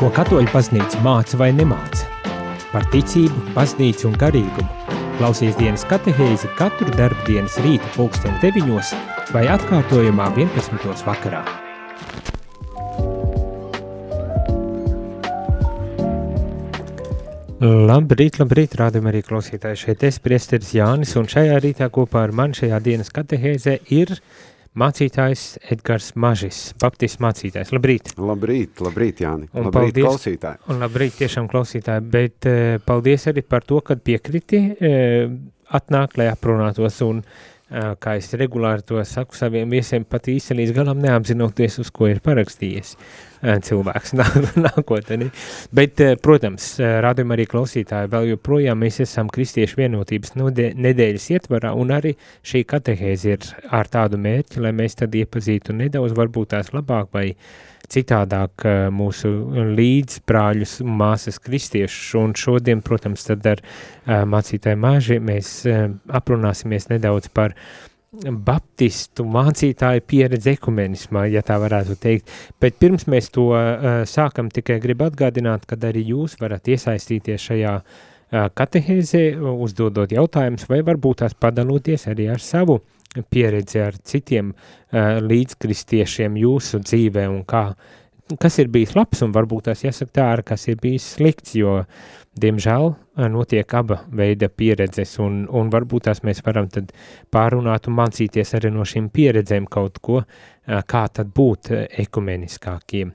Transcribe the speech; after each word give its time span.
Ko 0.00 0.08
katoļu 0.16 0.48
baznīca 0.48 0.96
māca 1.04 1.36
vai 1.36 1.50
nemāca? 1.52 2.06
Par 2.70 2.86
ticību, 2.88 3.50
baznīcu 3.52 4.06
un 4.08 4.14
garīgumu. 4.16 4.94
Klausies 5.18 5.58
dienas 5.58 5.82
katehēzi 5.90 6.48
katru 6.56 6.88
darbu 6.94 7.26
dienas 7.26 7.58
rīta 7.60 7.84
pulksten 7.92 8.32
9 8.40 8.94
vai 9.34 9.42
atkārtojumā 9.52 10.30
11. 10.38 11.04
vakarā. 11.04 11.42
Labrīt, 17.60 18.40
labrīt, 18.40 18.78
rādam 18.80 19.12
arī 19.12 19.20
klausītāji 19.20 19.82
šeit 19.82 20.08
es, 20.08 20.16
priesteris 20.24 20.72
Jānis, 20.78 21.12
un 21.20 21.28
šajā 21.28 21.60
rītā 21.60 21.92
kopā 21.92 22.24
ar 22.24 22.32
man 22.32 22.56
šajā 22.56 22.80
dienas 22.88 23.12
katehēzē 23.12 23.82
ir 23.92 24.16
mācītājs 24.78 25.44
Edgars 25.74 26.12
Mažis, 26.20 26.58
baptistu 26.80 27.24
mācītājs. 27.24 27.72
Labrīt! 27.74 28.12
Labrīt, 28.18 28.82
labrīt, 28.84 29.22
Jāni! 29.24 29.48
Un 29.54 29.66
labrīt, 29.66 29.94
paldies, 29.96 30.06
klausītāji! 30.06 30.62
Un 30.70 30.84
labrīt 30.84 31.16
tiešām 31.18 31.48
klausītāji, 31.50 32.06
bet 32.12 32.50
uh, 32.50 32.76
paldies 32.86 33.26
arī 33.30 33.44
par 33.46 33.66
to, 33.66 33.80
kad 33.86 34.02
piekriti 34.06 34.62
uh, 34.70 35.32
atnākt, 35.80 36.18
lai 36.20 36.30
aprunātos 36.30 37.00
un 37.06 37.24
kā 37.70 38.16
es 38.18 38.32
regulāri 38.34 38.82
to 38.86 39.02
saku 39.06 39.36
saviem 39.38 39.70
viesiem, 39.70 40.04
pat 40.08 40.28
īsti 40.30 40.56
līdz 40.58 40.74
galam 40.74 41.02
neapzinoties, 41.02 41.78
uz 41.82 41.90
ko 41.94 42.08
ir 42.10 42.22
parakstījies 42.24 42.96
cilvēks 43.40 44.14
nākotnē. 44.66 45.30
Bet, 45.74 46.02
protams, 46.24 46.72
rādījumā 46.80 47.38
arī 47.38 47.46
klausītāji 47.50 48.10
vēl 48.12 48.28
joprojām 48.34 48.82
mēs 48.82 49.00
esam 49.06 49.30
kristiešu 49.32 49.80
vienotības 49.80 50.34
nedēļas 50.36 51.30
ietvarā, 51.36 51.72
un 51.78 51.94
arī 51.96 52.16
šī 52.42 52.64
katehēze 52.68 53.34
ir 53.36 53.50
ar 53.70 53.90
tādu 53.90 54.20
mērķi, 54.20 54.60
lai 54.66 54.74
mēs 54.76 54.98
tad 55.00 55.16
iepazītu 55.16 55.76
nedaudz 55.78 56.16
varbūt 56.18 56.56
tās 56.56 56.74
labāk 56.76 57.14
vai 57.16 57.30
citādāk 57.90 58.64
mūsu 58.94 59.30
līdzbrāļus 59.76 60.78
un 60.84 60.96
māsas 61.00 61.40
kristiešus, 61.42 62.14
un 62.20 62.34
šodien, 62.38 62.82
protams, 62.86 63.26
tad 63.26 63.46
ar 63.50 63.62
mācītāju 64.06 64.80
māži 64.80 65.20
mēs 65.22 65.54
aprunāsimies 66.20 66.90
nedaudz 66.92 67.30
par 67.34 67.56
uh, 67.56 67.90
baptistu 68.10 69.24
mācītāju 69.30 70.02
pieredze 70.06 70.56
ekumenismā, 70.56 71.28
ja 71.30 71.42
tā 71.46 71.58
varētu 71.62 71.94
teikt. 72.00 72.30
Bet 72.60 72.78
pirms 72.82 73.06
mēs 73.10 73.30
to 73.30 73.50
uh, 73.54 74.02
sākam, 74.08 74.50
tikai 74.50 74.80
gribu 74.82 75.06
atgādināt, 75.06 75.66
ka 75.66 75.78
arī 75.88 76.02
jūs 76.10 76.34
varat 76.40 76.66
iesaistīties 76.68 77.46
šajā 77.50 77.76
uh, 77.78 78.48
katehēzē, 78.54 79.24
uzdodot 79.38 80.10
jautājumus, 80.16 80.66
vai 80.70 80.82
varbūt 80.86 81.22
tās 81.22 81.38
padaloties 81.38 82.08
arī 82.10 82.26
ar 82.34 82.42
savu 82.42 82.80
pieredzi 83.30 83.80
ar 83.82 83.96
citiem 84.06 84.52
uh, 84.52 85.18
līdzkristiešiem 85.24 86.36
jūsu 86.40 86.82
dzīvē 86.84 87.26
un 87.30 87.42
kā, 87.48 87.64
kas 88.38 88.58
ir 88.62 88.70
bijis 88.70 88.94
labs 88.98 89.22
un 89.26 89.32
varbūt 89.34 89.68
tās 89.70 89.84
jāsaka 89.84 90.12
tā, 90.14 90.26
ar 90.36 90.42
kas 90.46 90.68
ir 90.70 90.78
bijis 90.82 91.06
slikts, 91.16 91.54
jo 91.58 91.80
diemžēl 92.40 92.92
notiek 93.30 93.74
aba 93.74 94.00
veida 94.16 94.48
pieredzes, 94.48 95.18
un, 95.20 95.42
un 95.50 95.70
varbūt 95.72 96.06
tās 96.06 96.22
mēs 96.26 96.42
varam 96.46 96.68
tad 96.72 96.92
pārunāt 97.34 97.88
un 97.90 97.96
mācīties 97.98 98.54
arī 98.56 98.70
no 98.72 98.86
šīm 98.86 99.10
pieredzēm 99.12 99.66
kaut 99.70 99.98
ko, 100.02 100.22
kā 100.64 101.02
tad 101.12 101.32
būt 101.34 101.72
ekumeniskākiem. 102.04 103.10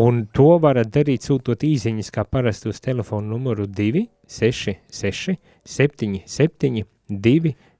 Un 0.00 0.24
to 0.32 0.58
varat 0.62 0.88
darīt 0.94 1.28
sūtot 1.28 1.64
īziņas, 1.66 2.10
kā 2.14 2.24
parasti 2.24 2.72
uz 2.72 2.80
telefonu 2.80 3.36
numuru 3.36 3.66
266 3.68 5.36
77 5.76 6.84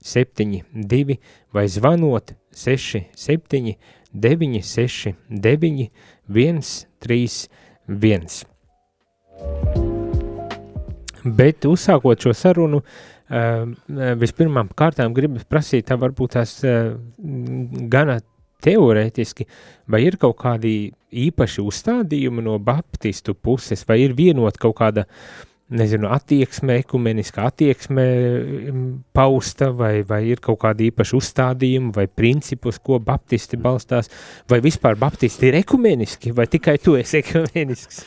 272 0.04 1.18
vai 1.52 1.68
zvanot 1.68 2.34
67 2.52 3.76
969 4.12 5.90
131. 6.28 8.44
Bet 11.24 11.64
uzsākot 11.64 12.20
šo 12.20 12.34
sarunu, 12.36 12.82
uh, 12.84 13.64
vispirmām 14.20 14.68
kārtām 14.76 15.16
gribu 15.16 15.40
prasīt, 15.48 15.88
tā 15.88 15.96
varbūt 15.98 16.36
tās 16.36 16.60
uh, 16.68 17.00
gana 17.90 18.20
teorētiski, 18.64 19.46
vai 19.90 20.04
ir 20.06 20.16
kaut 20.20 20.38
kādi 20.40 20.92
īpaši 21.24 21.64
uzstādījumi 21.64 22.44
no 22.44 22.58
baptistu 22.62 23.34
puses, 23.34 23.84
vai 23.88 23.98
ir 24.04 24.14
vienot 24.16 24.58
kaut 24.60 24.76
kāda, 24.80 25.02
nezinu, 25.68 26.08
attieksme, 26.12 26.76
ekumeniska 26.82 27.46
attieksme 27.48 28.04
pausta, 29.16 29.70
vai, 29.72 30.02
vai 30.08 30.20
ir 30.28 30.42
kaut 30.44 30.60
kādi 30.66 30.90
īpaši 30.90 31.16
uzstādījumi, 31.16 31.94
vai 31.96 32.06
principus, 32.08 32.78
ko 32.78 33.00
baptisti 33.00 33.56
balstās, 33.60 34.10
vai 34.50 34.60
vispār 34.64 34.98
baptisti 35.00 35.48
ir 35.50 35.60
ekumeniski, 35.62 36.34
vai 36.36 36.46
tikai 36.50 36.76
tu 36.82 36.98
esi 37.00 37.22
ekumenisks? 37.22 38.04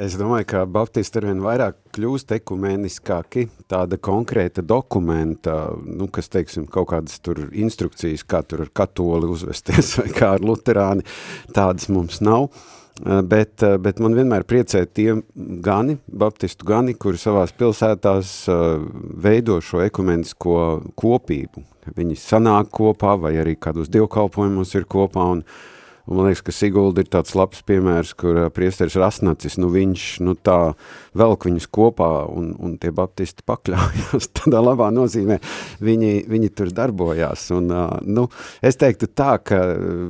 Es 0.00 0.14
domāju, 0.16 0.46
ka 0.48 0.60
Baptisti 0.64 1.18
arvien 1.20 1.42
vairāk 1.44 1.74
kļūst 1.92 2.30
ekumeniskāki, 2.38 3.42
tāda 3.68 3.98
konkrēta 4.00 4.64
dokumenta, 4.64 5.74
nu, 5.84 6.08
kas, 6.08 6.30
teiksim, 6.32 6.64
kaut 6.72 6.88
kādas 6.94 7.20
tur 7.20 7.42
instrukcijas, 7.52 8.24
kā 8.24 8.40
tur 8.48 8.64
ar 8.64 8.70
katoli 8.72 9.28
uzvesties 9.28 9.92
vai 10.00 10.08
kā 10.16 10.32
ar 10.38 10.44
luterāni, 10.46 11.04
tādas 11.52 11.90
mums 11.92 12.22
nav. 12.24 12.48
Eh, 12.48 12.79
bet, 13.04 13.62
eh, 13.62 13.76
bet 13.78 14.00
man 14.02 14.14
vienmēr 14.14 14.44
priecē 14.44 14.84
tie 14.86 15.14
gani, 15.34 15.98
baptistu 16.06 16.66
gani, 16.68 16.94
kuri 16.94 17.20
savās 17.20 17.52
pilsētās 17.56 18.32
eh, 18.52 18.86
veido 19.24 19.60
šo 19.64 19.82
ekumenisko 19.86 20.56
kopību. 21.00 21.64
Viņi 21.96 22.18
sanāk 22.20 22.70
kopā 22.76 23.16
vai 23.20 23.34
arī 23.40 23.56
kādos 23.56 23.88
dievkalpojumos 23.90 24.74
ir 24.76 24.84
kopā 24.90 25.24
un, 25.32 25.40
uh, 25.40 25.79
Un 26.10 26.18
man 26.18 26.26
liekas, 26.26 26.42
ka 26.42 26.52
Sigulda 26.54 27.04
ir 27.04 27.10
tāds 27.10 27.36
labs 27.38 27.60
piemērs, 27.62 28.16
kur 28.18 28.40
priesteris 28.50 28.96
Rasnacis, 28.98 29.54
nu 29.62 29.68
viņš, 29.70 30.06
nu 30.26 30.34
tā, 30.34 30.72
velk 31.14 31.46
viņus 31.46 31.68
kopā 31.70 32.08
un, 32.34 32.48
un 32.58 32.72
tie 32.82 32.90
baptisti 32.94 33.46
pakļaujās 33.46 34.26
tādā 34.40 34.62
labā 34.64 34.88
nozīmē, 34.94 35.38
viņi, 35.78 36.24
viņi 36.30 36.50
tur 36.58 36.72
darbojās. 36.74 37.46
Un, 37.54 37.70
nu, 38.10 38.26
es 38.58 38.80
teiktu 38.80 39.06
tā, 39.14 39.36
ka, 39.38 39.60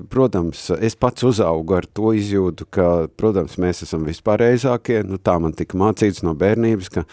protams, 0.08 0.70
es 0.80 0.96
pats 0.96 1.28
uzaugu 1.28 1.76
ar 1.76 1.84
to 1.84 2.14
izjūtu, 2.16 2.70
ka, 2.72 2.88
protams, 3.20 3.60
mēs 3.60 3.84
esam 3.84 4.08
vispārējākie, 4.08 5.02
nu 5.04 5.20
tā 5.20 5.36
man 5.36 5.52
tika 5.52 5.76
mācīts 5.80 6.24
no 6.24 6.32
bērnības, 6.38 6.90
ka 6.96 7.04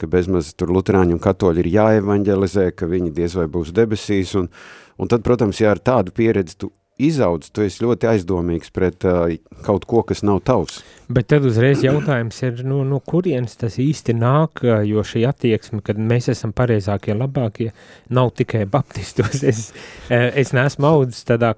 ka 0.00 0.08
bezmaz 0.08 0.54
tur 0.56 0.70
luterāņi 0.72 1.12
un 1.12 1.20
katoļi 1.20 1.60
ir 1.60 1.74
jāevanģelizē, 1.74 2.70
ka 2.72 2.88
viņi 2.88 3.12
diez 3.12 3.34
vai 3.36 3.44
būs 3.52 3.74
debesīs, 3.76 4.32
un, 4.38 4.48
un 4.96 5.10
tad, 5.12 5.20
protams, 5.26 5.60
ja 5.60 5.74
ar 5.74 5.82
tādu 5.84 6.14
pieredzi 6.16 6.56
tu 6.62 6.70
izaudz, 7.08 7.50
tu 7.54 7.64
esi 7.64 7.84
ļoti 7.84 8.08
aizdomīgs 8.12 8.72
pret 8.74 9.06
uh, 9.08 9.32
kaut 9.66 9.86
ko, 9.88 10.02
kas 10.06 10.24
nav 10.26 10.42
tavs. 10.46 10.80
Bet 11.10 11.26
tad 11.32 11.46
uzreiz 11.48 11.80
jautājums 11.82 12.36
ir, 12.46 12.60
nu, 12.62 12.84
no 12.86 13.00
kurienes 13.02 13.56
tas 13.58 13.80
īsti 13.82 14.14
nāk, 14.14 14.62
jo 14.86 15.02
šī 15.02 15.24
attieksme, 15.26 15.80
kad 15.82 15.98
mēs 15.98 16.30
esam 16.30 16.52
pareizākie, 16.54 17.16
labākie, 17.18 17.72
nav 18.14 18.30
tikai 18.38 18.66
baptistos. 18.70 19.42
Es, 19.50 19.72
es 20.10 20.52
neesmu 20.54 20.86
audzis 20.86 21.24
tādā 21.26 21.54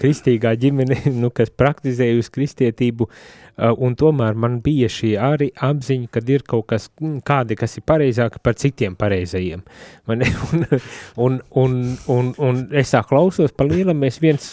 kristīgā 0.00 0.54
ģimene, 0.60 1.02
nu, 1.22 1.30
kas 1.34 1.52
praktizējusi 1.52 2.32
kristietību, 2.32 3.08
un 3.56 3.94
tomēr 3.98 4.34
man 4.38 4.58
bija 4.64 4.88
šī 4.90 5.14
arī 5.20 5.50
apziņa, 5.54 6.10
kad 6.14 6.30
ir 6.30 6.44
kaut 6.48 6.66
kas, 6.72 6.88
kādi, 7.26 7.58
kas 7.58 7.78
ir 7.78 7.86
pareizāki 7.86 8.42
par 8.42 8.58
citiem 8.58 8.96
pareizajiem. 8.98 9.62
Man, 10.10 10.24
un, 10.52 10.66
un, 11.16 11.40
un, 11.62 11.78
un, 12.10 12.34
un 12.38 12.62
es 12.74 12.94
tā 12.94 13.04
klausos, 13.06 13.54
pa 13.54 13.66
lielam 13.68 14.00
mēs 14.02 14.20
viens, 14.22 14.46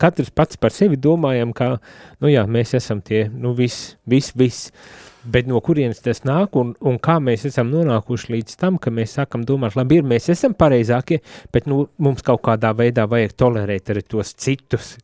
katrs 0.00 0.32
pats 0.34 0.60
par 0.60 0.74
sevi 0.74 1.00
domājam, 1.00 1.52
ka, 1.56 1.74
nu 2.22 2.32
jā, 2.32 2.46
mēs 2.48 2.76
esam 2.78 3.02
tie, 3.04 3.26
nu, 3.32 3.56
viss, 3.58 3.96
viss, 4.08 4.36
viss. 4.36 4.72
Bet 5.22 5.46
no 5.46 5.60
kurienes 5.62 6.00
tas 6.02 6.24
nāk 6.26 6.56
un, 6.58 6.72
un 6.82 6.96
kā 6.98 7.20
mēs 7.22 7.44
esam 7.46 7.68
nonākuši 7.70 8.32
līdz 8.34 8.56
tam, 8.58 8.78
ka 8.82 8.90
mēs 8.90 9.14
sākam 9.20 9.44
domāt, 9.46 9.76
labi, 9.78 10.00
ir, 10.00 10.08
mēs 10.08 10.26
esam 10.34 10.56
pareizākie, 10.58 11.20
bet 11.54 11.68
nu, 11.70 11.84
mums 12.02 12.24
kaut 12.26 12.42
kādā 12.48 12.72
veidā 12.74 13.04
vajag 13.06 13.36
tolerēt 13.38 13.92
arī 13.94 14.02
tos 14.02 14.34
citus. 14.34 14.96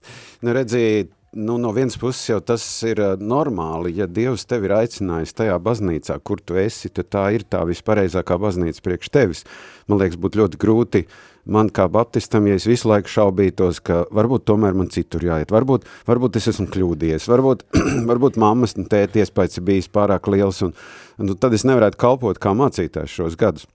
Nu, 0.43 0.51
redzīt, 0.57 1.13
nu, 1.33 1.59
no 1.59 1.73
vienas 1.77 1.99
puses 2.01 2.29
jau 2.31 2.39
tas 2.41 2.65
ir 2.89 3.01
normāli, 3.21 3.95
ja 3.99 4.07
Dievs 4.09 4.47
tevi 4.49 4.69
ir 4.69 4.77
aicinājis 4.79 5.35
tajā 5.37 5.57
baznīcā, 5.63 6.19
kur 6.25 6.41
tu 6.41 6.57
esi, 6.61 6.89
tad 6.89 7.11
tā 7.13 7.25
ir 7.37 7.45
tā 7.45 7.65
vispareizākā 7.69 8.39
baznīca 8.41 8.85
priekš 8.85 9.11
tevis. 9.13 9.45
Man 9.89 10.01
liekas, 10.01 10.21
būtu 10.21 10.43
ļoti 10.43 10.61
grūti 10.61 11.05
man 11.49 11.71
kā 11.73 11.87
baptistam, 11.93 12.47
ja 12.49 12.59
es 12.59 12.67
visu 12.69 12.91
laiku 12.91 13.13
šaubītos, 13.13 13.81
ka 13.85 14.03
varbūt 14.15 14.45
tomēr 14.49 14.77
man 14.77 14.91
citur 14.93 15.25
jāiet, 15.25 15.53
varbūt, 15.53 15.87
varbūt 16.09 16.37
es 16.41 16.51
esmu 16.53 16.69
kļūdījies, 16.75 17.29
varbūt, 17.33 17.65
varbūt 18.11 18.41
mammas 18.41 18.77
un 18.81 18.89
tēti 18.89 19.25
iespējas 19.25 19.61
ir 19.61 19.67
bijis 19.69 19.91
pārāk 19.93 20.29
liels, 20.33 20.61
un, 20.67 20.77
un 21.19 21.35
tad 21.37 21.57
es 21.57 21.65
nevarētu 21.69 22.01
kalpot 22.01 22.41
kā 22.41 22.55
mācītājs 22.57 23.21
šos 23.21 23.39
gadus. 23.41 23.69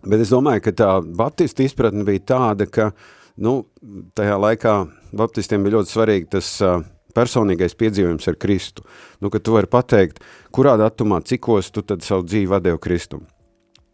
Bet 0.00 0.22
es 0.22 0.30
domāju, 0.32 0.64
ka 0.64 0.72
tā 0.72 0.92
baptista 1.04 1.64
izpratne 1.66 2.06
bija 2.06 2.22
tāda, 2.32 2.66
ka, 2.70 2.92
nu, 3.36 3.64
tajā 4.18 4.38
laikā 4.40 4.76
baptistiem 5.16 5.66
bija 5.66 5.78
ļoti 5.78 5.94
svarīgi 5.94 6.30
tas 6.36 6.52
uh, 6.64 6.80
personīgais 7.14 7.76
piedzīvojums 7.78 8.30
ar 8.30 8.38
Kristu. 8.40 8.86
Nu, 9.20 9.30
ka 9.30 9.40
tu 9.42 9.54
vari 9.56 9.70
pateikt, 9.70 10.22
kurā 10.54 10.76
datumā, 10.80 11.20
cikos 11.26 11.70
tu 11.74 11.84
tad 11.86 12.04
savu 12.06 12.26
dzīvi 12.28 12.50
vadēju 12.50 12.80
Kristumu. 12.82 13.28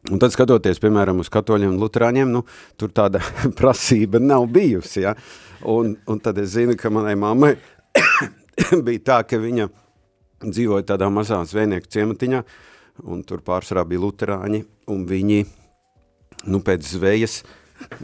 Un 0.06 0.20
tad 0.22 0.30
skatoties, 0.30 0.78
piemēram, 0.78 1.18
uz 1.18 1.30
katoļiem 1.34 1.72
un 1.72 1.80
luterāņiem, 1.82 2.30
nu, 2.30 2.44
tur 2.78 2.92
tāda 2.94 3.22
prasība 3.58 4.20
nav 4.22 4.46
bijusi, 4.54 5.02
ja? 5.02 5.16
un, 5.66 5.96
un 6.06 6.22
tad 6.22 6.38
es 6.38 6.52
zinu, 6.54 6.76
ka 6.78 6.92
manai 6.94 7.16
mammai 7.18 7.56
bija 8.86 9.02
tā, 9.10 9.18
ka 9.26 9.40
viņa 9.42 9.66
dzīvoja 10.44 10.86
tādā 10.92 11.08
mazā 11.10 11.40
zvejnieku 11.48 11.90
ciematiņā, 11.90 12.42
un 13.10 13.24
tur 13.26 13.42
pārsvarā 13.44 13.82
bija 13.88 14.04
luterāņi, 14.04 14.62
un 14.94 15.02
viņi, 15.08 15.40
nu, 16.52 16.62
pēc 16.62 16.86
zvejas, 16.86 17.40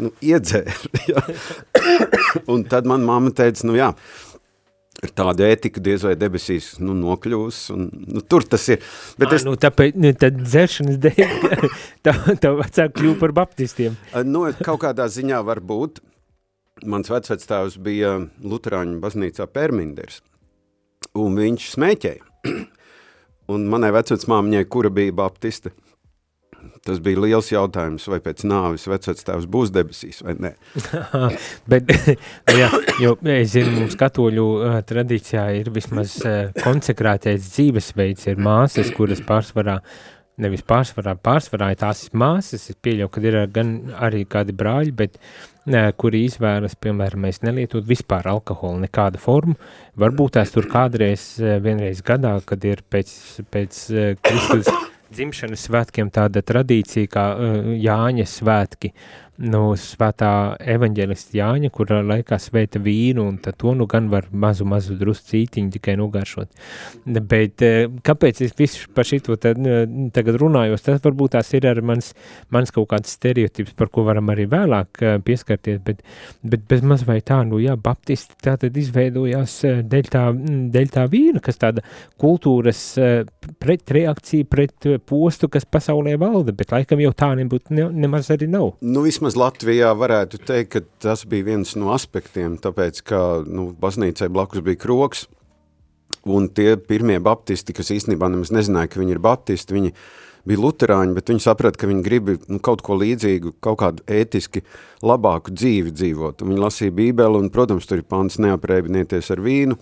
nu, 0.00 0.12
iedzēra, 0.24 0.74
ja? 1.10 1.22
un 2.50 2.66
tad 2.68 2.88
man 2.88 3.04
mamma 3.06 3.32
teica, 3.36 3.66
nu, 3.68 3.76
jā, 3.78 3.92
ir 5.02 5.12
tāda 5.18 5.48
ētika, 5.50 5.82
diez 5.82 6.04
vai 6.06 6.14
debesīs 6.18 6.74
nu, 6.82 6.94
nokļūs, 6.98 7.60
un 7.74 7.88
nu, 7.90 8.22
tur 8.22 8.46
tas 8.48 8.68
ir. 8.72 8.82
Bet 9.20 9.34
es... 9.36 9.46
nu, 9.48 9.56
tāpēc, 9.60 9.98
nu, 9.98 10.12
tad 10.18 10.38
dzeršanas 10.42 11.00
dēļ 11.02 11.22
tā, 12.06 12.16
tā 12.42 12.54
vecāki 12.58 12.98
kļūpa 13.00 13.20
par 13.24 13.36
baptistiem. 13.42 13.98
nu, 14.28 14.46
kaut 14.62 14.84
kādā 14.86 15.08
ziņā 15.10 15.42
var 15.46 15.62
būt. 15.64 16.02
Mans 16.88 17.06
vecvectāvs 17.12 17.76
bija 17.78 18.16
Luterāņu 18.42 18.96
baznīcā 19.02 19.46
Perminders, 19.54 20.22
un 21.14 21.36
viņš 21.38 21.68
smēķēja. 21.76 22.30
un 23.52 23.66
manai 23.70 23.92
vecvecmāmiņai, 23.94 24.64
kura 24.70 24.90
bija 24.94 25.14
baptiste, 25.22 25.72
Tas 26.82 26.98
bija 27.02 27.20
liels 27.22 27.46
jautājums, 27.52 28.08
vai 28.10 28.18
pēc 28.22 28.42
nāvis 28.48 28.88
vecvectēvs 28.90 29.46
būs 29.50 29.70
debesīs 29.74 30.18
vai 30.26 30.34
nē. 30.42 30.50
Bet, 31.70 31.92
jā, 32.60 32.70
jo 33.02 33.14
es 33.30 33.52
zinu, 33.54 33.76
mums 33.76 33.94
katoļu 33.98 34.46
uh, 34.56 34.78
tradīcijā 34.86 35.44
ir 35.60 35.70
vismaz 35.74 36.16
uh, 36.26 36.50
konsekrētais 36.58 37.52
dzīvesveids, 37.52 38.26
ir 38.32 38.42
māsas, 38.42 38.90
kuras 38.96 39.22
pārsvarā, 39.26 39.78
nevis 40.42 40.66
pārsvarā, 40.66 41.14
pārsvarā 41.22 41.70
ir 41.70 41.80
tās 41.84 42.08
māsas, 42.18 42.66
es 42.72 42.82
pieļauju, 42.82 43.12
ka 43.14 43.26
ir 43.30 43.40
gan 43.54 43.74
arī 44.02 44.24
kādi 44.26 44.56
brāļi, 44.58 44.94
bet 45.04 45.20
uh, 45.22 45.92
kuri 45.94 46.24
izvēlas, 46.26 46.74
piemēram, 46.82 47.28
mēs 47.28 47.44
nelietot 47.46 47.86
vispār 47.86 48.26
alkoholu, 48.32 48.82
nekādu 48.88 49.22
formu, 49.22 49.54
varbūt 50.02 50.40
tās 50.40 50.50
tur 50.50 50.66
kādreiz, 50.72 51.36
uh, 51.38 51.60
vienreiz 51.62 52.02
gadā, 52.02 52.40
kad 52.42 52.66
ir 52.66 52.82
pēc, 52.90 53.14
pēc 53.54 53.84
uh, 53.94 54.16
Kristus 54.18 54.90
dzimšanas 55.12 55.66
svētkiem 55.68 56.10
tāda 56.14 56.42
tradīcija 56.44 57.10
kā 57.12 57.26
uh, 57.34 57.72
Jāņa 57.78 58.26
svētki, 58.28 58.92
nu, 59.40 59.60
svētā 59.80 60.30
evaņģēlista 60.74 61.36
Jāņa, 61.38 61.70
kura 61.72 62.00
laikā 62.04 62.36
svēta 62.40 62.80
vīnu, 62.82 63.24
un 63.30 63.38
to 63.42 63.72
nu 63.76 63.86
gan 63.90 64.10
var 64.12 64.28
mazu, 64.30 64.66
mazu 64.68 64.96
drusku 64.98 65.32
cītiņu 65.32 65.72
tikai 65.76 65.96
nogaršot. 66.00 66.50
Bet 67.06 67.64
eh, 67.64 67.86
kāpēc 68.04 68.42
es 68.44 68.54
visu 68.58 68.90
par 68.94 69.08
šito 69.08 69.36
tad, 69.40 69.60
tagad 70.14 70.38
runājos, 70.40 70.84
tas 70.84 71.00
varbūt 71.04 71.34
tās 71.36 71.52
ir 71.56 71.66
arī 71.70 71.84
mans, 71.92 72.12
mans 72.52 72.74
kaut 72.74 72.90
kāds 72.92 73.14
stereotips, 73.16 73.74
par 73.78 73.90
ko 73.92 74.04
varam 74.06 74.30
arī 74.34 74.46
vēlāk 74.52 75.02
eh, 75.02 75.16
pieskarties, 75.24 75.80
bet, 75.86 76.04
bet 76.44 76.68
bez 76.68 76.84
maz 76.84 77.06
vai 77.08 77.20
tā, 77.24 77.40
nu 77.48 77.60
jā, 77.62 77.76
baptisti 77.80 78.36
tā 78.44 78.58
tad 78.60 78.76
izveidojās 78.78 79.56
eh, 79.68 79.82
dēļ 79.82 80.12
tā, 80.12 80.26
dēļ 80.76 80.92
tā 80.92 81.06
vīna, 81.10 81.42
kas 81.42 81.60
tāda 81.62 81.84
kultūras 82.20 82.84
pretreakcija 83.62 84.46
pret 84.50 84.86
postu, 85.08 85.48
kas 85.52 85.64
pasaulē 85.66 86.14
valda, 86.20 86.54
bet 86.56 86.72
laikam 86.74 87.00
jau 87.02 87.12
tā 87.16 87.32
nebūtu 87.38 87.74
ne, 87.74 87.88
nemaz 88.04 88.30
arī 88.34 88.46
nav. 88.50 88.74
Nu, 88.84 89.02
vismaz 89.06 89.21
vismaz 89.22 89.36
Latvijā 89.38 89.92
varētu 89.94 90.40
teikt, 90.42 90.72
ka 90.72 90.80
tas 90.98 91.20
bija 91.30 91.52
viens 91.52 91.76
no 91.78 91.92
aspektiem, 91.94 92.56
tāpēc, 92.58 93.04
ka 93.06 93.20
nu, 93.46 93.68
baznīcai 93.78 94.26
blakus 94.34 94.64
bija 94.66 94.80
kroks, 94.82 95.28
un 96.26 96.48
tie 96.50 96.74
pirmie 96.74 97.20
baptisti, 97.22 97.70
kas 97.70 97.92
īstenībā 97.94 98.26
nemaz 98.26 98.50
nezināja, 98.50 98.90
ka 98.90 98.98
viņi 98.98 99.14
ir 99.14 99.22
baptisti, 99.22 99.76
viņi 99.78 99.94
bija 100.42 100.58
luterāņi, 100.58 101.14
bet 101.14 101.30
viņi 101.30 101.44
saprata, 101.46 101.78
ka 101.78 101.86
viņi 101.86 102.02
grib 102.02 102.34
nu, 102.50 102.58
kaut 102.58 102.82
ko 102.82 102.98
līdzīgu, 102.98 103.54
kaut 103.62 103.78
kādu 103.84 104.02
ētiski 104.10 104.64
labāku 105.06 105.54
dzīvi 105.54 105.94
dzīvot. 105.94 106.42
Un 106.42 106.56
viņi 106.56 106.64
lasīja 106.66 106.98
bībeli, 106.98 107.38
un, 107.38 107.54
protams, 107.54 107.86
tur 107.86 108.02
ir 108.02 108.08
pants 108.10 108.42
neaprēbinieties 108.42 109.30
ar 109.30 109.46
vīnu. 109.46 109.78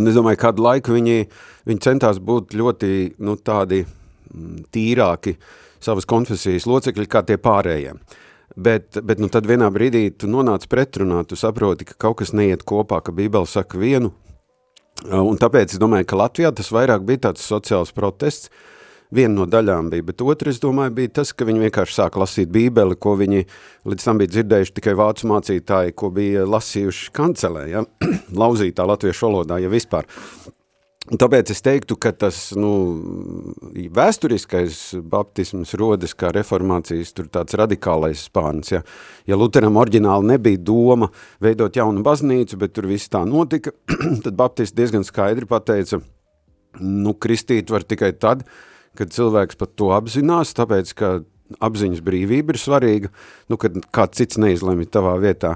Un 0.00 0.08
es 0.08 0.16
domāju, 0.16 0.40
kādu 0.48 0.64
laiku 0.64 0.96
viņi, 0.96 1.26
viņi 1.68 1.84
centās 1.84 2.24
būt 2.24 2.56
ļoti 2.56 2.94
nu, 3.20 3.36
tādi 3.36 3.84
mm, 3.84 4.70
tīrāki 4.72 5.36
savas 5.76 6.08
konfesijas 6.08 6.64
locekļi 6.64 7.12
kā 7.12 7.20
tie 7.28 7.36
pārējiem. 7.36 8.00
Bet, 8.54 8.94
bet 9.02 9.18
nu, 9.20 9.28
tad 9.32 9.48
vienā 9.48 9.66
brīdī 9.74 10.06
tu 10.14 10.30
nonāc 10.30 10.68
pretrunā, 10.70 11.24
tu 11.26 11.36
saproti, 11.36 11.88
ka 11.88 11.96
kaut 12.06 12.20
kas 12.22 12.32
neiet 12.36 12.62
kopā, 12.64 13.02
ka 13.02 13.12
Bībele 13.12 13.48
saka 13.50 13.80
vienu, 13.80 14.12
un 15.04 15.36
tāpēc 15.40 15.74
es 15.74 15.82
domāju, 15.82 16.06
ka 16.08 16.20
Latvijā 16.22 16.54
tas 16.54 16.70
vairāk 16.72 17.04
bija 17.08 17.26
tāds 17.28 17.44
sociāls 17.44 17.92
protests, 17.96 18.48
viena 19.14 19.34
no 19.34 19.46
daļām 19.50 19.90
bija, 19.92 20.06
bet 20.08 20.22
otra, 20.24 20.50
es 20.50 20.60
domāju, 20.62 20.94
bija 20.96 21.12
tas, 21.20 21.32
ka 21.36 21.46
viņi 21.46 21.66
vienkārši 21.66 21.98
sāk 21.98 22.16
lasīt 22.18 22.50
bībeli, 22.54 22.96
ko 22.98 23.14
viņi 23.18 23.44
līdz 23.86 24.06
tam 24.08 24.22
bija 24.22 24.32
dzirdējuši 24.34 24.76
tikai 24.78 24.96
vācu 24.98 25.30
mācītāji, 25.30 25.94
ko 25.98 26.10
bija 26.14 26.46
lasījuši 26.48 27.12
kancelē, 27.16 27.66
ja? 27.70 27.84
lauzītā 28.42 28.86
latviešu 28.88 29.28
valodā, 29.28 29.60
ja 29.62 29.72
vispār. 29.72 30.08
Tāpēc 31.06 31.52
es 31.54 31.62
teiktu, 31.62 31.94
ka 32.02 32.10
tas 32.10 32.48
nu, 32.58 32.70
vēsturiskais 33.94 34.96
baptisms 35.06 35.76
rodas 35.78 36.16
kā 36.18 36.32
reformācijas 36.34 37.14
tāds 37.14 37.54
radikālais 37.60 38.24
spārns. 38.26 38.72
Ja, 38.72 38.80
ja 39.30 39.38
Luteram 39.38 39.78
oriģināli 39.78 40.32
nebija 40.32 40.58
doma 40.66 41.12
veidot 41.42 41.78
jaunu 41.78 42.02
baznīcu, 42.06 42.58
bet 42.58 42.74
tur 42.74 42.90
viss 42.90 43.12
tā 43.12 43.22
notika, 43.28 43.70
tad 44.24 44.34
baptisti 44.34 44.80
diezgan 44.80 45.06
skaidri 45.06 45.46
pateica, 45.46 46.00
nu, 46.82 47.14
kristīt 47.14 47.70
var 47.70 47.86
tikai 47.86 48.10
tad, 48.18 48.42
kad 48.98 49.14
cilvēks 49.14 49.62
pat 49.62 49.78
to 49.78 49.94
apzinās, 49.94 50.56
tāpēc, 50.58 50.90
ka 50.98 51.14
apziņas 51.62 52.02
brīvība 52.02 52.54
ir 52.54 52.60
svarīga, 52.60 53.10
nu, 53.50 53.58
kad 53.60 53.78
kāds 53.94 54.18
cits 54.18 54.42
neizlemj 54.42 54.88
tavā 54.90 55.14
vietā. 55.22 55.54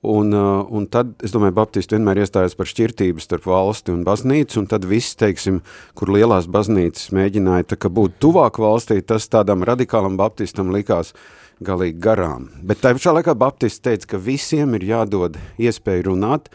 Un, 0.00 0.32
uh, 0.32 0.64
un 0.72 0.86
tad, 0.88 1.10
es 1.20 1.34
domāju, 1.34 1.52
Baptisti 1.58 1.92
vienmēr 1.92 2.22
iestājās 2.22 2.54
par 2.56 2.68
šķirtību 2.70 3.20
starp 3.20 3.44
valsti 3.50 3.92
un 3.92 4.00
baznīcu, 4.06 4.62
un 4.62 4.68
tad 4.70 4.86
viss, 4.88 5.12
teiksim, 5.20 5.58
kur 5.92 6.08
lielās 6.14 6.48
baznīcas 6.48 7.10
mēģināja 7.12 7.68
tā 7.74 7.90
būt 7.92 8.16
tuvāk 8.24 8.56
valstī, 8.64 9.02
tas 9.04 9.28
tādam 9.28 9.60
radikālam 9.68 10.16
baptistam 10.16 10.72
likās 10.72 11.12
galīgi 11.60 12.00
garām. 12.00 12.48
Bet 12.64 12.80
tā 12.80 12.94
pašā 12.96 13.12
laikā 13.18 13.36
Baptisti 13.36 13.90
teica, 13.90 14.14
ka 14.14 14.22
visiem 14.24 14.72
ir 14.80 14.88
jādod 14.88 15.36
iespēju 15.60 16.08
runāt, 16.14 16.48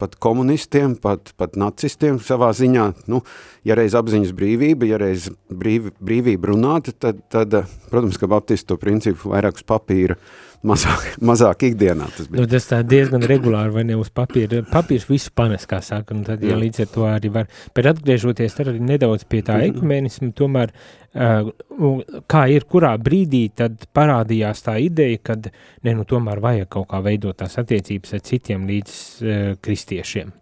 pat 0.00 0.18
komunistiem, 0.20 0.92
pat, 1.00 1.32
pat 1.40 1.56
nacistiem 1.60 2.20
savā 2.20 2.52
ziņā, 2.56 2.84
nu, 3.08 3.22
ja 3.64 3.80
reiz 3.80 3.96
apziņas 3.96 4.36
brīvība, 4.36 4.92
ja 4.92 5.00
reiz 5.00 5.30
brīv, 5.48 5.88
brīvība 6.04 6.52
runāt, 6.52 6.92
tad, 7.00 7.24
tad, 7.32 7.62
protams, 7.88 8.20
ka 8.20 8.28
Baptisti 8.28 8.68
to 8.68 8.76
principu 8.80 9.32
vairāk 9.32 9.60
uz 9.60 9.68
papīra 9.68 10.20
uh, 10.20 10.49
mazāk, 10.66 11.04
mazāk 11.24 11.64
ikdienā 11.70 12.08
tas 12.14 12.28
bija. 12.28 12.42
Nu, 12.42 12.48
tas 12.50 12.66
tā 12.68 12.80
diezgan 12.86 13.24
regulāri, 13.28 13.72
vai 13.74 13.84
ne 13.88 13.96
uz 14.00 14.10
papīra. 14.14 14.62
Papīrs 14.70 15.06
visu 15.08 15.32
panes, 15.36 15.66
kā 15.70 15.80
saka, 15.84 16.14
un 16.16 16.24
tad, 16.26 16.44
ja 16.44 16.54
Jā. 16.54 16.60
līdz 16.60 16.84
ar 16.84 16.90
to 16.94 17.06
arī 17.08 17.32
var. 17.34 17.48
Bet 17.76 17.90
atgriežoties 17.94 18.56
tad 18.58 18.72
arī 18.72 18.82
nedaudz 18.92 19.24
pie 19.30 19.42
tā 19.46 19.60
ekumenismu, 19.68 20.32
tomēr, 20.36 20.74
uh, 21.14 21.52
kā 22.30 22.44
ir, 22.52 22.68
kurā 22.70 22.92
brīdī 23.00 23.46
tad 23.62 23.86
parādījās 23.96 24.66
tā 24.66 24.76
ideja, 24.82 25.22
kad, 25.32 25.50
ne, 25.86 25.96
nu, 25.96 26.08
tomēr 26.08 26.42
vajag 26.44 26.68
kaut 26.76 26.90
kā 26.92 27.00
veidot 27.04 27.40
tās 27.40 27.56
attiecības 27.62 28.18
ar 28.18 28.26
citiem 28.28 28.68
līdz 28.70 29.00
uh, 29.00 29.40
kristiešiem. 29.64 30.36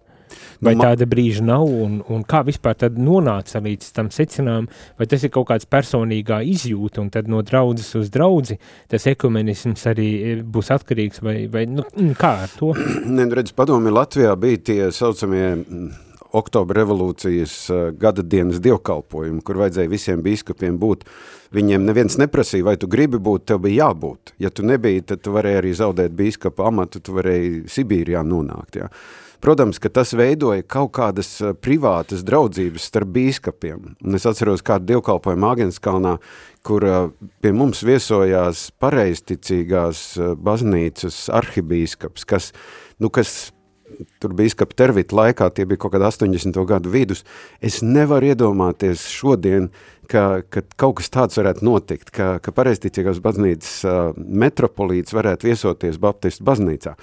Vai 0.64 0.74
Ma 0.74 0.88
tāda 0.88 1.06
brīža 1.08 1.44
nav, 1.46 1.66
un, 1.68 2.00
un 2.08 2.24
kā 2.28 2.42
vispār 2.46 2.88
nonāca 2.96 3.62
līdz 3.64 3.92
tam 3.96 4.10
secinājumam, 4.14 4.68
vai 4.98 5.08
tas 5.10 5.24
ir 5.24 5.32
kaut 5.34 5.48
kāds 5.50 5.68
personīgā 5.70 6.40
izjūta, 6.46 7.02
un 7.02 7.12
tad 7.14 7.30
no 7.30 7.42
draudzes 7.46 7.94
uz 7.98 8.10
draudzi 8.14 8.58
tas 8.90 9.06
ekumenisms 9.10 9.86
arī 9.90 10.08
e, 10.18 10.34
būs 10.42 10.72
atkarīgs, 10.74 11.22
vai, 11.24 11.38
vai 11.52 11.66
nu, 11.70 11.86
kā 12.18 12.34
ar 12.46 12.52
to? 12.58 12.74
Ne, 13.08 13.24
nu 13.24 13.34
redz, 13.34 13.54
padomi 13.56 13.90
Latvijā 13.94 14.34
bija 14.38 14.60
tie 14.68 14.80
saucamie 14.94 15.46
oktobra 16.32 16.82
revolūcijas 16.82 17.54
uh, 17.72 17.82
gada 17.96 18.22
dienas 18.22 18.60
dievkalpojumi, 18.64 19.42
kur 19.44 19.60
vajadzēja 19.62 19.92
visiem 19.92 20.24
bīskapiem 20.24 20.78
būt. 20.80 21.06
Viņiem 21.56 21.86
neviens 21.88 22.18
neprasīja, 22.20 22.66
vai 22.66 22.76
tu 22.80 22.90
gribi 22.90 23.20
būt, 23.22 23.46
tev 23.48 23.62
bija 23.64 23.88
jābūt. 23.88 24.34
Ja 24.42 24.52
tu 24.52 24.66
nebija, 24.68 25.06
tad 25.12 25.24
tu 25.24 25.32
varēji 25.36 25.62
arī 25.62 25.72
zaudēt 25.78 26.16
bīskapa 26.18 26.68
amatu, 26.68 27.00
tu 27.00 27.16
varēji 27.16 27.64
Sibīrijā 27.72 28.24
nonākt. 28.26 28.82
Jā. 28.82 28.90
Protams, 29.40 29.78
ka 29.78 29.90
tas 29.92 30.12
veidoja 30.18 30.64
kaut 30.66 30.90
kādas 30.98 31.30
eh, 31.42 31.52
privātas 31.54 32.24
draudzības 32.26 32.88
starp 32.90 33.12
bīskapiem. 33.14 33.92
Un 34.02 34.18
es 34.18 34.26
atceros 34.26 34.64
kādu 34.66 34.88
dievkalpojumu 34.90 35.46
Āgenskalnā, 35.52 36.16
kur 36.66 36.86
eh, 36.86 36.96
pie 37.44 37.52
mums 37.54 37.84
viesojās 37.86 38.68
pareizticīgās 38.82 40.02
eh, 40.18 40.34
baznīcas 40.34 41.28
arhibīskaps, 41.38 42.26
kas, 42.26 42.50
nu, 42.98 43.12
kas 43.14 43.52
tur 44.22 44.34
bīskapa 44.38 44.76
Tervita 44.78 45.16
laikā, 45.16 45.48
tie 45.54 45.66
bija 45.68 45.80
kaut 45.82 45.94
kādi 45.94 46.06
80. 46.08 46.58
gadu 46.68 46.92
vidus, 46.92 47.24
es 47.64 47.80
nevaru 47.84 48.30
iedomāties 48.30 49.04
šodien, 49.10 49.68
ka, 50.10 50.40
ka 50.48 50.62
kaut 50.80 50.98
kas 51.00 51.12
tāds 51.14 51.38
varētu 51.40 51.66
notikt, 51.66 52.12
ka, 52.14 52.30
ka 52.44 52.54
pareizticīgās 52.54 53.20
baznīcas 53.24 53.74
uh, 53.88 54.00
metropolīts 54.16 55.14
varētu 55.16 55.50
viesoties 55.50 56.00
Baptistu 56.02 56.46
baznīcā. 56.48 56.94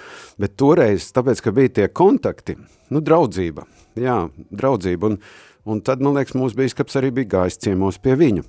Bet 0.42 0.58
toreiz, 0.60 1.12
tāpēc, 1.16 1.44
ka 1.46 1.56
bija 1.56 1.76
tie 1.80 1.88
kontakti, 1.92 2.58
nu, 2.94 3.04
draudzība, 3.06 3.68
jā, 4.00 4.20
draudzība, 4.52 5.14
un, 5.14 5.22
un 5.70 5.86
tad, 5.86 6.04
man 6.04 6.18
liekas, 6.18 6.38
mūsu 6.38 6.60
bīskaps 6.62 7.02
arī 7.02 7.14
bija 7.22 7.36
gājis 7.40 7.62
ciemos 7.68 8.02
pie 8.02 8.18
viņu. 8.20 8.48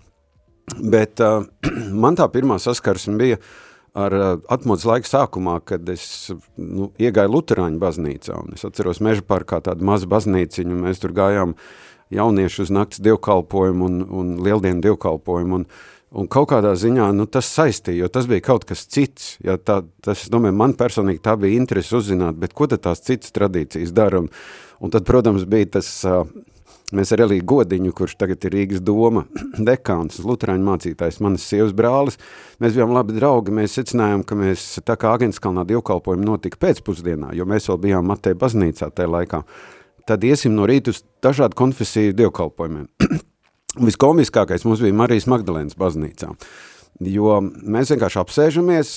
Bet 0.82 1.22
uh, 1.22 1.44
man 2.02 2.18
tā 2.18 2.26
pirmā 2.32 2.58
saskarsme 2.62 3.18
bija 3.20 3.40
uh, 3.40 3.54
ar 3.96 4.14
uh, 4.14 4.28
atmodas 4.52 4.84
laika 4.88 5.08
sākumā, 5.08 5.56
kad 5.64 5.88
es 5.92 6.04
nu, 6.60 6.90
iegāju 7.00 7.32
Luterāņu 7.32 7.80
baznīcā, 7.80 8.38
es 8.56 8.64
atceros 8.68 9.00
meža 9.04 9.24
parkā 9.26 9.62
tādu 9.64 9.86
mazu 9.88 10.08
baznīciņu, 10.12 10.80
mēs 10.84 11.00
tur 11.02 11.14
gājām 11.16 11.56
jaunieši 12.14 12.66
uz 12.66 12.72
nakts 12.74 13.00
dievkalpojumu 13.02 13.86
un, 13.88 14.00
un 14.04 14.34
lieldienu 14.44 14.84
dievkalpojumu, 14.84 15.62
un, 15.62 15.64
un 16.16 16.28
kaut 16.30 16.50
kādā 16.52 16.74
ziņā 16.78 17.08
nu, 17.16 17.26
tas 17.30 17.48
saistīja, 17.56 18.04
jo 18.04 18.10
tas 18.12 18.28
bija 18.30 18.44
kaut 18.46 18.66
kas 18.68 18.84
cits, 18.84 19.36
ja 19.44 19.56
tā, 19.56 19.80
tas, 20.04 20.26
domāju, 20.32 20.58
man 20.60 20.76
personīgi 20.78 21.24
tā 21.24 21.34
bija 21.40 21.58
interesi 21.58 21.96
uzzināt, 21.96 22.44
ko 22.54 22.68
tad 22.70 22.84
tās 22.84 23.02
citas 23.06 23.34
tradīcijas 23.34 23.96
dara, 23.96 24.22
un, 24.22 24.28
un 24.78 24.92
tad, 24.92 25.08
protams, 25.08 25.48
bija 25.48 25.78
tas, 25.78 25.90
mēs 26.94 27.12
ar 27.14 27.22
Eliju 27.24 27.44
Godiņu, 27.50 27.92
kurš 27.96 28.16
tagad 28.20 28.44
ir 28.46 28.54
Rīgas 28.54 28.82
doma 28.84 29.24
dekāns, 29.68 30.20
luterāņu 30.22 30.66
mācītājs, 30.66 31.20
manas 31.24 31.46
sievas 31.48 31.74
brālis, 31.76 32.18
mēs 32.62 32.76
bijām 32.76 32.94
labi 32.94 33.16
draugi, 33.16 33.54
mēs 33.56 33.78
secinājām, 33.78 34.22
ka 34.26 34.38
mēs, 34.38 34.68
tā 34.86 34.98
kā 35.00 35.14
Agenskalnā 35.16 35.66
dievkalpojumi 35.68 36.28
notika 36.28 36.60
pēcpusdienā, 36.66 37.32
jo 37.36 37.48
mēs 37.48 37.70
vēl 37.70 37.80
bijām 37.88 38.06
Mateja 38.12 38.38
baznīcā 38.38 38.90
tajā 38.94 39.10
laikā, 39.16 39.42
tad 40.06 40.24
iesim 40.26 40.54
no 40.54 40.68
rīta 40.68 40.94
uz 40.94 41.02
dažādu 41.24 41.58
konfesiju 41.58 42.14
dievkalpojumiem. 42.20 42.86
Viskomiskākais 43.88 44.64
mums 44.64 44.80
bija 44.84 44.96
Marijas 44.96 45.26
Magdalēnas 45.28 45.76
baznīcā, 45.76 46.30
jo 47.02 47.40
mēs 47.42 47.92
vienkārši 47.92 48.22
apsēžamies, 48.22 48.96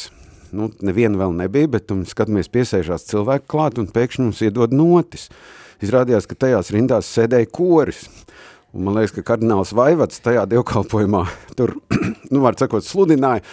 nu, 0.56 0.70
neviena 0.86 1.20
vēl 1.20 1.34
nebija, 1.42 1.70
bet 1.78 1.92
un 1.94 2.06
skatāmies 2.10 2.52
piesēžās 2.54 3.08
cilvēku 3.10 3.50
klāt 3.52 3.82
un 3.82 3.90
pēkšņi 3.92 4.28
mums 4.28 4.44
iedod 4.46 4.74
notis. 4.76 5.28
Izrādījās, 5.84 6.28
ka 6.28 6.36
tajās 6.36 6.74
rindās 6.76 7.10
sēdēja 7.14 7.48
koris. 7.56 8.04
Un 8.76 8.86
man 8.86 9.00
liekas, 9.00 9.16
ka 9.16 9.26
kardināls 9.32 9.72
Vaivads 9.74 10.22
tajā 10.22 10.44
dievkalpojumā 10.52 11.24
tur, 11.58 11.78
nu, 12.32 12.42
var 12.44 12.58
sakot, 12.60 12.86
sludināja, 12.86 13.46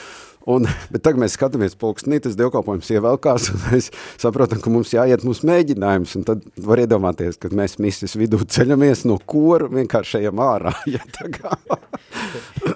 Un, 0.46 0.66
bet 0.92 1.02
tagad 1.02 1.22
mēs 1.22 1.34
skatāmies 1.36 1.74
pulkstenī, 1.78 2.20
tas 2.22 2.36
dievkalpojums 2.38 2.90
ievelkās, 2.94 3.50
un 3.52 3.62
mēs 3.70 3.90
saprotam, 4.14 4.62
ka 4.62 4.72
mums 4.72 4.94
jāiet 4.94 5.26
mūsu 5.26 5.48
mēģinājums, 5.50 6.14
un 6.18 6.26
tad 6.28 6.44
var 6.68 6.82
iedomāties, 6.84 7.40
ka 7.42 7.50
mēs 7.50 7.80
misis 7.82 8.14
vidū 8.18 8.38
ceļamies 8.44 9.06
no 9.10 9.18
kora, 9.26 9.70
vienkārši 9.72 10.22
ejam 10.22 10.42
ārā. 10.46 10.74
Ja 10.96 11.02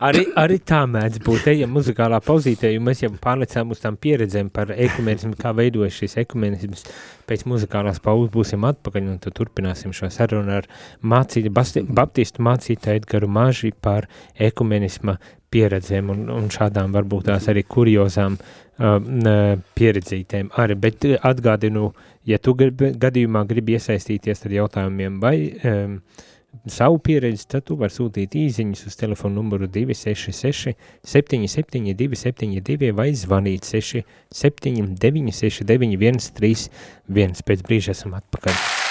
arī, 0.04 0.24
arī 0.38 0.58
tā 0.66 0.80
mēdz 0.88 1.20
būt, 1.24 1.46
ejam 1.52 1.72
muzikālā 1.76 2.18
pauzītē, 2.24 2.70
jo 2.74 2.82
mēs 2.84 3.02
jau 3.04 3.10
pārlecām 3.22 3.72
uz 3.74 3.80
tām 3.82 3.96
pieredzēm 4.00 4.50
par 4.52 4.72
ekumenismu, 4.74 5.36
kā 5.40 5.52
veidojas 5.56 5.96
šis 5.96 6.18
ekumenisms. 6.24 6.84
Pēc 7.30 7.46
muzikālās 7.48 8.00
pauzes 8.02 8.32
būsim 8.34 8.66
atpakaļ, 8.66 9.08
un 9.12 9.20
tad 9.22 9.36
turpināsim 9.38 9.94
šo 9.96 10.10
sarunu 10.12 10.58
ar 10.58 10.68
mācīti, 11.00 11.52
baptistu 11.52 12.44
mācītāju 12.46 13.02
Edgaru 13.02 13.30
Maži 13.30 13.72
par 13.72 14.08
ekumenisma 14.34 15.18
pieredzēm 15.50 16.10
un, 16.14 16.24
un 16.32 16.48
šādām 16.52 16.94
varbūt 16.94 17.28
tās 17.30 17.48
arī 17.50 17.64
kuriozām 17.66 18.36
uh, 18.38 19.56
pieredzītēm 19.76 20.52
arī, 20.62 20.78
bet 20.80 21.06
uh, 21.08 21.16
atgādinu, 21.30 21.90
ja 22.28 22.38
tu 22.38 22.54
gribi, 22.58 22.92
gadījumā 23.00 23.44
gribi 23.50 23.78
iesaistīties 23.78 24.46
ar 24.46 24.58
jautājumiem 24.60 25.18
vai 25.22 25.36
um, 25.50 25.96
savu 26.66 26.98
pieredzi, 26.98 27.46
tad 27.50 27.66
tu 27.68 27.76
vari 27.80 27.94
sūtīt 27.94 28.34
īziņas 28.38 28.86
uz 28.90 28.98
telefonu 29.00 29.40
numuru 29.40 29.68
266 29.70 30.74
77 31.06 31.94
272 31.94 32.92
vai 32.96 33.10
zvanīt 33.14 33.70
6 33.70 34.04
7 34.42 34.94
969 34.98 36.30
131. 36.30 37.44
Pēc 37.46 37.66
brīža 37.66 37.94
esam 37.96 38.18
atpakaļ. 38.18 38.89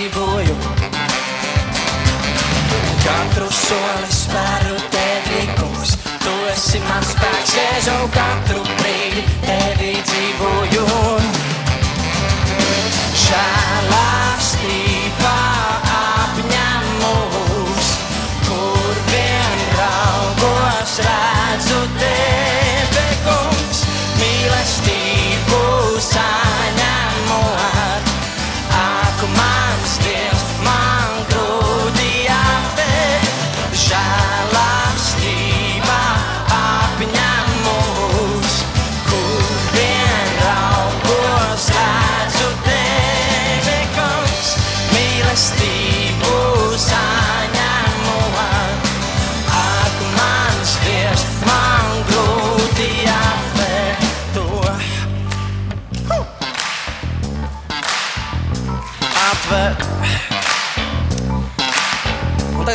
Dzīvoju. 0.00 0.56
Katru 3.04 3.48
soli 3.52 4.12
spēru 4.14 4.78
tevi, 4.94 5.42
kungs. 5.58 5.96
Tu 6.24 6.36
esi 6.52 6.80
mans 6.86 7.12
spēks, 7.12 7.54
Jēzu, 7.58 7.96
katru 8.14 8.64
brīdi 8.80 9.26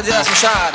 tagad 0.06 0.26
dziedāsim 0.26 0.75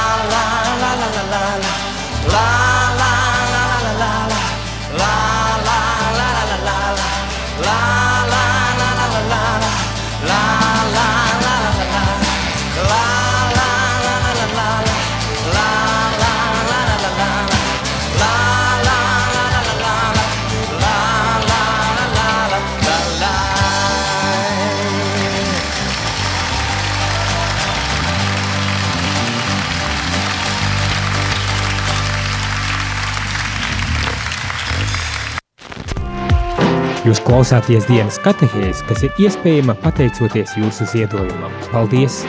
Jūs 37.01 37.17
klausāties 37.25 37.87
dienas 37.89 38.19
katehēs, 38.21 38.83
kas 38.85 38.99
ir 39.01 39.15
iespējama 39.23 39.73
pateicoties 39.81 40.51
jūsu 40.53 40.85
ziedojumam. 40.91 41.49
Paldies! 41.71 42.19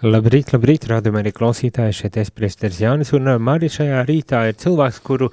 Labrīt, 0.00 0.54
labrīt, 0.56 0.88
rādam 0.88 1.20
arī 1.20 1.34
klausītāji, 1.36 1.98
šeit 2.00 2.16
es 2.24 2.32
priesteris 2.32 2.80
Jānis, 2.80 3.12
un 3.12 3.28
Mari 3.36 3.68
šajā 3.76 4.00
rītā 4.08 4.46
ir 4.48 4.56
cilvēks, 4.64 5.04
kuru 5.04 5.28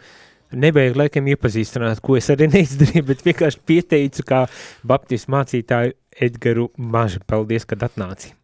nevajag 0.52 1.00
laikam 1.06 1.32
iepazīstināt, 1.32 2.04
ko 2.04 2.20
es 2.20 2.28
arī 2.36 2.52
neizdarīju, 2.58 3.08
bet 3.14 3.24
vienkārši 3.32 3.64
pieteicu 3.64 4.28
kā 4.28 4.44
baptistu 4.84 5.32
mācītāju 5.40 5.96
Edgaru 6.20 6.68
Mažu. 6.76 7.24
Paldies, 7.24 7.64
kad 7.64 7.88
atnāci! 7.88 8.36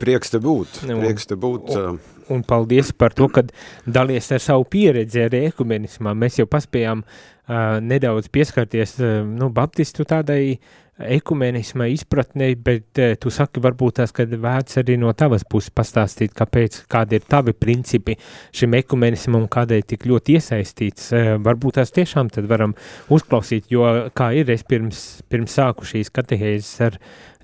Prieks 0.00 0.32
te 0.32 0.40
būt, 0.42 0.82
prieks 0.86 1.28
te 1.28 1.36
būt. 1.38 1.72
Un, 1.76 1.98
un 2.32 2.44
paldies 2.46 2.92
par 2.96 3.14
to, 3.16 3.28
ka 3.32 3.44
dalies 3.86 4.30
ar 4.32 4.42
savu 4.42 4.66
pieredzi 4.72 5.26
arī 5.26 5.46
ekumenismā. 5.50 6.14
Mēs 6.18 6.40
jau 6.40 6.48
paspējām 6.50 7.02
uh, 7.04 7.80
nedaudz 7.82 8.30
pieskarties, 8.32 8.96
uh, 9.02 9.20
nu, 9.26 9.50
baptistu 9.54 10.06
tādai 10.08 10.58
ekumenisma 11.02 11.86
izpratnei, 11.90 12.54
bet 12.54 13.00
uh, 13.00 13.14
tu 13.20 13.32
saki 13.32 13.62
varbūt 13.64 13.98
tās, 13.98 14.12
kad 14.14 14.32
vērts 14.32 14.78
arī 14.82 14.98
no 15.00 15.12
tavas 15.16 15.44
puses 15.48 15.72
pastāstīt, 15.74 16.34
kāpēc, 16.36 16.82
kādi 16.92 17.18
ir 17.18 17.26
tavi 17.28 17.54
principi 17.56 18.16
šim 18.54 18.76
ekumenismam 18.78 19.42
un 19.42 19.50
kādēļ 19.52 19.84
tik 19.94 20.06
ļoti 20.10 20.38
iesaistīts. 20.38 21.10
Uh, 21.16 21.34
varbūt 21.42 21.80
tās 21.80 21.94
tiešām 21.96 22.30
tad 22.32 22.48
varam 22.50 22.76
uzklausīt, 23.12 23.70
jo 23.72 23.86
kā 24.16 24.32
ir, 24.38 24.52
es 24.52 24.64
pirms, 24.68 25.04
pirms 25.32 25.58
sāku 25.58 25.88
šīs 25.88 26.12
katehēzes 26.14 26.74
ar 26.88 27.00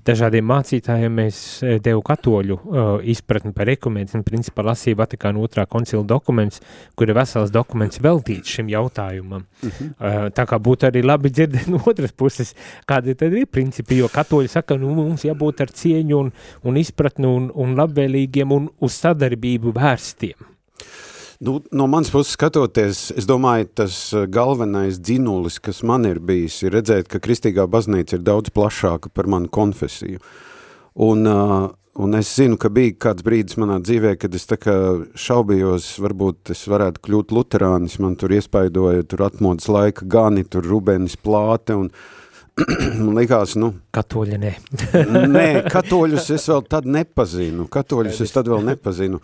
dažādiem 0.07 0.45
mācītājiem 0.49 1.15
mēs 1.21 1.39
eh, 1.63 1.77
devu 1.83 2.01
katoļu 2.05 2.57
uh, 2.59 2.89
izpratni 3.03 3.53
par 3.55 3.69
ekumenismu, 3.71 4.23
principā 4.27 4.65
lasīja 4.67 4.99
Vatikāna 4.99 5.41
otrā 5.43 5.65
koncila 5.69 6.03
dokuments, 6.07 6.61
kur 6.95 7.09
ir 7.09 7.17
vesels 7.17 7.53
dokuments 7.53 8.01
veltīts 8.03 8.55
šim 8.55 8.69
jautājumam. 8.71 9.45
Uh 9.63 9.69
-huh. 9.69 9.89
uh, 9.89 10.29
tā 10.35 10.45
kā 10.49 10.59
būtu 10.59 10.89
arī 10.89 11.03
labi 11.05 11.29
dzirdēt 11.29 11.67
no 11.67 11.81
otras 11.85 12.11
puses, 12.11 12.55
kādi 12.87 13.15
tad 13.15 13.33
ir 13.33 13.47
principi, 13.47 13.97
jo 13.97 14.07
katoļi 14.07 14.47
saka, 14.47 14.77
nu 14.77 14.95
mums 14.95 15.25
jābūt 15.25 15.61
ar 15.61 15.71
cieņu 15.71 16.19
un, 16.19 16.31
un 16.63 16.77
izpratni 16.77 17.27
un, 17.27 17.51
un 17.55 17.75
labvēlīgiem 17.75 18.51
un 18.51 18.69
uz 18.79 18.93
sadarbību 18.93 19.73
vērstiem. 19.73 20.49
Nu, 21.39 21.61
no 21.71 21.87
manas 21.87 22.09
puses 22.11 22.33
skatoties, 22.35 22.97
es 23.15 23.23
domāju, 23.23 23.69
tas 23.79 23.93
eh, 24.11 24.25
galvenais 24.27 24.97
dzinulis, 24.99 25.55
kas 25.63 25.77
man 25.87 26.03
ir 26.03 26.17
bijis, 26.19 26.57
ir 26.65 26.73
redzēt, 26.75 27.07
ka 27.07 27.21
kristīgā 27.23 27.63
baznīca 27.63 28.17
ir 28.17 28.25
daudz 28.27 28.51
plašāka 28.51 29.07
par 29.15 29.29
manu 29.31 29.47
konfesiju. 29.47 30.19
Un, 30.99 31.21
uh, 31.23 31.69
un 31.95 32.17
es 32.19 32.33
zinu, 32.35 32.57
ka 32.59 32.67
bija 32.75 32.97
kāds 33.05 33.23
brīdis 33.23 33.55
manā 33.61 33.77
dzīvē, 33.79 34.17
kad 34.19 34.35
es 34.35 34.49
tā 34.49 34.57
kā 34.59 34.73
šaubījos, 35.15 35.87
varbūt 36.03 36.51
es 36.51 36.65
varētu 36.67 37.05
kļūt 37.07 37.31
luterānis, 37.37 37.95
man 38.03 38.17
tur 38.19 38.35
iespaidoja, 38.35 39.05
tur 39.07 39.23
atmodas 39.29 39.69
laika 39.71 40.09
gani, 40.11 40.43
tur 40.43 40.67
Rubenis 40.67 41.15
plāte 41.15 41.77
un, 41.79 41.87
man 43.05 43.13
likās, 43.15 43.55
nu... 43.55 43.77
Katoļi 43.95 44.41
nē. 44.43 44.51
nē, 45.37 45.47
katoļus 45.71 46.27
es 46.35 46.49
vēl 46.51 46.67
tad 46.67 46.91
nepazinu, 46.99 47.69
katoļus 47.71 48.19
es 48.27 48.35
tad 48.35 48.51
vēl 48.51 48.67
nepazinu. 48.73 49.23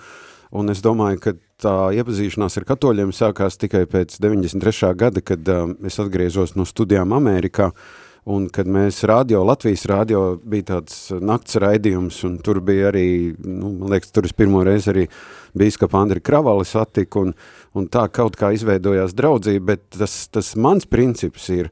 Un 0.56 0.72
es 0.72 0.80
domāju, 0.84 1.20
ka 1.20 1.34
tā 1.60 1.76
iepazīšanās 2.00 2.56
ar 2.60 2.66
katoļiem 2.70 3.12
sākās 3.16 3.58
tikai 3.60 3.84
pēc 3.92 4.16
93. 4.24 4.92
gada, 4.96 5.24
kad 5.24 5.48
uh, 5.52 5.72
es 5.88 5.98
atgriezos 6.00 6.54
no 6.56 6.64
studijām 6.68 7.12
Amerikā, 7.18 7.72
un 8.32 8.48
kad 8.54 8.70
mēs 8.72 9.02
radio, 9.10 9.44
Latvijas 9.46 9.84
radio 9.92 10.22
bija 10.40 10.70
tāds 10.70 11.10
nakts 11.20 11.60
raidījums, 11.62 12.22
un 12.28 12.38
tur 12.46 12.62
bija 12.66 12.88
arī, 12.94 13.08
nu, 13.36 13.74
man 13.82 13.92
liekas, 13.94 14.14
tur 14.16 14.30
es 14.30 14.36
pirmo 14.38 14.64
reizi 14.66 14.94
arī 14.94 15.04
bīskapa 15.60 16.00
Andri 16.00 16.24
Kravali 16.24 16.66
satiku, 16.66 17.26
un, 17.28 17.36
un 17.76 17.90
tā 17.92 18.08
kaut 18.16 18.40
kā 18.40 18.54
izveidojās 18.56 19.18
draudzība, 19.18 19.74
bet 19.74 19.84
tas, 20.00 20.16
tas 20.32 20.54
mans 20.56 20.88
princips 20.88 21.50
ir, 21.54 21.70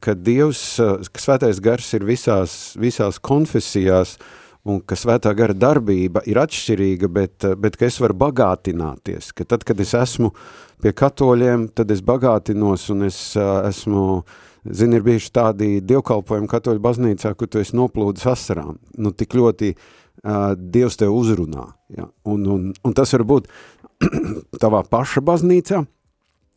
ka 0.00 0.14
Dievs, 0.14 0.62
ka 1.10 1.24
svētais 1.24 1.58
gars 1.64 1.90
ir 1.98 2.06
visās, 2.06 2.54
visās 2.78 3.18
konfesijās, 3.18 4.14
uh, 4.14 4.38
un 4.68 4.78
ka 4.86 4.96
svētā 4.98 5.32
gara 5.34 5.54
darbība 5.56 6.22
ir 6.28 6.38
atšķirīga, 6.42 7.10
bet, 7.10 7.46
bet 7.58 7.76
ka 7.78 7.88
es 7.88 7.98
varu 8.02 8.16
bagātināties, 8.20 9.32
ka 9.34 9.46
tad, 9.48 9.66
kad 9.66 9.80
es 9.82 9.94
esmu 9.98 10.30
pie 10.82 10.92
katoļiem, 10.98 11.68
tad 11.76 11.90
es 11.94 12.02
bagātinos 12.06 12.88
un 12.94 13.08
es 13.08 13.18
esmu, 13.38 14.22
zini, 14.62 14.98
ir 14.98 15.06
bijuši 15.06 15.32
tādi 15.34 15.70
dievkalpojumi 15.86 16.50
katoļu 16.50 16.82
baznīcā, 16.82 17.34
kur 17.38 17.50
tu 17.50 17.62
esi 17.62 17.76
noplūdis 17.78 18.28
asarām, 18.30 18.78
nu 18.98 19.14
tik 19.14 19.34
ļoti 19.38 19.72
uh, 19.74 20.52
Dievs 20.54 21.00
tev 21.00 21.14
uzrunā, 21.16 21.66
ja? 21.96 22.06
un, 22.30 22.46
un, 22.46 22.70
un 22.70 22.94
tas 22.94 23.10
var 23.18 23.26
būt 23.34 23.50
tavā 24.62 24.84
paša 24.86 25.24
baznīcā, 25.26 25.82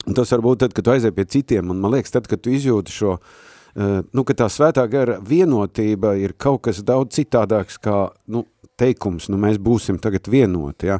un 0.06 0.18
tas 0.18 0.30
var 0.36 0.46
būt 0.46 0.62
tad, 0.62 0.78
kad 0.78 0.86
tu 0.86 0.94
aizies 0.94 1.18
pie 1.18 1.26
citiem, 1.26 1.74
un 1.74 1.82
man 1.82 1.98
liekas, 1.98 2.13
tad, 2.13 2.30
kad 2.30 2.46
tu 2.46 2.54
izjūti 2.54 2.94
šo 2.94 3.18
uh, 3.18 3.36
nu, 3.75 4.23
ka 4.23 4.35
tā 4.38 4.47
svētā 4.51 4.85
gara 4.88 5.17
vienotība 5.19 6.15
ir 6.19 6.35
kaut 6.39 6.63
kas 6.69 6.79
daudz 6.85 7.17
citādāks 7.17 7.79
kā, 7.83 8.05
nu, 8.31 8.45
teikums, 8.79 9.29
nu, 9.31 9.39
mēs 9.39 9.59
būsim 9.61 9.99
tagad 10.03 10.29
vienoti, 10.31 10.91
ja. 10.91 10.99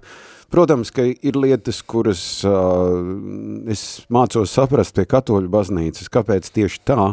Protams, 0.52 0.92
ka 0.94 1.04
ir 1.04 1.40
lietas, 1.40 1.82
kuras 1.84 2.22
uh, 2.48 3.00
es 3.72 4.06
mācos 4.14 4.54
saprast 4.56 4.96
pie 4.96 5.08
katoļu 5.10 5.50
baznīcas, 5.52 6.12
kāpēc 6.14 6.52
tieši 6.56 6.84
tā, 6.88 7.10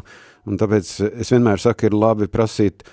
un 0.46 0.61
tāpēc 0.61 0.92
es 1.22 1.33
vienmēr 1.33 1.62
saku, 1.62 1.88
ir 1.88 1.96
labi 1.96 2.29
prasīt 2.31 2.85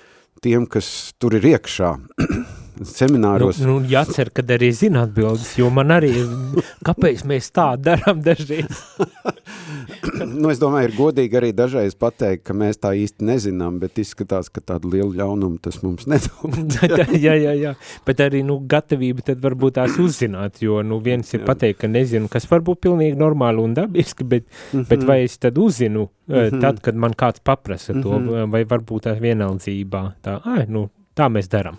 tiem, 0.42 0.66
kas 0.70 1.12
tur 1.20 1.36
ir 1.38 1.46
iekšā, 1.52 1.92
semināros. 2.86 3.60
Nu, 3.60 3.78
nu, 3.78 3.88
jācer, 3.88 4.30
kad 4.34 4.50
arī 4.50 4.70
zina 4.76 5.04
atbildes, 5.06 5.52
jo 5.58 5.68
man 5.74 5.92
arī, 5.94 6.12
kāpēc 6.86 7.24
mēs 7.28 7.50
tā 7.54 7.74
darām 7.80 8.22
dažreiz? 8.24 8.82
nu, 10.40 10.50
es 10.52 10.60
domāju, 10.62 10.88
ir 10.88 10.94
godīgi 10.96 11.38
arī 11.40 11.50
dažreiz 11.56 11.96
pateikt, 12.00 12.44
ka 12.48 12.56
mēs 12.56 12.80
tā 12.80 12.92
īsti 12.96 13.26
nezinām, 13.28 13.78
bet 13.82 14.00
izskatās, 14.02 14.50
ka 14.52 14.62
tādu 14.72 14.92
lielu 14.94 15.12
ļaunumu 15.20 15.60
tas 15.62 15.80
mums 15.84 16.08
nedod. 16.10 16.76
jā, 17.26 17.34
jā, 17.36 17.54
jā, 17.58 17.74
bet 18.06 18.22
arī, 18.24 18.42
nu, 18.46 18.60
gatavība 18.70 19.26
tad 19.30 19.42
varbūt 19.44 19.76
tās 19.80 19.98
uzzināt, 20.00 20.62
jo, 20.64 20.80
nu, 20.86 21.00
viens 21.04 21.34
ir 21.34 21.42
jā. 21.42 21.48
pateikt, 21.50 21.82
ka 21.82 21.90
nezinu, 21.90 22.30
kas 22.32 22.48
varbūt 22.50 22.82
pilnīgi 22.86 23.18
normāli 23.20 23.64
un 23.64 23.76
dabiski, 23.76 24.24
bet, 24.24 24.46
mm 24.46 24.80
-hmm. 24.80 24.88
bet 24.88 25.04
vai 25.04 25.22
es 25.24 25.36
tad 25.38 25.58
uzzinu, 25.58 26.08
mm 26.26 26.34
-hmm. 26.34 26.60
tad, 26.60 26.80
kad 26.80 26.94
man 26.94 27.12
kāds 27.12 27.40
paprasa 27.44 27.92
to, 27.92 28.18
mm 28.18 28.28
-hmm. 28.28 28.50
vai 28.50 28.64
varbūt 28.64 29.02
tās 29.02 29.20
vienaldzībā, 29.20 30.12
tā, 30.22 30.40
ai, 30.44 30.66
nu, 30.68 30.88
Tā 31.18 31.26
mēs 31.26 31.48
darām. 31.50 31.74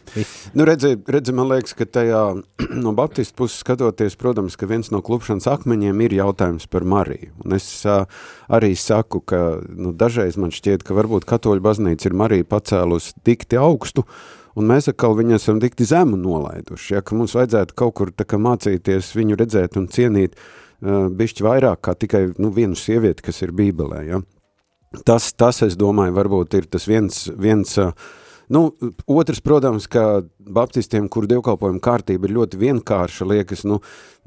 Nu, 0.57 0.65
redzi, 0.67 0.97
redzi, 1.07 1.31
man 1.35 1.47
liekas, 1.47 1.71
ka 1.77 1.85
tajā 1.87 2.19
no 2.83 2.91
baptistu 2.97 3.37
puses 3.39 3.61
skatoties, 3.63 4.17
protams, 4.19 4.57
ka 4.59 4.67
viens 4.67 4.91
no 4.91 4.99
klupšanas 5.05 5.47
akmeņiem 5.53 6.03
ir 6.03 6.17
jautājums 6.17 6.67
par 6.71 6.83
Mariju. 6.83 7.31
Un 7.45 7.55
es 7.55 7.69
uh, 7.87 8.03
arī 8.51 8.73
saku, 8.75 9.21
ka 9.23 9.61
nu, 9.71 9.93
dažreiz 9.95 10.35
man 10.41 10.51
šķiet, 10.51 10.83
ka 10.83 10.97
varbūt 10.97 11.27
katoļu 11.29 11.63
baznīca 11.63 12.09
ir 12.09 12.17
Mariju 12.19 12.49
pacēlus 12.51 13.13
dikti 13.23 13.59
augstu, 13.61 14.03
un 14.59 14.67
mēs 14.67 14.91
atkal 14.91 15.15
viņu 15.15 15.39
esam 15.39 15.63
dikti 15.63 15.87
zemu 15.87 16.19
nolaiduši. 16.19 16.97
Ja, 16.97 17.05
ka 17.05 17.15
mums 17.15 17.37
vajadzētu 17.39 17.77
kaut 17.79 17.95
kur 18.01 18.11
tā 18.11 18.27
kā 18.27 18.35
mācīties 18.41 19.13
viņu 19.15 19.39
redzēt 19.39 19.79
un 19.79 19.87
cienīt 19.87 20.35
uh, 20.35 21.07
bišķi 21.07 21.47
vairāk 21.47 21.85
kā 21.87 21.95
tikai 21.95 22.27
nu, 22.35 22.51
vienu 22.51 22.75
sievieti, 22.75 23.31
kas 23.31 23.45
ir 23.47 23.55
bībelē. 23.55 24.03
Ja. 24.11 24.25
Tas, 25.07 25.31
tas, 25.39 25.63
es 25.63 25.79
domāju, 25.79 26.19
varbūt 26.19 26.59
ir 26.59 26.67
tas 26.67 26.83
viens, 26.91 27.29
viens 27.39 27.77
uh, 27.79 27.95
Nu, 28.51 28.73
otrs, 29.05 29.39
protams, 29.39 29.85
ka 29.87 30.23
baptistiem, 30.51 31.05
kur 31.07 31.23
dievkalpojuma 31.29 31.79
kārtība 31.79 32.27
ir 32.27 32.33
ļoti 32.35 32.57
vienkārša, 32.59 33.27
liekas, 33.29 33.63
nu, 33.69 33.77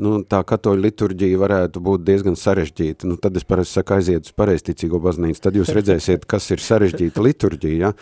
nu, 0.00 0.14
tā 0.24 0.40
katoļa 0.48 0.80
liturģija 0.86 1.40
varētu 1.42 1.82
būt 1.84 2.06
diezgan 2.06 2.38
sarežģīta. 2.40 3.10
Nu, 3.10 3.18
tad 3.20 3.36
es 3.36 3.44
parasti 3.44 3.76
saku, 3.76 3.98
aiziet 3.98 4.24
uz 4.24 4.32
pareizticīgo 4.40 5.02
baznīcu, 5.04 5.42
tad 5.44 5.60
jūs 5.60 5.74
redzēsiet, 5.76 6.24
kas 6.30 6.48
ir 6.56 6.64
sarežģīta 6.64 7.26
liturģija. 7.28 7.76
Ja? 7.84 7.92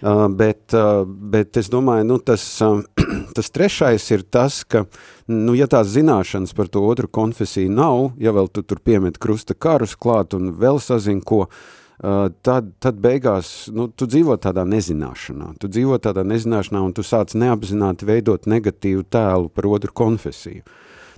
Uh, 0.00 0.24
bet, 0.32 0.64
uh, 0.72 1.04
bet 1.04 1.60
es 1.60 1.68
domāju, 1.68 2.08
nu, 2.08 2.20
tas, 2.24 2.48
uh, 2.64 2.80
tas 3.36 3.52
trešais 3.52 4.10
ir 4.16 4.24
tas, 4.32 4.62
ka, 4.64 4.86
nu, 5.28 5.58
ja 5.60 5.68
tās 5.68 5.92
zināšanas 5.92 6.56
par 6.56 6.72
to 6.72 6.88
otru 6.88 7.12
konfesiju 7.12 7.76
nav, 7.76 8.14
ja 8.16 8.32
vēl 8.32 8.48
tu 8.48 8.64
tur 8.64 8.80
piemet 8.80 9.20
krusta 9.20 9.52
karus 9.52 9.92
klāt 9.92 10.32
un 10.38 10.54
vēl 10.56 10.80
sazin 10.80 11.20
ko, 11.20 11.44
Uh, 11.50 11.84
tad, 11.98 12.72
tad 12.82 12.98
beigās 13.00 13.68
nu, 13.72 13.88
tu 13.88 14.08
dzīvo 14.08 14.36
tādā 14.42 14.66
nezināšanā. 14.68 15.54
Tu 15.60 15.70
dzīvo 15.72 15.98
tādā 16.02 16.26
nezināšanā 16.28 16.82
un 16.84 16.92
tu 16.96 17.04
sāc 17.06 17.32
neapzināti 17.38 18.08
veidot 18.08 18.48
negatīvu 18.50 19.06
tēlu 19.08 19.48
par 19.48 19.68
otru 19.70 19.94
konfesiju. 19.96 20.66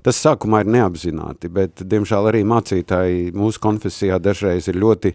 Tas 0.06 0.20
sākumā 0.22 0.62
ir 0.62 0.70
neapzināti, 0.76 1.50
bet, 1.50 1.82
diemžēl, 1.82 2.30
arī 2.30 2.44
mācītāji 2.46 3.32
mūsu 3.34 3.60
konfesijā 3.64 4.20
dažreiz 4.22 4.68
ir 4.70 4.78
ļoti 4.78 5.12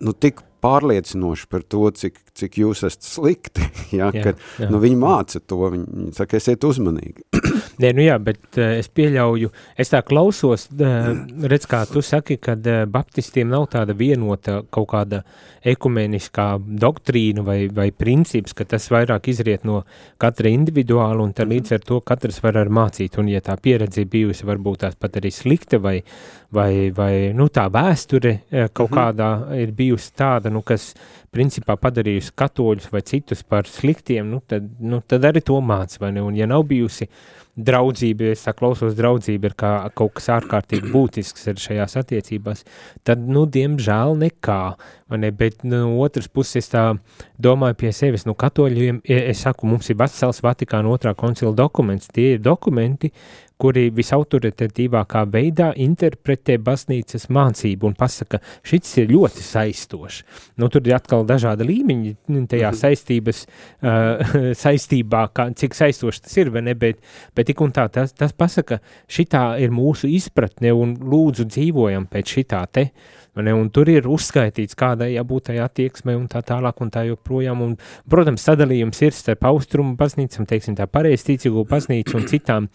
nu, 0.00 0.14
tik 0.16 0.40
pārliecinoši 0.64 1.48
par 1.52 1.64
to, 1.66 1.88
cik, 1.94 2.18
cik 2.36 2.58
jūs 2.62 2.84
esat 2.86 3.06
slikti, 3.06 3.66
ja, 3.98 4.10
jā, 4.10 4.22
kad 4.30 4.44
jā. 4.60 4.70
Nu, 4.72 4.80
viņi 4.82 4.98
māca 5.00 5.40
to, 5.40 5.60
viņi, 5.72 6.10
saka, 6.16 6.40
esiet 6.40 6.64
uzmanīgi. 6.66 7.26
Nē, 7.82 7.92
nu 7.96 8.06
jā, 8.06 8.16
bet 8.22 8.58
uh, 8.60 8.76
es 8.80 8.88
pieļauju, 8.92 9.50
es 9.76 9.92
tā 9.92 10.00
klausos, 10.06 10.68
uh, 10.76 11.10
redz, 11.44 11.68
kā 11.68 11.82
tu 11.90 12.02
saki, 12.04 12.38
ka 12.42 12.56
uh, 12.56 12.84
baptistiem 12.88 13.50
nav 13.52 13.68
tāda 13.74 13.96
vienota 13.96 14.62
kaut 14.72 14.88
kāda 14.94 15.22
ekumeniskā 15.66 16.46
doktrīna 16.80 17.42
vai, 17.44 17.58
vai 17.74 17.90
princips, 17.90 18.54
ka 18.56 18.64
tas 18.68 18.86
vairāk 18.92 19.28
izriet 19.32 19.66
no 19.66 19.82
katra 20.22 20.52
individuāla 20.52 21.24
un 21.24 21.34
tad 21.36 21.50
līdz 21.50 21.74
ar 21.76 21.84
to 21.86 22.00
katrs 22.06 22.38
var 22.44 22.60
ar 22.62 22.70
mācīt, 22.72 23.18
un 23.20 23.30
ja 23.32 23.42
tā 23.44 23.58
pieredze 23.60 24.06
bijusi 24.08 24.46
varbūt 24.46 24.84
tās 24.84 24.96
pat 25.00 25.18
arī 25.18 25.32
slikta 25.34 25.80
vai, 25.82 25.98
vai, 26.54 26.92
vai 26.94 27.12
nu 27.36 27.48
tā 27.52 27.66
vēsture 27.72 28.36
kaut 28.72 28.92
mhm. 28.92 28.96
kādā 28.96 29.30
ir 29.58 29.74
bijusi 29.76 30.12
tāda, 30.16 30.45
nu 30.52 30.62
kas 30.66 30.92
principā 31.34 31.76
padarījusi 31.80 32.34
katoļus 32.38 32.90
vai 32.92 33.02
citus 33.06 33.42
par 33.46 33.68
sliktiem, 33.70 34.28
nu 34.30 34.42
tad, 34.46 34.68
nu, 34.80 35.02
tad 35.06 35.26
arī 35.28 35.42
to 35.44 35.58
māc, 35.64 35.98
vai 36.00 36.12
ne, 36.16 36.24
un 36.24 36.36
ja 36.38 36.48
nav 36.48 36.64
bijusi 36.68 37.08
draudzība, 37.56 38.32
es 38.34 38.44
tā 38.44 38.52
klausos, 38.56 38.94
draudzība 38.98 39.48
ir 39.48 39.54
kā 39.56 39.70
kaut 39.96 40.12
kas 40.18 40.28
ārkārtīgi 40.34 40.90
būtisks 40.92 41.46
ir 41.48 41.60
šajās 41.60 41.96
attiecībās, 42.02 42.66
tad, 43.06 43.22
nu, 43.24 43.46
diemžēl 43.48 44.12
nekā, 44.20 44.60
vai 45.08 45.20
ne, 45.22 45.30
bet 45.32 45.64
nu, 45.64 45.96
otras 46.04 46.28
puses 46.28 46.68
tā 46.72 46.84
domāju 47.40 47.78
pie 47.80 47.94
sevis, 47.96 48.26
nu, 48.28 48.36
katoļiem, 48.36 49.00
es 49.08 49.46
saku, 49.46 49.68
mums 49.70 49.88
ir 49.88 49.96
Vecels 50.00 50.42
Vatikāna 50.44 50.92
otrā 50.92 51.14
koncila 51.16 51.54
dokuments, 51.56 52.12
tie 52.12 52.34
ir 52.36 52.44
dokumenti, 52.44 53.12
kuri 53.60 53.88
visautoritatīvākā 53.96 55.22
veidā 55.32 55.70
interpretē 55.80 56.58
baznīcas 56.62 57.28
mācību 57.32 57.90
un 57.90 57.96
pasaka, 57.98 58.40
šis 58.66 58.92
ir 59.02 59.12
ļoti 59.14 59.44
saistošs. 59.46 60.22
Nu, 60.60 60.68
tur 60.72 60.86
ir 60.86 60.96
atkal 60.98 61.26
dažādi 61.28 61.66
līmeņi 61.68 62.14
tajā 62.52 62.70
mhm. 62.72 62.80
saistības, 62.82 63.44
uh, 63.46 64.36
saistībā, 64.64 65.26
kā, 65.36 65.50
cik 65.56 65.76
saistošs 65.78 66.26
tas 66.26 66.40
ir, 66.40 66.52
vai 66.54 66.64
ne, 66.68 66.76
bet, 66.78 67.00
bet 67.36 67.50
tik 67.50 67.62
un 67.64 67.74
tā, 67.76 67.88
tas, 67.92 68.14
tas 68.16 68.34
pasaka, 68.36 68.80
šitā 69.08 69.46
ir 69.62 69.74
mūsu 69.74 70.10
izpratne 70.12 70.74
un 70.76 70.96
lūdzu 71.00 71.48
dzīvojam 71.50 72.08
pēc 72.12 72.36
šitā 72.38 72.64
te, 72.72 72.90
Ne, 73.36 73.52
un 73.52 73.66
tur 73.68 73.88
ir 73.92 74.06
uzskaitīts, 74.08 74.76
kādai 74.80 75.10
jābūt 75.12 75.50
tai 75.50 75.58
attieksmei 75.60 76.16
un 76.16 76.24
tā 76.32 76.40
tālāk 76.46 76.78
un 76.80 76.90
tā 76.92 77.02
joprojām. 77.04 77.60
Un, 77.66 77.74
protams, 78.08 78.46
sadalījums 78.48 79.02
ir 79.04 79.12
starp 79.12 79.44
austrumu 79.50 79.92
baznīcam, 79.98 80.46
teiksim 80.48 80.76
tā 80.78 80.86
pareizticīgo 80.88 81.66
baznīcu 81.68 82.16
un 82.16 82.24
citām 82.30 82.70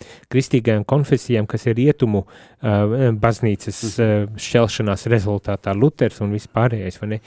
kristīgajām 0.72 0.86
konfesijām, 0.86 1.48
kas 1.48 1.66
ir 1.68 1.76
rietumu 1.78 2.24
uh, 2.26 3.12
baznīcas 3.20 4.00
uh, 4.00 4.28
šķelšanās 4.38 5.08
rezultātā 5.12 5.74
Luters 5.76 6.22
un 6.22 6.32
vispārējais, 6.36 7.00
ne? 7.08 7.20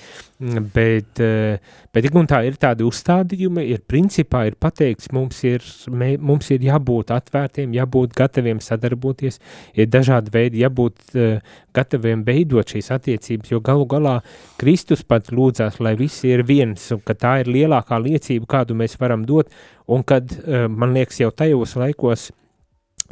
Bet, 0.74 1.20
uh, 1.20 1.58
bet 1.92 2.08
un 2.14 2.26
tā 2.26 2.44
ir 2.44 2.56
tādi 2.56 2.84
uzstādījumi, 2.84 3.64
ir 3.70 3.82
principā 3.86 4.46
ir 4.46 4.56
pateikts, 4.56 5.10
mums 5.12 5.42
ir, 5.44 5.62
mē, 5.88 6.18
mums 6.18 6.50
ir 6.50 6.60
jābūt 6.64 7.12
atvērtiem, 7.14 7.74
jābūt 7.74 8.14
gataviem 8.14 8.60
sadarboties, 8.60 9.40
ir 9.74 9.88
dažādi 9.88 10.30
veidi, 10.34 10.62
jābūt 10.64 11.16
uh, 11.16 11.40
gataviem 11.74 12.24
veidot 12.24 12.68
šīs 12.70 12.92
attiecības, 12.94 13.50
jo 13.50 13.60
galu 13.64 13.86
galā 13.86 14.20
Kristus 14.60 15.02
pats 15.02 15.32
lūdzās, 15.34 15.80
lai 15.80 15.96
visi 15.98 16.30
ir 16.30 16.44
viens, 16.46 16.90
un 16.94 17.02
ka 17.04 17.16
tā 17.18 17.38
ir 17.42 17.50
lielākā 17.50 17.98
liecība, 17.98 18.46
kādu 18.58 18.76
mēs 18.78 18.96
varam 19.00 19.24
dot, 19.26 19.50
un 19.90 20.04
kad, 20.06 20.30
eh, 20.30 20.66
man 20.68 20.94
liekas, 20.94 21.20
jau 21.20 21.30
tajos 21.34 21.74
laikos 21.76 22.30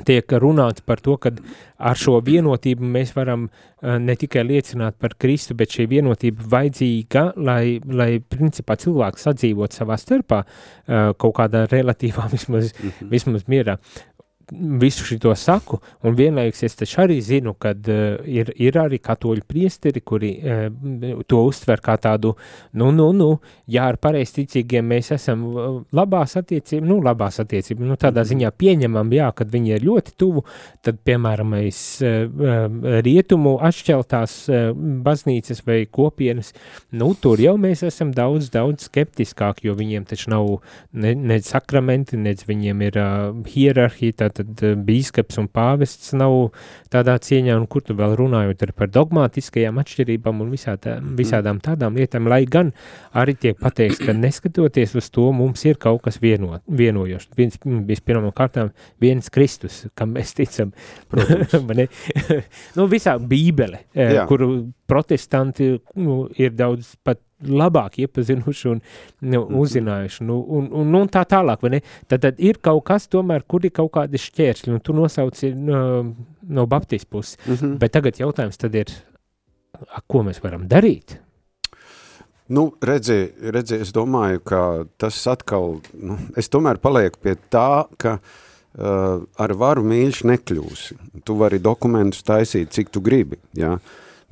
tiek 0.06 0.32
runāts 0.40 0.80
par 0.84 1.00
to, 1.04 1.18
ka 1.20 1.32
ar 1.82 1.98
šo 1.98 2.16
vienotību 2.24 2.86
mēs 2.94 3.12
varam 3.16 3.48
uh, 3.48 3.98
ne 4.00 4.14
tikai 4.16 4.44
liecināt 4.48 4.96
par 5.00 5.14
Kristu, 5.20 5.54
bet 5.58 5.74
šī 5.74 5.86
vienotība 5.90 6.46
vajadzīga, 6.54 7.24
lai, 7.36 7.78
lai 7.84 8.10
principā 8.20 8.78
cilvēks 8.80 9.28
sadzīvot 9.28 9.76
savā 9.76 9.98
starpā 10.00 10.42
uh, 10.42 11.12
kaut 11.12 11.36
kādā 11.40 11.66
relatīvā 11.70 12.28
vismaz, 12.34 12.72
mm 12.72 12.88
-hmm. 12.88 13.12
vismaz 13.12 13.44
mierā 13.48 13.76
visu 14.80 15.04
šo 15.04 15.34
saku, 15.38 15.78
un 16.02 16.16
vienlaikus 16.16 16.62
es 16.66 16.76
taču 16.76 17.00
arī 17.04 17.18
zinu, 17.24 17.54
ka 17.54 17.72
uh, 17.72 18.22
ir, 18.28 18.52
ir 18.60 18.78
arī 18.80 18.98
katoļu 19.02 19.44
priesteri, 19.48 20.02
kuri 20.04 20.32
uh, 20.38 21.22
to 21.28 21.42
uztver 21.48 21.80
kā 21.84 21.96
tādu, 22.00 22.34
nu, 22.78 22.90
nu, 22.94 23.10
nu, 23.16 23.28
jā, 23.70 23.86
ar 23.92 23.98
pareizticīgiem 24.02 24.86
mēs 24.94 25.12
esam 25.16 25.44
labās 25.94 26.36
attiecības, 26.40 26.88
nu, 26.88 26.98
labās 27.04 27.40
attiecības, 27.42 27.86
nu, 27.88 27.98
tādā 28.00 28.24
ziņā 28.28 28.52
pieņemam, 28.58 29.12
jā, 29.16 29.30
kad 29.36 29.52
viņi 29.52 29.76
ir 29.76 29.86
ļoti 29.88 30.16
tuvu, 30.20 30.44
tad, 30.84 31.00
piemēram, 31.06 31.54
mēs 31.56 31.82
uh, 32.04 33.02
rietumu 33.04 33.56
atšķeltās 33.68 34.36
uh, 34.50 34.70
baznīcas 35.06 35.64
vai 35.68 35.82
kopienas, 35.90 36.52
nu, 36.96 37.12
tur 37.14 37.40
jau 37.42 37.56
mēs 37.60 37.84
esam 37.86 38.12
daudz, 38.16 38.50
daudz 38.52 38.88
skeptiskāki, 38.90 39.68
jo 39.68 39.76
viņiem 39.78 40.08
taču 40.08 40.32
nav 40.32 40.48
ne, 40.92 41.14
ne 41.14 41.40
sakramenti, 41.44 42.18
ne 42.20 42.34
viņiem 42.46 42.86
ir 42.88 42.98
uh, 43.00 43.42
hierarhija, 43.52 44.18
tātad 44.24 44.41
tad 44.42 44.62
eh, 44.66 44.74
bīskaps 44.76 45.38
un 45.40 45.48
pāvests 45.52 46.12
nav 46.18 46.52
tādā 46.92 47.16
cieņā, 47.22 47.56
un 47.58 47.66
kur 47.70 47.84
tu 47.86 47.96
vēl 47.98 48.16
runājot 48.18 48.64
par 48.76 48.90
dogmātiskajām 48.92 49.80
atšķirībām 49.82 50.42
un 50.44 50.52
visā 50.52 50.76
tā, 50.80 50.98
visādām 51.18 51.60
tādām 51.62 51.96
lietām, 51.98 52.28
lai 52.30 52.42
gan 52.50 52.72
arī 53.16 53.36
tiek 53.38 53.58
pateikts, 53.60 54.02
ka 54.02 54.14
neskatoties 54.16 54.96
uz 54.98 55.10
to, 55.14 55.28
mums 55.36 55.64
ir 55.68 55.80
kaut 55.82 56.02
kas 56.06 56.20
vieno, 56.22 56.60
vienojošs. 56.66 57.32
Viens, 57.38 57.58
vispirmām 57.88 58.32
kārtām, 58.36 58.72
viens 59.02 59.30
Kristus, 59.32 59.86
kam 59.98 60.14
mēs 60.16 60.34
ticam, 60.38 60.72
nu, 62.76 62.88
visā 62.90 63.16
bībele, 63.18 63.86
eh, 63.94 64.16
Jā. 64.18 64.26
kuru 64.30 64.52
protestanti 64.88 65.74
nu, 65.96 66.26
ir 66.36 66.52
daudz 66.56 66.96
pat 67.04 67.20
labāk 67.48 67.98
iepazinuši 68.02 68.68
un 68.72 68.80
nu, 69.32 69.42
uzzinājuši, 69.62 70.26
nu, 70.28 70.38
un, 70.42 70.68
un, 70.70 70.86
un, 70.86 71.00
un 71.02 71.10
tā 71.12 71.24
tālāk? 71.28 71.64
Tad, 72.10 72.20
tad 72.26 72.40
ir 72.42 72.60
kaut 72.62 72.84
kas 72.88 73.08
tomēr, 73.12 73.46
kur 73.48 73.64
ir 73.66 73.74
kaut 73.74 73.92
kādi 73.96 74.20
šķēršļi, 74.20 74.74
un 74.76 74.84
tu 74.84 74.94
nosauci 74.96 75.52
no, 75.56 75.82
no 76.42 76.66
baptistu 76.70 77.10
puses, 77.10 77.38
mm 77.46 77.54
-hmm. 77.54 77.78
bet 77.78 77.92
tagad 77.92 78.20
jautājums 78.20 78.58
tad 78.58 78.74
ir, 78.74 78.92
a, 79.88 80.00
ko 80.06 80.22
mēs 80.22 80.42
varam 80.42 80.68
darīt? 80.68 81.18
Nu, 82.52 82.72
redzi, 82.82 83.32
redzi, 83.40 83.76
es 83.80 83.92
domāju, 83.92 84.40
ka 84.44 84.84
tas 84.96 85.26
atkal, 85.26 85.80
nu, 85.94 86.18
es 86.36 86.48
tomēr 86.48 86.78
palieku 86.78 87.18
pie 87.22 87.36
tā, 87.50 87.86
ka 87.96 88.18
uh, 88.18 89.22
ar 89.38 89.54
varu 89.54 89.82
mīļš 89.82 90.24
nekļūsi. 90.24 90.96
Tu 91.24 91.36
vari 91.38 91.58
dokumentus 91.58 92.22
taisīt, 92.22 92.70
cik 92.70 92.90
tu 92.90 93.00
gribi, 93.00 93.38
jā. 93.54 93.78
Ja? 93.78 93.78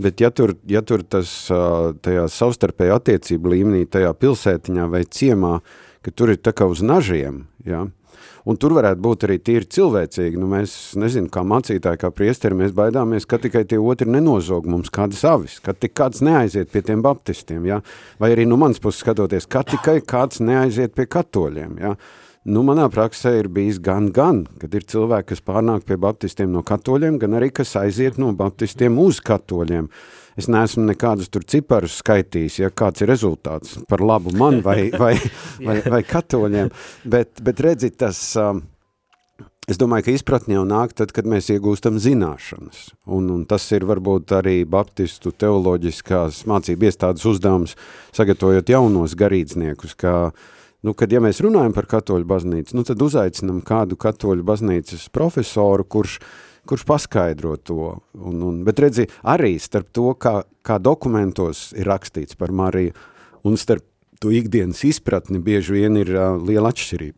Bet 0.01 0.21
ja 0.23 0.31
tur, 0.33 0.55
ja 0.71 0.81
tur 0.87 1.03
tas 1.05 1.31
tajā 2.05 2.25
savstarpēja 2.33 2.97
attiecību 3.01 3.53
līmenī, 3.53 3.85
tajā 3.91 4.15
pilsētiņā 4.17 4.87
vai 4.89 5.03
ciemā, 5.05 5.59
ka 6.01 6.13
tur 6.17 6.33
ir 6.33 6.41
tā 6.41 6.55
kā 6.57 6.69
uz 6.71 6.81
nažiem, 6.81 7.43
ja, 7.69 7.83
un 8.49 8.57
tur 8.61 8.73
varētu 8.79 9.03
būt 9.05 9.27
arī 9.29 9.37
tīri 9.45 9.69
cilvēcīgi, 9.77 10.41
nu 10.41 10.49
mēs, 10.51 10.77
nezinu, 11.01 11.29
kā 11.33 11.43
mācītāji, 11.45 12.01
kā 12.01 12.13
priesteri, 12.17 12.57
mēs 12.63 12.73
baidāmies, 12.77 13.29
ka 13.29 13.41
tikai 13.43 13.67
tie 13.69 13.81
otri 13.81 14.09
nenozog 14.09 14.69
mums 14.71 14.93
kādi 14.95 15.19
savis, 15.19 15.59
ka 15.61 15.77
tik 15.77 15.93
kāds 16.01 16.25
neaiziet 16.25 16.73
pie 16.73 16.85
tiem 16.87 17.05
baptistiem, 17.05 17.69
ja, 17.69 17.83
vai 18.23 18.33
arī 18.35 18.49
no 18.49 18.57
manas 18.61 18.81
puses 18.81 19.05
skatoties, 19.05 19.49
ka 19.51 19.67
tikai 19.69 19.99
kāds 20.01 20.41
neaiziet 20.41 20.97
pie 20.97 21.09
katoļiem, 21.11 21.77
ja, 21.83 21.95
Nu, 22.49 22.63
manā 22.65 22.87
praksē 22.89 23.35
ir 23.37 23.51
bijis 23.53 23.77
gan, 23.85 24.07
gan, 24.17 24.47
kad 24.57 24.73
ir 24.73 24.87
cilvēki, 24.89 25.35
kas 25.35 25.43
pārnāk 25.45 25.83
pie 25.85 25.99
baptistiem 26.01 26.49
no 26.49 26.63
katoļiem, 26.65 27.19
gan 27.21 27.37
arī, 27.37 27.51
kas 27.53 27.75
aiziet 27.77 28.17
no 28.17 28.31
baptistiem 28.33 28.97
uz 29.03 29.19
katoļiem. 29.21 29.91
Es 30.41 30.47
neesmu 30.49 30.87
nekādus 30.87 31.29
tur 31.29 31.45
ciparus 31.45 31.99
skaitījis, 32.01 32.55
ja 32.63 32.71
kāds 32.73 33.05
ir 33.05 33.11
rezultāts 33.13 33.75
par 33.91 34.01
labu 34.01 34.33
man 34.33 34.63
vai, 34.65 34.87
vai, 35.03 35.19
vai, 35.61 35.75
vai 35.85 36.01
katoļiem, 36.09 36.71
bet, 37.13 37.43
bet 37.45 37.61
redzi, 37.61 37.91
tas, 37.93 38.23
es 39.69 39.81
domāju, 39.83 40.07
ka 40.07 40.15
izpratni 40.17 40.57
jau 40.57 40.63
nāk 40.65 40.95
tad, 40.97 41.13
kad 41.13 41.29
mēs 41.29 41.51
iegūstam 41.53 41.99
zināšanas, 42.01 42.87
un, 43.05 43.29
un 43.35 43.43
tas 43.51 43.67
ir 43.77 43.85
varbūt 43.91 44.33
arī 44.39 44.63
baptistu 44.65 45.35
teoloģiskās 45.37 46.47
mācību 46.49 46.89
iestādes 46.89 47.29
uzdevums, 47.29 47.77
sagatavojot 48.17 48.73
jaunos 48.73 49.19
garīdzniekus, 49.21 49.93
kā 50.01 50.15
nu, 50.87 50.95
kad 50.97 51.13
ja 51.13 51.21
mēs 51.23 51.43
runājam 51.45 51.75
par 51.77 51.89
katoļu 51.91 52.29
baznīcu, 52.29 52.77
nu, 52.79 52.85
tad 52.89 53.03
uzaicinam 53.05 53.61
kādu 53.67 53.99
katoļu 54.01 54.47
baznīcas 54.47 55.09
profesoru, 55.15 55.85
kurš, 55.85 56.19
kurš 56.69 56.87
paskaidro 56.89 57.57
to. 57.57 57.95
Un, 58.19 58.43
un, 58.47 58.61
bet 58.67 58.83
redzi, 58.83 59.09
arī 59.23 59.57
starp 59.61 59.91
to, 59.97 60.13
kā, 60.21 60.41
kā 60.67 60.81
dokumentos 60.83 61.71
ir 61.77 61.91
rakstīts 61.91 62.39
par 62.41 62.55
Mariju, 62.57 62.97
un 63.49 63.59
starp 63.61 63.87
to 64.21 64.33
ikdienas 64.37 64.83
izpratni 64.85 65.41
bieži 65.41 65.79
vien 65.79 65.97
ir 66.01 66.13
uh, 66.13 66.37
liela 66.45 66.73
atšķirība. 66.75 67.17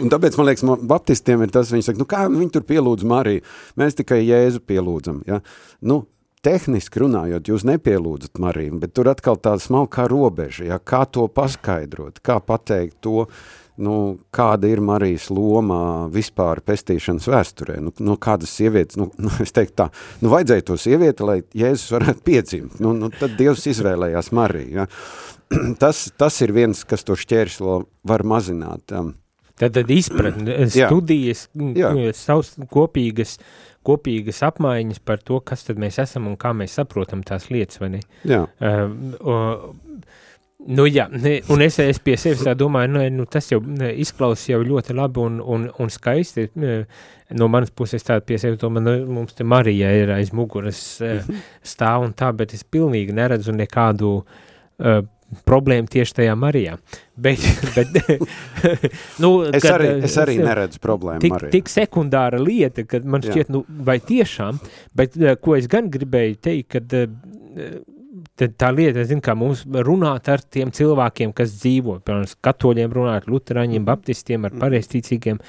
Un 0.00 0.10
tāpēc, 0.10 0.36
man 0.38 0.46
liekas, 0.46 0.64
baptistiem 0.88 1.42
ir 1.42 1.50
tas, 1.52 1.72
viņi 1.74 1.84
saka, 1.88 2.00
nu 2.00 2.06
kā 2.08 2.22
viņi 2.30 2.52
tur 2.54 2.64
pielūdz 2.68 3.04
Mariju, 3.08 3.42
mēs 3.80 3.98
tikai 3.98 4.22
Jēzu 4.22 4.62
pielūdzam, 4.64 5.20
ja? 5.28 5.40
Nu, 5.84 6.04
tehniski 6.46 7.02
runājot, 7.02 7.50
jūs 7.50 7.66
nepielūdzat 7.66 8.38
Mariju, 8.42 8.78
bet 8.82 8.94
tur 8.96 9.10
atkal 9.10 9.38
tāda 9.42 9.62
smalkā 9.62 10.06
robeža, 10.10 10.66
ja? 10.70 10.78
kā 10.78 11.02
to 11.10 11.26
paskaidrot, 11.32 12.20
kā 12.24 12.38
pateikt 12.44 13.00
to, 13.04 13.26
nu, 13.82 13.96
kāda 14.34 14.70
ir 14.70 14.82
Marijas 14.84 15.28
loma 15.34 16.06
vispār 16.12 16.62
pestīšanas 16.64 17.26
vēsturē, 17.32 17.80
nu, 17.84 17.92
nu 17.98 18.16
kādas 18.22 18.54
sievietes, 18.56 18.98
nu, 19.00 19.10
nu, 19.24 19.32
es 19.42 19.54
teiktu 19.56 19.80
tā, 19.82 19.90
nu, 20.22 20.30
vajadzēja 20.32 20.68
to 20.70 20.78
sievieti, 20.80 21.26
lai 21.26 21.38
Jēzus 21.56 21.94
varētu 21.98 22.26
piedzimt, 22.26 22.80
nu, 22.84 22.94
nu 22.96 23.10
tad 23.14 23.36
Dievs 23.40 23.66
izvēlējās 23.74 24.32
Mariju, 24.36 24.82
ja? 24.82 24.88
tas, 25.82 26.06
tas 26.18 26.40
ir 26.46 26.54
viens, 26.56 26.86
kas 26.88 27.06
to 27.06 27.18
šķērslo 27.18 27.80
var 28.06 28.26
mazināt. 28.26 28.90
Um, 28.94 29.14
Tad, 29.56 29.72
tad 29.72 29.88
izpratne, 29.88 30.66
studijas, 30.68 31.46
Jā. 31.56 31.88
savs 32.12 32.50
kopīgas, 32.68 33.38
kopīgas 33.86 34.42
apmaiņas 34.46 35.02
par 35.06 35.22
to, 35.22 35.40
kas 35.46 35.66
tad 35.66 35.80
mēs 35.80 36.00
esam 36.02 36.28
un 36.30 36.36
kā 36.40 36.52
mēs 36.56 36.76
saprotam 36.80 37.22
tās 37.26 37.48
lietas, 37.52 37.80
vai 37.82 37.92
ne? 37.96 38.02
Jā. 38.28 38.42
Uh, 38.60 38.94
uh, 39.22 40.06
nu 40.76 40.86
jā, 40.90 41.06
un 41.52 41.64
es, 41.64 41.78
es 41.82 42.00
pie 42.02 42.16
sevis 42.20 42.44
domāju, 42.58 42.92
nu, 42.96 43.04
nu 43.20 43.26
tas 43.30 43.50
jau 43.52 43.60
izklausās 43.92 44.48
jau 44.50 44.62
ļoti 44.66 44.96
labi 44.96 45.22
un, 45.22 45.40
un, 45.40 45.68
un 45.82 45.92
skaisti. 45.92 46.48
No 47.36 47.48
manas 47.50 47.72
puses 47.74 48.06
tāda 48.06 48.22
pie 48.22 48.38
sevis 48.38 48.60
domāju, 48.62 48.86
nu, 48.86 49.16
mums 49.18 49.34
te 49.34 49.46
Marija 49.46 49.90
ir 49.98 50.12
aiz 50.14 50.30
muguras 50.34 50.80
uh, 51.02 51.26
stāv 51.66 52.06
un 52.06 52.14
tā, 52.18 52.30
bet 52.36 52.54
es 52.54 52.62
pilnīgi 52.62 53.14
neredzu 53.16 53.54
nekādu 53.54 54.12
uh, 54.20 55.00
problēma 55.48 55.90
tieši 55.90 56.20
tajā 56.20 56.36
Marijā. 56.38 56.76
Bet, 57.16 57.42
bet, 57.76 57.96
nu, 59.22 59.30
es, 59.48 59.62
kad, 59.62 59.72
arī, 59.78 59.90
es 60.06 60.16
arī 60.22 60.38
neredzu 60.42 60.82
problēmu 60.82 61.24
tik, 61.24 61.34
Marijā. 61.34 61.52
Tik 61.56 61.72
sekundāra 61.72 62.40
lieta, 62.42 62.86
kad 62.88 63.08
man 63.08 63.24
šķiet, 63.24 63.50
Jā. 63.50 63.56
nu, 63.56 63.64
vai 63.86 63.98
tiešām, 64.04 64.60
bet 64.96 65.18
eh, 65.20 65.36
ko 65.40 65.58
es 65.58 65.68
gan 65.72 65.90
gribēju 65.92 66.38
teikt, 66.48 66.70
kad 66.76 66.96
eh, 67.00 67.76
tā 68.36 68.70
lieta, 68.74 69.02
es 69.02 69.10
zinu, 69.10 69.24
kā 69.24 69.34
mums 69.38 69.64
runāt 69.86 70.30
ar 70.32 70.44
tiem 70.44 70.72
cilvēkiem, 70.74 71.34
kas 71.36 71.58
dzīvo, 71.58 71.98
piemēram, 72.06 72.38
katoļiem 72.44 72.96
runāt, 72.96 73.28
luterāņiem, 73.30 73.82
mhm. 73.82 73.90
baptistiem, 73.90 74.46
ar 74.46 74.54
mhm. 74.54 74.64
pareizticīgiem, 74.64 75.42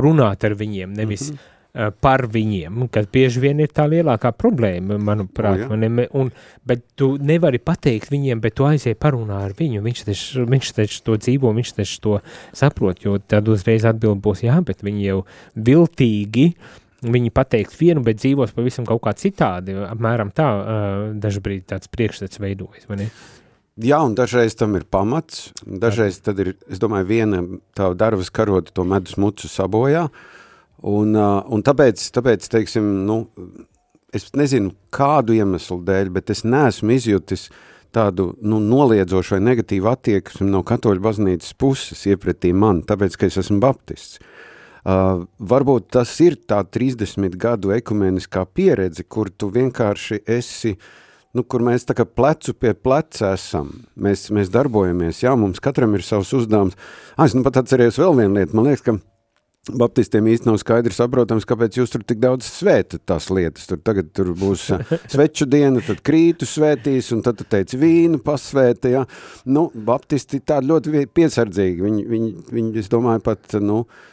runāt 0.00 0.46
ar 0.48 0.58
viņiem, 0.58 0.94
nevis 0.98 1.30
mm 1.30 1.34
-hmm 1.36 1.48
Eh, 1.50 1.59
par 1.72 2.24
viņiem, 2.26 2.88
kas 2.90 3.06
bieži 3.12 3.42
vien 3.44 3.60
ir 3.62 3.70
tā 3.74 3.84
lielākā 3.90 4.32
problēma, 4.34 4.96
manuprāt. 4.98 5.62
Oh, 5.68 5.76
ja. 5.78 6.06
un, 6.18 6.32
bet 6.66 6.82
tu 6.98 7.12
nevari 7.22 7.60
pateikt 7.62 8.10
viņiem, 8.10 8.42
bet 8.42 8.56
tu 8.58 8.66
aizēji 8.66 8.98
parunā 8.98 9.44
ar 9.46 9.54
viņu, 9.58 9.82
viņš 9.84 10.04
taču, 10.08 10.46
viņš 10.50 10.72
taču 10.80 11.00
to 11.06 11.16
dzīvo, 11.22 11.52
viņš 11.54 11.72
taču 11.78 12.00
to 12.02 12.16
saprot, 12.56 13.04
jo 13.06 13.18
tad 13.22 13.48
uzreiz 13.52 13.86
atbild 13.86 14.22
būs, 14.24 14.42
jā, 14.48 14.58
bet 14.66 14.82
viņi 14.86 15.06
jau 15.06 15.20
viltīgi, 15.54 16.48
viņi 17.06 17.34
pateiks 17.34 17.78
vienu, 17.78 18.02
bet 18.04 18.18
dzīvos 18.18 18.56
pavisam 18.56 18.88
kaut 18.88 19.04
kā 19.06 19.14
citādi, 19.16 19.78
apmēram 19.86 20.34
tā, 20.34 20.48
uh, 20.50 21.04
dažbrīd 21.22 21.68
tāds 21.70 21.88
priekšstats 21.92 22.42
veidojas? 22.42 22.90
Jā, 23.80 24.02
un 24.02 24.18
dažreiz 24.18 24.58
tam 24.58 24.74
ir 24.76 24.82
pamats, 24.90 25.52
dažreiz 25.64 26.18
tad 26.20 26.42
ir, 26.42 26.52
es 26.68 26.82
domāju, 26.82 27.06
viena 27.08 27.46
tā 27.78 27.92
darbas 27.96 28.28
karota 28.34 28.74
to 28.74 28.84
medus 28.84 29.14
mucu 29.16 29.48
sabojā, 29.48 30.10
uh, 30.10 30.36
Un, 30.80 31.12
un 31.16 31.64
tāpēc, 31.64 32.02
tāpēc, 32.14 32.46
teiksim, 32.52 32.86
nu, 33.08 33.22
es 34.16 34.30
nezinu 34.36 34.72
kādu 34.94 35.36
iemeslu 35.36 35.80
dēļ, 35.84 36.12
bet 36.14 36.32
es 36.32 36.40
neesmu 36.46 36.94
izjutis 36.96 37.48
tādu 37.94 38.30
nu, 38.40 38.60
noliedzošu 38.62 39.36
vai 39.36 39.42
negatīvu 39.50 39.90
attieksmi 39.90 40.48
no 40.48 40.62
katoļu 40.66 41.02
baznīcas 41.04 41.56
puses 41.58 42.06
iepratī 42.08 42.54
man, 42.56 42.84
tāpēc, 42.86 43.18
ka 43.18 43.28
es 43.28 43.40
esmu 43.42 43.60
baptists. 43.62 44.20
Uh, 44.80 45.26
varbūt 45.36 45.90
tas 45.92 46.14
ir 46.24 46.38
tā 46.48 46.62
30 46.64 47.36
gadu 47.36 47.74
ekumeniskā 47.74 48.46
pieredze, 48.48 49.04
kur 49.04 49.28
tu 49.28 49.50
vienkārši 49.52 50.22
esi, 50.24 50.72
nu, 51.36 51.44
kur 51.44 51.60
mēs 51.66 51.84
tā 51.84 51.98
kā 51.98 52.06
plecu 52.08 52.54
pie 52.56 52.72
pleca 52.72 53.34
esam. 53.34 53.74
Mēs, 54.00 54.30
mēs 54.32 54.48
darbojamies, 54.54 55.20
jā, 55.26 55.34
mums 55.36 55.60
katram 55.60 55.98
ir 55.98 56.06
savs 56.06 56.32
uzdevums. 56.38 56.78
Ah, 57.18 57.26
es 57.26 57.36
nu 57.36 57.44
pat 57.44 57.60
atcerējos 57.60 58.00
vēl 58.00 58.22
vienu 58.22 58.40
lietu, 58.40 58.56
man 58.56 58.70
liekas, 58.70 58.86
ka 58.86 58.96
Baptistiem 59.68 60.24
īsti 60.32 60.48
nav 60.48 60.56
skaidrs 60.62 60.96
saprotams, 61.02 61.44
kāpēc 61.44 61.76
jūs 61.76 61.90
tur 61.92 62.04
tik 62.08 62.16
daudz 62.22 62.46
svētat 62.48 63.02
tās 63.04 63.26
lietas. 63.28 63.66
Tur 63.68 63.82
tagad 63.84 64.08
tur 64.16 64.30
būs 64.38 64.70
sveču 65.12 65.44
diena, 65.52 65.82
tad 65.84 66.00
krītu 66.06 66.48
svētīs, 66.48 67.10
un 67.12 67.20
tad 67.26 67.36
tu 67.36 67.44
teici 67.44 67.76
vīnu 67.80 68.22
pasvēta, 68.24 68.92
ja. 68.94 69.02
Nu, 69.44 69.66
baptisti 69.74 70.40
tādi 70.40 70.72
ļoti 70.72 71.04
piesardzīgi, 71.12 71.84
viņi, 71.84 72.06
viņi, 72.08 72.32
viņi, 72.48 72.72
es 72.80 72.88
domāju, 72.88 73.20
pat, 73.28 73.58
nu, 73.60 73.82
uh, 73.84 74.08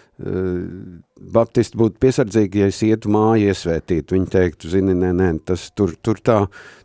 Baptisti 1.17 1.77
būtu 1.79 1.97
piesardzīgi, 2.03 2.61
ja 2.61 2.71
es 2.71 2.79
ietu 2.85 3.11
māju 3.13 3.51
iesvētīt. 3.51 4.13
Viņi 4.13 4.29
teiktu, 4.33 4.71
zini, 4.71 4.95
nē, 4.97 5.11
nē, 5.17 5.29
tas 5.47 5.67
tur, 5.75 5.95
tur 6.03 6.19
tā, 6.23 6.37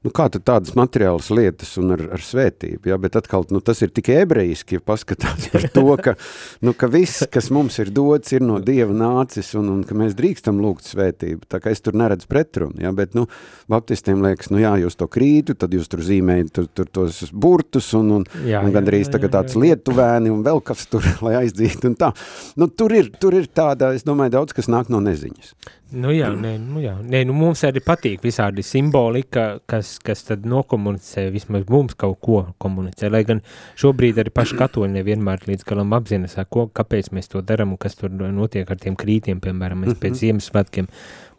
nu 0.03 0.13
kā 0.15 0.29
tad 0.33 0.45
tādas 0.49 0.75
materiālas 0.79 1.31
lietas 1.35 1.75
un 1.81 1.95
ar, 1.97 2.05
ar 2.17 2.25
svētību, 2.25 2.91
ja, 2.91 2.99
bet 3.01 3.17
atkal, 3.21 3.47
nu 3.53 3.63
tas 3.65 3.83
ir 3.85 3.93
tik 3.95 4.11
ebrejiski, 4.15 4.79
ja 4.79 4.85
paskatās 4.85 5.49
par 5.53 5.67
to, 5.75 5.85
ka, 6.03 6.17
nu, 6.65 6.75
ka 6.79 6.89
viss, 6.91 7.27
kas 7.33 7.51
mums 7.55 7.79
ir 7.83 7.93
dots, 7.95 8.33
ir 8.35 8.45
no 8.45 8.59
Dieva 8.63 8.95
nācis 8.97 9.53
un, 9.59 9.71
un 9.77 9.83
ka 9.87 9.97
mēs 9.99 10.17
drīkstam 10.19 10.61
lūgt 10.63 10.89
svētību, 10.91 11.47
tā 11.53 11.63
kā 11.63 11.75
es 11.75 11.85
tur 11.85 11.99
neredzu 11.99 12.31
pretrunu, 12.31 12.81
ja, 12.83 12.93
bet, 12.97 13.15
nu, 13.19 13.29
baptistiem 13.71 14.23
liekas, 14.25 14.51
nu 14.53 14.63
jā, 14.63 14.75
jūs 14.83 14.99
to 14.99 15.09
krītu, 15.13 15.57
tad 15.59 15.75
jūs 15.77 15.91
tur 15.93 16.03
zīmējat 16.05 16.53
tur, 16.57 16.69
tur 16.73 16.91
tos 17.01 17.23
burtus 17.33 17.93
un, 17.99 18.11
un, 18.19 18.27
jā, 18.47 18.63
un 18.63 18.75
gandrīz 18.75 19.11
tagad 19.13 19.35
tāds 19.37 19.57
lietuvēni 19.59 20.33
un 20.33 20.43
vēl 20.47 20.63
kas 20.65 20.87
tur, 20.91 21.07
lai 21.25 21.37
aizdzītu 21.43 21.91
un 21.91 21.99
tā. 21.99 22.13
Nu, 22.59 22.69
tur 22.69 22.95
ir, 22.97 23.11
tur 23.23 23.37
ir 23.39 23.49
tāda, 23.53 23.93
es 23.97 24.07
domāju, 24.07 24.22
domāju, 24.23 24.33
daudz 24.39 24.55
kas 24.55 24.69
nāk 24.71 24.91
no 24.91 25.01
neziņas. 25.03 25.55
Nu 25.93 26.13
jā, 26.15 26.31
nē, 26.33 26.55
nu 26.59 26.81
jā. 26.81 26.95
Nē, 27.03 27.25
nu 27.29 27.35
mums 27.37 27.63
arī 27.65 27.83
patīk 27.85 28.23
visādi 28.25 28.63
simbolika, 28.65 29.61
kas, 29.69 29.99
kas 30.01 30.25
tad 30.25 30.47
nokomunicē, 30.49 31.29
vismaz 31.33 31.67
mums 31.69 31.95
kaut 31.95 32.19
ko 32.23 32.39
komunicē, 32.63 33.11
lai 33.13 33.25
gan 33.29 33.43
šobrīd 33.77 34.19
arī 34.23 34.33
paši 34.33 34.57
katoļi 34.61 34.97
nevienmēr 34.97 35.45
līdz 35.49 35.67
galam 35.69 35.93
apzinās, 35.93 36.39
ko, 36.49 36.69
kāpēc 36.73 37.13
mēs 37.13 37.29
to 37.29 37.43
darām 37.43 37.75
un 37.75 37.81
kas 37.81 37.99
tur 37.99 38.11
notiek 38.11 38.69
ar 38.71 38.81
tiem 38.81 38.97
krītiem, 38.97 39.43
piemēram, 39.43 39.85
mēs 39.85 39.99
pēc 39.99 40.15
mhm. 40.15 40.21
Ziemassvētkiem 40.23 40.91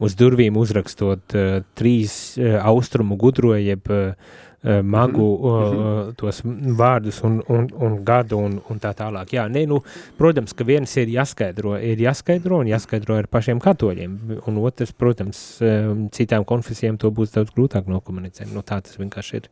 uz 0.03 0.17
durvīm 0.19 0.57
uzrakstot 0.59 1.37
uh, 1.37 1.61
trīs 1.77 2.37
uh, 2.37 2.59
austrumu 2.61 3.17
gudroja, 3.17 3.73
jeb 3.73 3.89
uh, 3.89 4.41
magu 4.63 5.38
mm 5.38 5.43
-hmm. 5.43 6.13
tos 6.15 6.41
vārdus 6.78 7.23
un, 7.23 7.41
un, 7.47 7.67
un 7.80 8.04
gadu 8.06 8.38
un, 8.38 8.62
un 8.69 8.80
tā 8.80 8.93
tālāk. 8.95 9.34
Jā, 9.36 9.47
ne, 9.52 9.65
nu, 9.65 9.82
protams, 10.17 10.54
ka 10.54 10.63
viens 10.63 10.97
ir 10.97 11.08
jāskaidro, 11.08 11.76
ir 11.84 11.97
jāskaidro 11.97 12.60
un 12.60 12.67
jāskaidro 12.67 13.17
ar 13.17 13.28
pašiem 13.28 13.60
katoļiem, 13.60 14.19
un 14.47 14.58
otrs, 14.58 14.91
protams, 14.91 15.62
eh, 15.62 15.89
citām 16.12 16.45
konfesijām 16.45 16.97
to 16.97 17.12
būs 17.12 17.34
daudz 17.34 17.52
grūtāk 17.52 17.88
nokomunicēt. 17.88 18.54
Nu, 18.54 18.62
tā 18.62 18.82
tas 18.82 18.97
vienkārši 18.97 19.36
ir. 19.36 19.49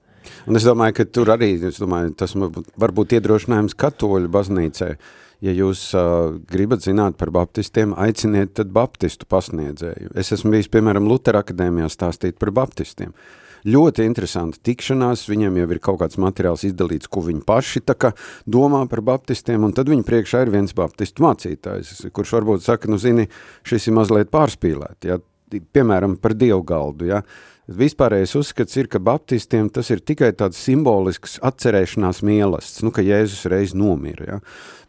Un 0.47 0.56
es 0.56 0.63
domāju, 0.63 0.93
ka 0.93 1.06
tur 1.06 1.28
arī, 1.34 1.63
es 1.67 1.80
domāju, 1.80 2.15
tas 2.15 2.36
var 2.78 2.91
būt 2.91 3.17
iedrošinājums 3.17 3.76
katoļu 3.76 4.30
baznīcai, 4.30 4.95
ja 5.41 5.52
jūs 5.52 5.95
uh, 5.97 6.39
gribat 6.47 6.80
zināt 6.80 7.17
par 7.17 7.32
baptistiem, 7.32 7.95
aiciniet 7.97 8.54
tad 8.54 8.67
baptistu 8.71 9.26
pasniedzēju. 9.26 10.13
Es 10.15 10.32
esmu 10.32 10.52
bijis, 10.52 10.69
piemēram, 10.69 11.08
Lutera 11.10 11.41
akadēmijā 11.41 11.89
stāstīt 11.89 12.38
par 12.38 12.52
baptistiem. 12.52 13.10
Uh, 13.10 13.41
ļoti 13.67 14.06
interesanta 14.08 14.60
tikšanās, 14.65 15.28
viņiem 15.30 15.60
jau 15.62 15.67
ir 15.76 15.82
kaut 15.84 16.00
kāds 16.02 16.19
materiāls 16.21 16.65
izdalīts, 16.67 17.10
ko 17.12 17.24
viņi 17.26 17.43
paši 17.47 17.84
tā 17.86 17.97
kā 18.00 18.13
domā 18.50 18.84
par 18.91 19.04
baptistiem, 19.06 19.63
un 19.67 19.76
tad 19.78 19.91
viņi 19.91 20.06
priekšā 20.08 20.45
ir 20.45 20.54
viens 20.54 20.76
baptistu 20.78 21.26
mācītājs, 21.26 22.08
kurš 22.15 22.36
varbūt 22.39 22.65
saka, 22.65 22.91
nu 22.91 23.00
zini, 23.02 23.28
šis 23.67 23.89
ir 23.89 23.97
mazliet 23.97 24.32
pārspīlēt, 24.34 25.10
ja, 25.10 25.19
piemēram, 25.52 26.17
par 26.21 26.36
dievgaldu, 26.38 27.10
ja, 27.12 27.21
Vispārējais 27.77 28.36
uzskats 28.39 28.77
ir, 28.77 28.89
ka 28.91 28.99
baptistiem 29.03 29.69
tas 29.73 29.89
ir 29.93 30.01
tikai 30.03 30.31
tāds 30.38 30.60
simbolisks 30.60 31.38
atcerēšanās 31.45 32.21
mielasts, 32.27 32.84
nu, 32.86 32.91
ka 32.91 33.03
Jēzus 33.05 33.47
reiz 33.51 33.75
nomira, 33.77 34.27
ja? 34.27 34.39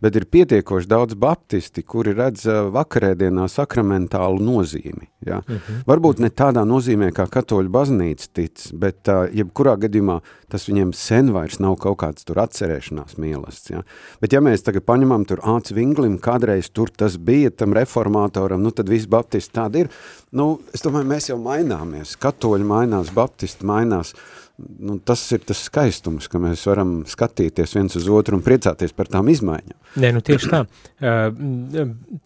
bet 0.02 0.16
ir 0.18 0.26
pietiekoši 0.26 0.90
daudz 0.90 1.14
baptisti, 1.14 1.84
kuri 1.86 2.16
redz 2.18 2.48
vakarēdienā 2.74 3.46
sakramentālu 3.50 4.42
nozīmi. 4.42 5.06
Ja? 5.22 5.38
Uh 5.38 5.54
mhm. 5.54 5.58
-huh. 5.68 5.82
Varbūt 5.86 6.20
ne 6.20 6.30
tādā 6.30 6.64
nozīmē, 6.66 7.12
kā 7.14 7.26
katoļu 7.30 7.70
baznīca 7.70 8.28
tic, 8.32 8.72
bet 8.74 9.08
uh, 9.08 9.28
jebkurā 9.30 9.76
gadījumā 9.78 10.20
tas 10.52 10.68
viņiem 10.68 10.92
sen 10.92 11.32
vairs 11.32 11.58
nav 11.58 11.76
kaut 11.80 11.98
kāds 12.02 12.26
tur 12.28 12.40
atcerēšanās 12.42 13.16
mielasts. 13.16 13.70
Ja? 13.70 13.82
Bet 14.20 14.32
ja 14.32 14.40
mēs 14.40 14.64
tagad 14.66 14.84
paņemam 14.84 15.24
tur 15.28 15.40
āc 15.54 15.72
vinglim, 15.72 16.18
kādreiz 16.18 16.68
tur 16.72 16.90
tas 16.90 17.16
bija 17.16 17.50
tam 17.50 17.72
reformātoram, 17.72 18.60
nu 18.62 18.70
tad 18.70 18.88
visi 18.88 19.08
baptisti 19.08 19.54
tādi 19.54 19.84
ir. 19.84 19.88
Nu, 20.32 20.60
es 20.74 20.84
domāju, 20.84 21.08
mēs 21.08 21.28
jau 21.30 21.38
maināmies, 21.40 22.16
katoļi 22.20 22.64
mainās, 22.72 23.12
baptisti 23.14 23.68
mainās, 23.68 24.14
nu, 24.58 24.98
tas 25.04 25.22
ir 25.36 25.44
tas 25.46 25.62
skaistums, 25.68 26.28
ka 26.32 26.40
mēs 26.42 26.64
varam 26.70 27.00
skatīties 27.08 27.76
viens 27.78 27.96
uz 28.00 28.10
otru 28.10 28.38
un 28.38 28.44
priecāties 28.44 28.94
par 28.96 29.10
tām 29.12 29.30
izmaiņām. 29.32 29.78
Nē, 30.02 30.12
nu 30.16 30.24
tieši 30.24 30.52
tā. 30.52 30.62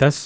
Tas, 0.00 0.20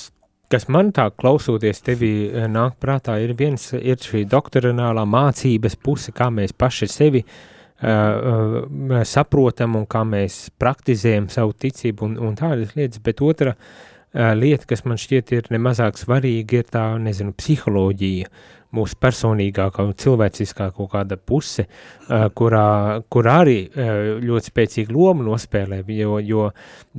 kas 0.52 0.68
man 0.72 0.92
tā 0.96 1.08
klausoties 1.14 1.84
tevi 1.86 2.12
nāk 2.50 2.76
prātā, 2.82 3.20
ir 3.22 3.36
viens, 3.38 3.70
ir 3.76 4.00
šī 4.02 4.26
doktorinālā 4.30 5.06
mācības 5.08 5.78
puse, 5.80 6.14
kā 6.16 6.30
mēs 6.34 6.56
paši 6.56 6.90
sevi 6.90 7.24
uh, 7.24 7.40
uh, 7.82 9.02
saprotam 9.08 9.78
un 9.78 9.86
kā 9.88 10.02
mēs 10.04 10.50
praktizējam 10.60 11.30
savu 11.32 11.54
ticību 11.56 12.08
un, 12.08 12.18
un 12.28 12.36
tādas 12.38 12.74
lietas, 12.76 13.00
bet 13.04 13.22
otra 13.24 13.54
uh, 13.54 14.32
lieta, 14.36 14.68
kas 14.68 14.84
man 14.84 15.00
šķiet 15.00 15.32
ir 15.36 15.52
nemazāk 15.54 15.98
svarīga, 16.00 16.60
ir 16.60 16.72
tā, 16.72 16.84
nezinu, 17.00 17.32
psiholoģija, 17.36 18.30
mūsu 18.76 18.98
personīgākā 19.02 19.86
un 19.86 19.94
cilvēciskā 19.98 20.70
kaut 20.76 20.92
kāda 20.92 21.18
puse, 21.18 21.66
uh, 21.66 22.28
kurā, 22.36 22.66
kurā 23.12 23.38
arī 23.44 23.58
uh, 23.68 24.20
ļoti 24.22 24.52
spēcīgu 24.52 24.94
lomu 24.94 25.26
nospēlē, 25.30 25.82
jo, 25.96 26.18
jo 26.22 26.50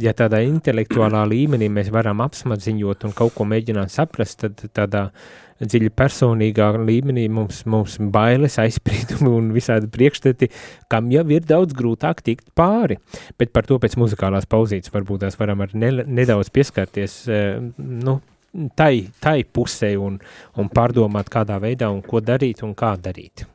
ja 0.01 0.15
tādā 0.17 0.43
intelektuālā 0.47 1.23
līmenī 1.33 1.71
mēs 1.71 1.93
varam 1.93 2.23
apsmadziņot 2.25 3.07
un 3.07 3.15
kaut 3.17 3.37
ko 3.37 3.47
mēģināt 3.47 3.93
saprast, 3.93 4.43
tad 4.43 4.67
tādā 4.75 5.07
dziļi 5.61 5.91
personīgā 5.93 6.71
līmenī 6.81 7.27
mums, 7.29 7.63
mums 7.69 7.97
bailes, 8.13 8.57
aizspriedumi 8.61 9.29
un 9.29 9.51
visādi 9.55 9.89
priekšstati, 9.93 10.49
kam 10.91 11.11
jau 11.13 11.23
ir 11.33 11.45
daudz 11.47 11.75
grūtāk 11.77 12.23
tikt 12.25 12.49
pāri. 12.57 12.97
Bet 13.39 13.53
par 13.53 13.67
to 13.69 13.77
pēc 13.81 13.97
muzikālās 14.01 14.49
pauzītes 14.49 14.93
varbūt 14.93 15.25
tās 15.25 15.37
varam 15.39 15.61
ar 15.65 15.75
ne, 15.77 15.93
nedaudz 16.07 16.49
pieskarties, 16.53 17.21
nu, 17.77 18.19
tai, 18.75 19.07
tai 19.19 19.43
pusē 19.43 19.93
un, 19.99 20.19
un 20.59 20.69
pārdomāt, 20.71 21.29
kādā 21.31 21.59
veidā 21.61 21.91
un 21.91 22.01
ko 22.05 22.21
darīt 22.23 22.63
un 22.67 22.75
kā 22.77 22.95
darīt. 22.99 23.45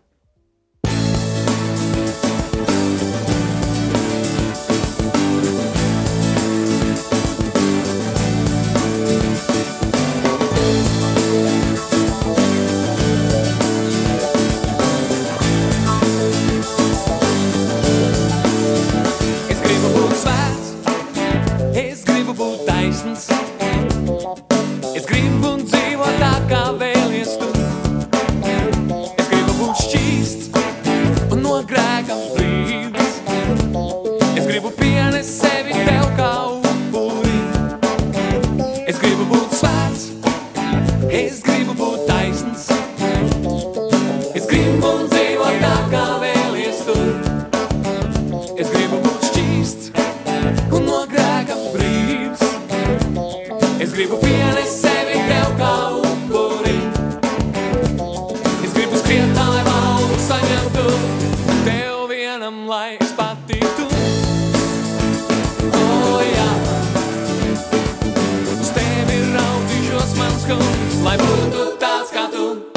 Lai 71.06 71.16
būtu 71.22 71.68
tāds 71.80 72.10
kā 72.14 72.26
tu. 72.32 72.75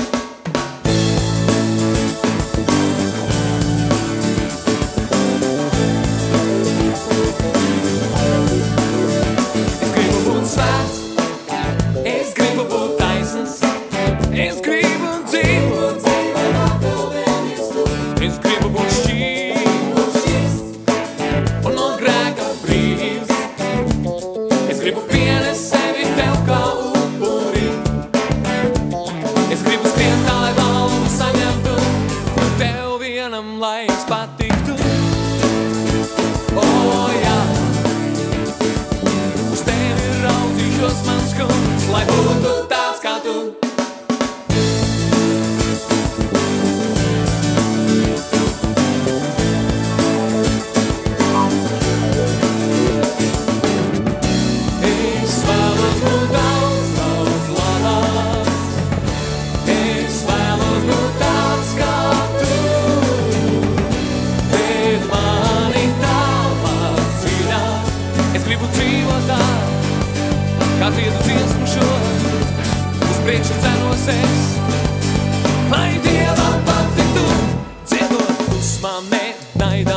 Dziedot 78.80 78.88
dusmām 78.88 79.10
ne, 79.12 79.34
naidam 79.60 79.84
ne, 79.84 79.89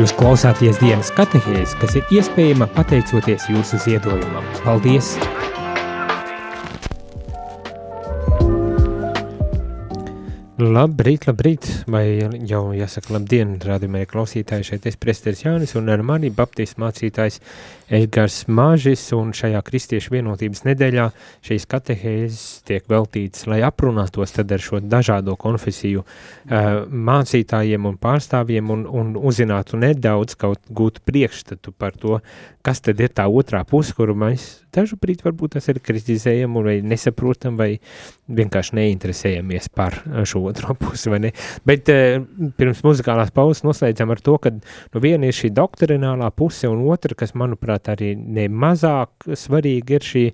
Jūs 0.00 0.14
klausāties 0.16 0.78
dienas 0.80 1.10
katehēs, 1.12 1.74
kas 1.76 1.98
ir 1.98 2.14
iespējama 2.16 2.70
pateicoties 2.72 3.50
jūsu 3.52 3.82
ziedojumam. 3.84 4.46
Paldies! 4.64 5.12
Labrīt, 10.60 11.24
labrīt, 11.24 11.66
vai 11.88 12.20
jau 12.48 12.74
jāsaka 12.76 13.14
labdien, 13.14 13.54
rādījumie 13.64 14.02
klausītāji, 14.10 14.66
šeit 14.68 14.88
es 14.90 14.98
presteris 15.00 15.40
Jānis 15.46 15.72
un 15.78 15.88
ar 15.88 16.02
mani 16.04 16.28
baptistu 16.36 16.82
mācītājs 16.82 17.38
Edgars 17.96 18.42
Māžis, 18.50 19.06
un 19.16 19.32
šajā 19.36 19.62
kristiešu 19.64 20.12
vienotības 20.12 20.66
nedēļā 20.68 21.06
šīs 21.46 21.64
katehēzes 21.70 22.42
tiek 22.68 22.84
veltītas, 22.92 23.46
lai 23.48 23.62
aprunātos 23.64 24.36
tad 24.36 24.52
ar 24.52 24.60
šo 24.60 24.82
dažādo 24.84 25.38
konfesiju 25.40 26.04
uh, 26.04 26.84
mācītājiem 27.08 27.88
un 27.88 27.96
pārstāvjiem 28.02 28.74
un, 28.74 28.84
un 28.84 29.16
uzzinātu 29.16 29.80
nedaudz 29.80 30.36
kaut 30.40 30.60
gūtu 30.68 31.06
priekšstatu 31.08 31.72
par 31.72 31.96
to, 31.96 32.20
kas 32.66 32.82
tad 32.84 33.00
ir 33.00 33.12
tā 33.16 33.26
otrā 33.30 33.62
puse, 33.68 33.94
kuru 33.96 34.14
mēs 34.18 34.60
brīdi 34.70 35.24
varbūt 35.24 35.56
tas 35.56 35.68
ir 35.72 35.80
kritizējam 35.82 36.58
vai 36.62 36.76
nesaprotam 36.82 37.56
vai 37.58 37.80
vienkārši 38.28 38.76
neinteresējamies 38.78 39.68
par 39.74 39.96
šo 40.24 40.44
otro 40.50 40.76
pusi? 40.80 41.10
Bet 41.66 41.90
uh, 41.90 42.22
pirms 42.56 42.84
muzikālās 42.86 43.32
pauzes 43.34 43.64
noslēdzam 43.66 44.10
ar 44.10 44.20
to, 44.20 44.36
ka 44.38 44.52
nu 44.54 45.02
viena 45.02 45.26
ir 45.26 45.36
šī 45.36 45.52
doktrinālā 45.56 46.30
puse 46.36 46.70
un 46.70 46.84
otra, 46.90 47.16
kas, 47.18 47.34
manuprāt, 47.34 47.90
arī 47.90 48.14
nemazāk 48.16 49.32
svarīgi 49.34 49.96
ir 49.96 50.10
šī 50.12 50.26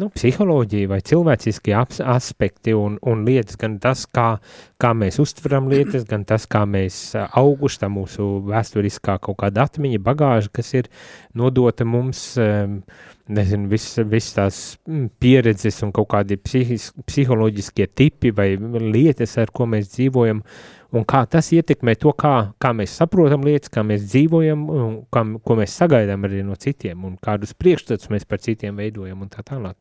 nu, 0.00 0.08
psiholoģija 0.14 0.90
vai 0.90 1.00
cilvēciskie 1.06 1.74
aspekti 1.76 2.74
un, 2.74 2.96
un 3.06 3.26
lietas, 3.26 3.58
gan 3.60 3.78
tas, 3.82 4.06
kā, 4.10 4.36
kā 4.84 4.92
mēs 4.96 5.18
uztveram 5.22 5.70
lietas, 5.72 6.04
gan 6.08 6.26
tas, 6.28 6.44
kā 6.50 6.64
mēs 6.68 7.14
auguši, 7.24 7.80
tā 7.84 7.88
mūsu 7.92 8.28
vēsturiskā 8.50 9.16
kaut 9.24 9.38
kāda 9.40 9.64
atmiņa, 9.68 10.02
bagāža, 10.04 10.52
kas 10.52 10.74
ir 10.76 10.90
nodota 11.36 11.86
mums, 11.88 12.34
um, 12.40 12.80
nezinu, 13.32 13.70
viss 13.72 13.96
vis 14.10 14.30
tās 14.36 14.60
pieredzes 15.22 15.80
un 15.86 15.94
kaut 15.96 16.10
kādi 16.12 16.36
psihis, 16.40 16.90
psiholoģiskie 17.08 17.88
tipi 17.96 18.34
vai 18.36 18.52
lietas, 18.60 19.38
ar 19.40 19.52
ko 19.54 19.68
mēs 19.72 19.94
dzīvojam, 19.94 20.42
un 20.94 21.06
kā 21.08 21.24
tas 21.30 21.48
ietekmē 21.56 21.96
to, 22.00 22.12
kā, 22.20 22.34
kā 22.60 22.74
mēs 22.76 22.98
saprotam 23.00 23.46
lietas, 23.46 23.72
kā 23.72 23.82
mēs 23.86 24.04
dzīvojam, 24.10 24.68
un 24.68 24.98
kā, 25.12 25.24
ko 25.40 25.56
mēs 25.60 25.78
sagaidām 25.80 26.28
arī 26.28 26.44
no 26.44 26.58
citiem, 26.60 27.08
un 27.08 27.16
kādus 27.24 27.56
priekšstats 27.56 28.12
mēs 28.12 28.28
par 28.28 28.44
citiem 28.44 28.76
veidojam 28.78 29.24
un 29.24 29.32
tā 29.32 29.46
tālāk. 29.46 29.80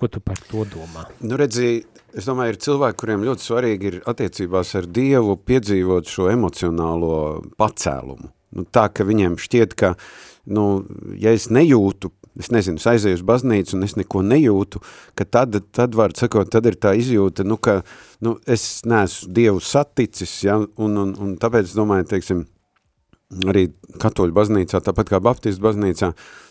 Ko 0.00 0.08
tu 0.08 0.22
par 0.24 0.38
to 0.48 0.64
domā? 0.64 1.04
Nu, 1.20 1.36
redzi, 1.36 1.82
es 2.16 2.28
domāju, 2.28 2.54
ir 2.54 2.60
cilvēki, 2.64 2.98
kuriem 3.02 3.26
ļoti 3.26 3.44
svarīgi 3.44 3.90
ir 3.90 3.98
attiecībās 4.08 4.72
ar 4.80 4.88
Dievu 4.88 5.36
piedzīvot 5.44 6.08
šo 6.08 6.30
emocionālo 6.32 7.16
pacēlumu. 7.60 8.30
Nu, 8.56 8.64
tā, 8.64 8.88
ka 8.88 9.04
viņiem 9.06 9.36
šķiet, 9.38 9.76
ka, 9.78 9.92
nu, 10.50 10.64
ja 11.20 11.36
es 11.36 11.50
nejūtu 11.52 12.10
es 12.38 12.50
nezinu, 12.54 12.80
es 12.80 12.86
aizēju 12.88 13.18
uz 13.18 13.24
baznīcu 13.26 13.76
un 13.76 13.86
es 13.86 13.96
neko 13.98 14.22
nejūtu, 14.26 14.80
ka 15.18 15.26
tad, 15.26 15.58
tad 15.74 15.96
var 15.98 16.14
sakot, 16.16 16.50
tad 16.52 16.68
ir 16.70 16.78
tā 16.80 16.94
izjūta, 16.98 17.44
nu, 17.46 17.58
ka, 17.60 17.80
nu, 18.24 18.36
es 18.50 18.82
neesmu 18.88 19.32
Dievu 19.36 19.62
saticis, 19.64 20.36
ja, 20.46 20.56
un, 20.60 20.96
un, 21.02 21.12
un 21.20 21.34
tāpēc, 21.40 21.74
domāju, 21.76 22.08
teiksim, 22.14 22.44
arī 23.30 23.68
katoļu 24.00 24.34
baznīcā, 24.34 24.80
tāpat 24.82 25.12
kā 25.12 25.20
baptistu 25.22 25.62
baznīcā, 25.62 26.10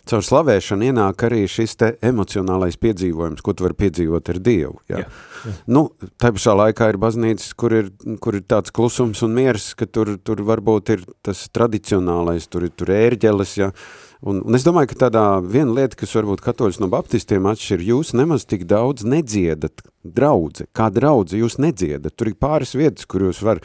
caur 0.10 0.26
slavēšanu 0.26 0.90
ienāk 0.90 1.26
arī 1.28 1.44
šis 1.52 1.76
te 1.80 1.90
emocionālais 2.06 2.80
piedzīvojums, 2.80 3.44
ko 3.44 3.54
tu 3.54 3.66
vari 3.68 3.78
piedzīvot 3.84 4.32
ar 4.32 4.40
Dievu. 4.44 4.80
Ja? 4.92 5.04
Jā, 5.04 5.08
jā. 5.44 5.56
Nu, 5.68 5.86
tā 6.22 6.32
pašā 6.36 6.56
laikā 6.56 6.90
ir 6.94 7.00
baznīcas, 7.02 7.52
kur 7.60 7.76
ir, 7.76 7.92
kur 8.24 8.40
ir 8.40 8.46
tāds 8.48 8.74
klusums 8.76 9.24
un 9.28 9.36
miers, 9.36 9.74
ka 9.80 9.90
tur, 9.90 10.16
tur 10.24 10.44
varbūt 10.48 10.94
ir 10.96 11.04
tas 11.26 11.46
tradicionālais, 11.56 12.48
tur 12.48 12.70
ir 12.70 12.76
tur 12.76 12.94
ērģeles, 12.96 13.58
ja? 13.60 13.74
Un, 14.20 14.42
un 14.44 14.56
es 14.58 14.66
domāju, 14.68 14.90
ka 14.92 15.06
tādā 15.06 15.26
viena 15.40 15.72
lieta, 15.78 15.96
kas 16.00 16.12
varbūt 16.18 16.42
katoļus 16.44 16.82
no 16.84 16.90
baptistiem 16.92 17.46
atšķir, 17.48 17.86
jūs 17.88 18.12
nemaz 18.20 18.44
tik 18.48 18.66
daudz 18.68 19.06
nedziedat 19.08 19.86
draudze, 20.04 20.68
kā 20.76 20.90
draudze 20.92 21.40
jūs 21.40 21.56
nedziedat. 21.60 22.18
Tur 22.20 22.34
ir 22.34 22.36
pāris 22.40 22.76
vietas, 22.76 23.08
kur 23.08 23.30
jūs 23.30 23.40
var, 23.48 23.64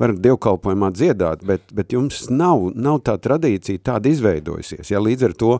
varat 0.00 0.20
dievkalpojumā 0.24 0.90
dziedāt, 0.96 1.42
bet, 1.48 1.64
bet 1.74 1.94
jums 1.94 2.26
nav, 2.32 2.68
nav 2.74 3.00
tā 3.06 3.16
tradīcija 3.22 3.82
tāda 3.90 4.12
izveidojusies. 4.12 4.92
Ja, 4.92 5.02
līdz 5.02 5.26
ar 5.28 5.36
to, 5.38 5.52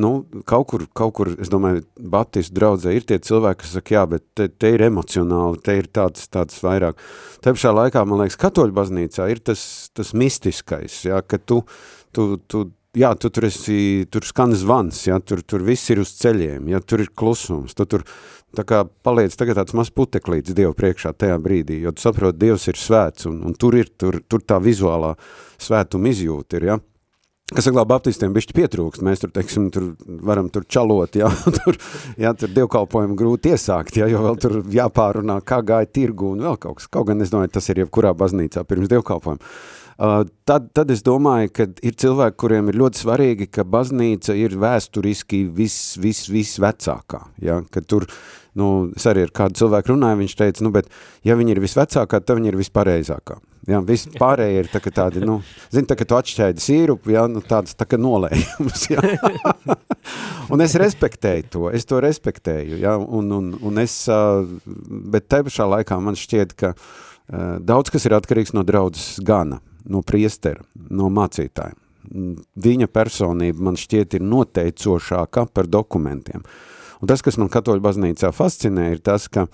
nu, 0.00 0.12
kaut 0.48 0.68
kur, 0.72 0.86
kaut 0.96 1.14
kur, 1.18 1.32
es 1.40 1.52
domāju, 1.52 1.84
baptistu 1.98 2.56
draudzē 2.58 2.94
ir 2.96 3.08
tie 3.08 3.18
cilvēki, 3.24 3.62
kas 3.64 3.74
saka, 3.78 3.96
jā, 3.96 4.04
bet 4.14 4.26
te, 4.36 4.48
te 4.48 4.74
ir 4.76 4.86
emocionāli, 4.88 5.60
te 5.64 5.78
ir 5.80 5.90
tāds, 5.94 6.28
tāds 6.32 6.60
vairāk. 6.64 7.00
Te 7.44 7.54
pašā 7.56 7.74
laikā, 7.74 8.06
man 8.08 8.24
liekas, 8.24 8.40
katoļu 8.40 8.76
baznīcā 8.76 9.28
ir 9.32 9.42
tas, 9.44 9.66
tas 9.94 10.14
mistiskais, 10.16 11.02
ja, 11.08 11.20
ka 11.22 11.40
tu, 11.40 11.62
tu, 12.14 12.34
tu 12.48 12.68
jā, 12.98 13.10
tu 13.18 13.30
tur 13.34 13.48
esi, 13.48 13.78
tur 14.10 14.26
skan 14.26 14.54
zvans, 14.56 15.04
jā, 15.08 15.18
tur, 15.20 15.42
tur 15.46 15.64
viss 15.66 15.90
ir 15.92 16.02
uz 16.02 16.14
ceļiem, 16.20 16.70
jā, 16.72 16.80
tur 16.84 17.04
ir 17.04 17.12
klusums, 17.16 17.76
tu 17.76 17.86
tur 17.90 18.06
tā 18.54 18.64
kā 18.68 18.84
paliec 19.06 19.34
tagad 19.34 19.58
tāds 19.58 19.74
maz 19.74 19.90
puteklīts 19.90 20.54
Dievu 20.54 20.74
priekšā 20.78 21.14
tajā 21.18 21.36
brīdī, 21.42 21.80
jo 21.82 21.92
tu 21.94 22.04
saproti, 22.04 22.40
Dievs 22.46 22.68
ir 22.70 22.78
svēts, 22.78 23.28
un, 23.30 23.42
un 23.46 23.54
tur 23.58 23.76
ir, 23.78 23.90
tur, 23.98 24.20
tur 24.28 24.44
tā 24.46 24.60
vizuālā 24.62 25.14
svētuma 25.62 26.12
izjūta 26.14 26.60
ir, 26.60 26.68
jā. 26.72 26.80
Kas 27.54 27.66
saglā 27.68 27.82
baptistiem 27.84 28.32
bišķi 28.32 28.54
pietrūkst, 28.56 29.02
mēs 29.04 29.20
tur, 29.20 29.30
teiksim, 29.34 29.66
tur 29.74 29.90
varam 30.24 30.46
tur 30.50 30.64
čalot, 30.64 31.18
jā, 31.20 31.28
tur, 31.58 31.76
jā, 32.16 32.32
tur 32.40 32.52
dievkalpojumu 32.56 33.18
grūti 33.20 33.52
iesākt, 33.52 33.98
jā, 34.00 34.08
jo 34.08 34.22
vēl 34.24 34.38
tur 34.40 34.56
jāpārunā, 34.72 35.36
kā 35.44 35.60
gāja 35.66 35.90
tirgu 35.90 36.32
un 36.32 36.46
vēl 36.46 36.56
kaut 36.62 36.80
kas. 36.80 36.88
Kaut 36.88 37.10
gan 37.10 37.20
es 37.20 37.34
domāju, 37.34 37.52
tas 37.58 37.68
ir 37.68 37.82
jebkurā 37.84 38.14
baznīcā 38.16 38.64
pirms 38.64 38.88
dievkalpojumu. 38.94 39.52
Tad, 39.96 40.70
tad 40.74 40.90
es 40.90 41.04
domāju, 41.06 41.52
ka 41.54 41.66
ir 41.86 41.94
cilvēki, 42.02 42.38
kuriem 42.42 42.70
ir 42.70 42.78
ļoti 42.80 43.04
svarīgi, 43.04 43.46
ka 43.54 43.66
baznīca 43.68 44.34
ir 44.34 44.56
vēsturiski 44.58 45.44
vis, 45.54 45.94
vis, 46.02 46.24
visvecākā. 46.32 47.20
Ja? 47.44 47.60
Ka 47.70 47.82
tur, 47.86 48.08
nu, 48.58 48.90
es 48.96 49.06
arī 49.10 49.28
ar 49.28 49.34
kādu 49.34 49.62
cilvēku 49.62 49.94
runāju, 49.94 50.24
viņš 50.24 50.36
teica, 50.40 50.66
nu, 50.66 50.74
bet 50.74 50.90
ja 51.26 51.38
viņi 51.38 51.54
ir 51.54 51.62
visvecākā, 51.62 52.20
tad 52.20 52.40
viņi 52.40 52.50
ir 52.50 52.58
vispareizākā. 52.58 53.38
Jā, 53.64 53.78
viss 53.80 54.10
pārējie 54.18 54.60
ir 54.60 54.66
tā, 54.68 54.80
tādi, 54.92 55.22
nu, 55.24 55.38
zini, 55.72 55.86
tā, 55.88 55.96
ka 55.96 56.04
tu 56.04 56.18
atšķaidi 56.18 56.60
sīrupu, 56.60 57.14
jā, 57.14 57.22
nu, 57.32 57.40
tāds 57.40 57.72
tā 57.78 57.86
kā 57.88 57.96
nolējums, 57.96 58.82
jā. 58.92 59.00
un 60.52 60.60
es 60.60 60.74
respektēju 60.80 61.46
to, 61.54 61.62
es 61.72 61.88
to 61.88 62.02
respektēju, 62.04 62.82
jā, 62.82 62.92
un, 63.00 63.32
un, 63.32 63.48
un 63.64 63.80
es, 63.80 64.02
bet 65.14 65.30
te 65.32 65.40
pašā 65.46 65.70
laikā 65.78 65.96
man 65.96 66.18
šķiet, 66.20 66.52
ka 66.60 66.74
daudz 67.64 67.94
kas 67.94 68.04
ir 68.04 68.18
atkarīgs 68.18 68.52
no 68.52 68.66
draudzes 68.68 69.22
gana, 69.24 69.62
no 69.90 70.02
priestera, 70.06 70.64
no 70.74 71.10
mācītāja. 71.12 71.76
Viņa 72.60 72.88
personība 72.92 73.64
man 73.70 73.78
šķiet 73.80 74.18
ir 74.18 74.24
noteicošāka 74.28 75.46
par 75.54 75.68
dokumentiem. 75.70 76.44
Un 77.00 77.10
tas, 77.10 77.24
kas 77.24 77.38
man 77.40 77.50
katoļu 77.52 77.84
baznīcā 77.84 78.30
fascinē, 78.32 78.90
ir 78.94 79.00
tas, 79.04 79.26
ka 79.28 79.46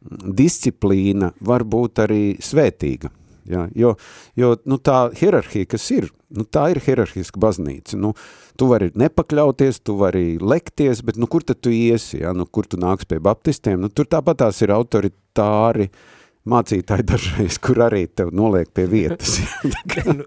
disciplīna 0.00 1.32
var 1.44 1.66
būt 1.66 2.04
arī 2.06 2.22
svētīga. 2.42 3.10
Ja, 3.50 3.64
jo 3.74 3.94
jo 4.38 4.52
nu, 4.68 4.76
tā 4.78 5.08
hierarhija, 5.16 5.66
kas 5.72 5.88
ir, 5.90 6.10
nu, 6.30 6.44
tā 6.44 6.68
ir 6.70 6.78
hierarhiska 6.84 7.40
baznīca. 7.42 7.98
Nu, 7.98 8.12
tu 8.60 8.68
vari 8.70 8.90
nepakļauties, 9.00 9.80
tu 9.82 9.96
vari 9.98 10.36
lekties, 10.38 11.02
bet 11.06 11.18
nu, 11.18 11.26
kur 11.26 11.42
tad 11.42 11.58
tu 11.64 11.72
iesi, 11.74 12.20
ja? 12.20 12.34
nu, 12.36 12.46
kur 12.46 12.68
tu 12.70 12.78
nāks 12.78 13.08
pie 13.10 13.18
baptistiem? 13.22 13.80
Nu, 13.80 13.90
tur 13.90 14.06
tāpat 14.12 14.44
tās 14.44 14.60
ir 14.62 14.74
autoritāri, 14.76 15.88
uh, 15.88 16.19
mācītāji 16.48 17.04
dažreiz, 17.06 17.58
kur 17.62 17.82
arī 17.84 18.06
tev 18.08 18.32
noliek 18.36 18.70
pie 18.72 18.86
vietas. 18.90 19.38
Nu, 20.10 20.24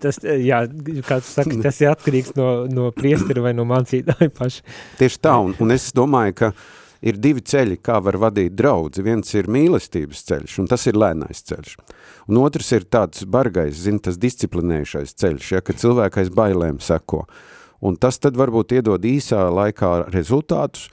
tas, 0.00 0.16
jā, 0.22 0.62
kā 1.06 1.20
tu 1.20 1.28
saki, 1.28 1.58
tas 1.62 1.78
ir 1.82 1.90
atkarīgs 1.92 2.32
no, 2.38 2.66
no 2.70 2.88
priestera 2.94 3.44
vai 3.44 3.52
no 3.56 3.66
mācītāja 3.68 4.30
paša. 4.34 4.64
Tieši 4.98 5.20
tā, 5.22 5.34
un, 5.44 5.52
un 5.60 5.74
es 5.74 5.90
domāju, 5.96 6.36
ka 6.40 6.50
ir 7.04 7.18
divi 7.20 7.42
ceļi, 7.44 7.78
kā 7.84 7.98
var 8.04 8.18
vadīt 8.20 8.56
draudzi. 8.56 9.04
Viens 9.04 9.34
ir 9.36 9.50
mīlestības 9.52 10.24
ceļš, 10.30 10.56
un 10.62 10.70
tas 10.70 10.86
ir 10.90 10.98
lēnais 11.00 11.44
ceļš. 11.50 11.76
Un 12.30 12.40
otrs 12.42 12.72
ir 12.76 12.88
tāds 12.92 13.26
bargais, 13.28 13.76
zin, 13.84 14.00
tas 14.02 14.18
disciplinējušais 14.20 15.14
ceļš, 15.20 15.52
ja, 15.56 15.62
ka 15.64 15.76
cilvēkais 15.76 16.32
bailēm 16.36 16.80
seko. 16.84 17.26
Un 17.86 17.96
tas 18.00 18.20
tad 18.20 18.36
varbūt 18.36 18.76
iedod 18.76 19.04
īsā 19.08 19.46
laikā 19.52 20.10
rezultātus, 20.12 20.90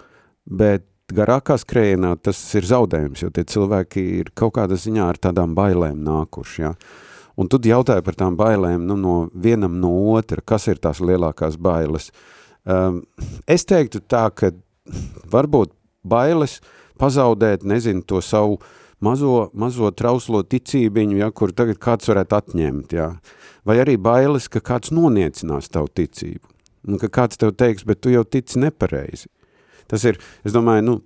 bet 0.47 0.87
garākā 1.13 1.55
skrējienā 1.59 2.15
tas 2.19 2.39
ir 2.59 2.67
zaudējums, 2.67 3.23
jo 3.23 3.29
tie 3.31 3.45
cilvēki 3.47 4.03
ir 4.19 4.31
kaut 4.35 4.57
kādā 4.57 4.75
ziņā 4.79 5.05
ar 5.07 5.19
tādām 5.21 5.53
bailēm 5.55 6.01
nākuši, 6.03 6.61
ja? 6.65 6.73
Un 7.37 7.47
tu 7.47 7.59
jautāji 7.61 8.01
par 8.03 8.15
tām 8.17 8.35
bailēm 8.35 8.87
nu, 8.89 8.97
no 8.97 9.15
vienam 9.31 9.77
no 9.79 9.91
otra, 10.17 10.41
kas 10.41 10.65
ir 10.71 10.81
tās 10.81 10.99
lielākās 10.99 11.59
bailes. 11.61 12.09
Um, 12.65 13.03
es 13.45 13.63
teiktu 13.69 14.01
tā, 14.01 14.25
ka 14.33 14.49
varbūt 15.29 15.71
bailes 16.03 16.57
pazaudēt, 16.97 17.63
nezinu, 17.63 18.01
to 18.01 18.23
savu 18.25 18.57
mazo, 18.99 19.51
mazo 19.53 19.91
trauslo 19.93 20.41
ticībiņu, 20.41 21.21
ja, 21.21 21.29
kur 21.31 21.53
tagad 21.53 21.77
kāds 21.79 22.09
varētu 22.09 22.39
atņemt, 22.39 22.97
ja. 22.97 23.11
vai 23.63 23.77
arī 23.85 23.99
bailes, 24.01 24.49
ka 24.49 24.59
kāds 24.59 24.91
noniecinās 24.91 25.69
tavu 25.69 25.93
ticību, 25.93 26.41
un 26.89 26.99
ka 26.99 27.11
kāds 27.21 27.37
tev 27.37 27.53
teiks, 27.53 27.85
bet 27.85 28.01
tu 28.01 28.11
jau 28.11 28.25
tici 28.25 28.59
nepareizi. 28.65 29.29
Tas 29.91 30.03
ir, 30.07 30.19
es 30.47 30.55
domāju, 30.55 30.85
nu, 30.85 30.97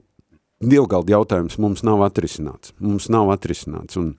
dievgalda 0.62 1.18
jautājums 1.18 1.58
mums 1.62 1.86
nav 1.88 2.04
atrisināts. 2.06 2.76
Mums 2.82 3.10
nav 3.14 3.34
atrisināts. 3.34 3.98
Un 4.02 4.16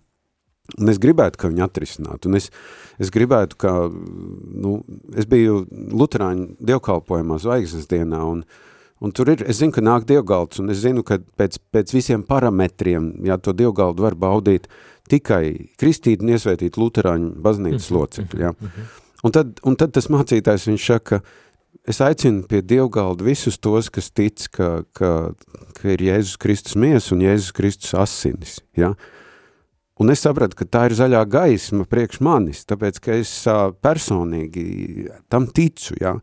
Un 0.79 0.89
es 0.89 0.99
gribētu, 1.03 1.41
ka 1.41 1.51
viņi 1.51 1.65
atrisinātu. 1.67 2.31
Un 2.31 2.39
es, 2.39 2.47
es 3.03 3.11
gribētu, 3.13 3.59
ka, 3.61 3.73
nu, 3.91 4.77
es 5.19 5.27
biju 5.29 5.65
Luterāņu 5.69 6.63
dievkalpojumā 6.71 7.39
zvaigznes 7.43 7.91
dienā, 7.91 8.23
un, 8.31 8.45
un 9.03 9.13
tur 9.13 9.33
ir, 9.35 9.43
es 9.51 9.59
zinu, 9.59 9.75
ka 9.75 9.85
nāk 9.85 10.07
dievgalds, 10.09 10.63
un 10.63 10.73
es 10.73 10.81
zinu, 10.85 11.03
ka 11.07 11.19
pēc, 11.41 11.59
pēc 11.75 11.93
visiem 11.97 12.23
parametriem, 12.29 13.11
jā, 13.27 13.37
to 13.43 13.57
dievgaldu 13.59 14.07
var 14.07 14.17
baudīt 14.17 14.71
tikai 15.11 15.75
kristīt 15.83 16.23
un 16.23 16.33
iesvētīt 16.37 16.79
Luterāņu 16.81 17.35
baznīcas 17.43 17.91
mhm, 17.91 17.99
locekļi, 17.99 18.47
jā. 18.47 18.55
Mhm, 18.55 18.71
mhm. 18.71 18.99
Un 19.23 19.35
tad, 19.35 19.53
un 19.67 19.77
tad 19.79 19.93
tas 19.95 20.09
mācītājs, 20.11 20.71
viņš 20.71 20.87
saka, 20.95 21.21
es 21.89 22.01
aicinu 22.05 22.45
pie 22.49 22.63
dievgalda 22.63 23.25
visus 23.27 23.59
tos, 23.59 23.91
kas 23.93 24.11
tic, 24.15 24.47
ka, 24.55 24.85
ka, 24.97 25.11
ka 25.79 25.91
ir 25.95 26.05
Jēzus 26.07 26.39
Kristus 26.41 26.79
mies 26.79 27.11
un 27.15 27.25
Jēzus 27.25 27.55
Kristus 27.57 27.97
asinis. 27.99 28.61
Ja? 28.79 28.93
Un 30.01 30.11
es 30.11 30.23
sapratu, 30.25 30.57
ka 30.59 30.67
tā 30.67 30.87
ir 30.89 30.97
zaļā 30.99 31.21
gaisma 31.31 31.87
priekš 31.89 32.23
manis, 32.25 32.65
tāpēc, 32.69 33.03
ka 33.03 33.19
es 33.23 33.35
personīgi 33.85 35.11
tam 35.33 35.51
ticu, 35.51 35.99
jā. 36.01 36.17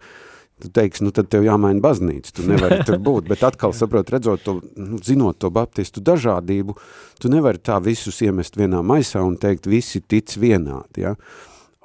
Tu 0.60 0.68
teiksi, 0.76 1.06
nu 1.06 1.14
tad 1.16 1.30
tev 1.32 1.46
jāmaina 1.46 1.80
baznīca, 1.80 2.34
tu 2.36 2.44
nevari 2.44 2.82
tur 2.84 2.98
būt, 3.08 3.30
bet 3.30 3.46
atkal 3.48 3.72
saprot, 3.72 4.10
redzot 4.12 4.42
to, 4.44 4.58
nu, 4.76 4.98
zinot 5.00 5.38
to 5.40 5.48
baptistu 5.56 6.04
dažādību, 6.04 6.76
tu 7.16 7.32
nevari 7.32 7.62
tā 7.64 7.78
visus 7.84 8.20
iemest 8.26 8.60
vienā 8.60 8.82
maisā 8.84 9.24
un 9.24 9.38
teikt, 9.40 9.70
visi 9.72 10.02
tic 10.04 10.36
vienādi, 10.36 11.06
jā. 11.06 11.16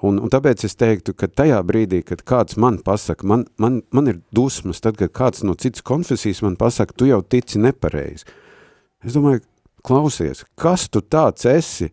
Un, 0.03 0.19
un 0.19 0.31
tāpēc 0.33 0.65
es 0.67 0.75
teiktu, 0.75 1.15
ka 1.15 1.29
tajā 1.31 1.61
brīdī, 1.67 2.01
kad 2.03 2.25
kāds 2.27 2.59
man 2.61 2.81
pasaka, 2.83 3.27
man, 3.31 3.45
man, 3.63 3.83
man 3.95 4.11
ir 4.11 4.19
dusmas, 4.35 4.83
tad, 4.83 4.99
kad 4.99 5.13
kāds 5.15 5.45
no 5.47 5.55
citas 5.55 5.85
konfesijas 5.87 6.43
man 6.43 6.59
pasaka, 6.59 6.97
tu 6.99 7.07
jau 7.07 7.21
tici 7.23 7.63
nepareizi. 7.63 8.27
Es 9.07 9.15
domāju, 9.15 9.45
klausies, 9.87 10.43
kas 10.59 10.89
tu 10.91 11.05
tāds 11.05 11.47
esi? 11.49 11.93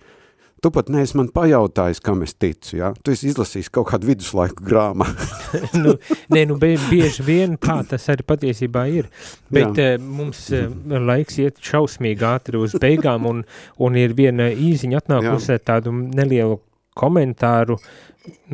Tu 0.62 0.70
pat 0.70 0.91
neesi 0.93 1.18
man 1.18 1.30
pajautājis, 1.34 2.02
kam 2.06 2.20
es 2.22 2.36
ticu, 2.38 2.76
ja? 2.78 2.91
Tu 3.02 3.16
esi 3.16 3.32
izlasījis 3.32 3.72
kaut 3.74 3.88
kādu 3.89 4.12
viduslaiku 4.12 4.66
grāma. 4.66 5.08
nu, 5.84 5.95
nē, 6.34 6.43
nu, 6.49 6.58
bieži 6.62 7.26
vien 7.26 7.56
tā 7.62 7.80
tas 7.89 8.06
arī 8.14 8.26
patiesībā 8.30 8.86
ir, 8.93 9.10
bet 9.49 9.78
Jā. 9.78 9.95
uh, 9.95 10.10
mums 10.22 10.43
uh, 10.54 10.68
laiks 11.02 11.39
iet 11.41 11.62
šausmīgi 11.66 12.28
ātri 12.30 12.62
uz 12.62 12.78
beigām, 12.82 13.26
un, 13.30 13.45
un 13.82 13.97
ir 13.97 14.14
viena 14.18 14.52
īziņa 14.54 15.02
atnākusi 15.02 15.58
tādu 15.66 15.95
nelielu 15.97 16.62
komentāru 16.98 17.78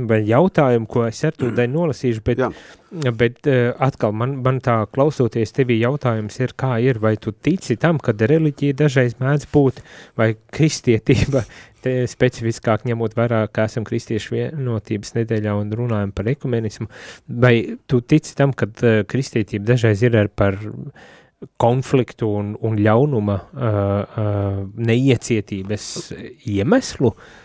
vai 0.08 0.22
jautājumu, 0.24 0.88
ko 0.88 1.04
es 1.08 1.20
ar 1.28 1.36
tūdai 1.36 1.66
nolasīšu, 1.68 2.22
bet, 2.26 2.40
Jā. 2.40 3.12
bet 3.20 3.48
uh, 3.52 3.74
atkal 3.84 4.14
man, 4.16 4.38
man 4.46 4.62
tā 4.64 4.78
klausoties 4.94 5.52
tevī 5.56 5.80
jautājums 5.82 6.38
ir, 6.40 6.54
kā 6.60 6.78
ir, 6.84 7.02
vai 7.04 7.18
tu 7.20 7.34
tici 7.34 7.76
tam, 7.80 8.00
kad 8.00 8.22
reliģija 8.32 8.78
dažreiz 8.84 9.18
mēdz 9.20 9.50
būt, 9.52 9.82
vai 10.20 10.30
kristietība, 10.56 11.44
te 11.84 11.98
specifiskāk 12.10 12.86
ņemot 12.88 13.18
vērā, 13.18 13.42
ka 13.52 13.66
esam 13.68 13.84
kristiešu 13.88 14.38
vienotības 14.38 15.18
nedēļā 15.18 15.56
un 15.60 15.74
runājam 15.82 16.14
par 16.16 16.32
ekumenismu, 16.32 16.88
vai 17.28 17.58
tu 17.92 18.00
tici 18.00 18.38
tam, 18.40 18.56
kad 18.56 18.80
uh, 18.86 19.02
kristietība 19.10 19.74
dažreiz 19.74 20.06
ir 20.08 20.16
ar 20.22 20.32
par 20.32 20.56
konfliktu 21.62 22.30
un, 22.40 22.56
un 22.66 22.80
ļaunuma 22.82 23.36
uh, 23.36 23.68
uh, 23.68 24.64
neiecietības 24.80 25.92
iemeslu, 26.48 27.12
uh, 27.12 27.44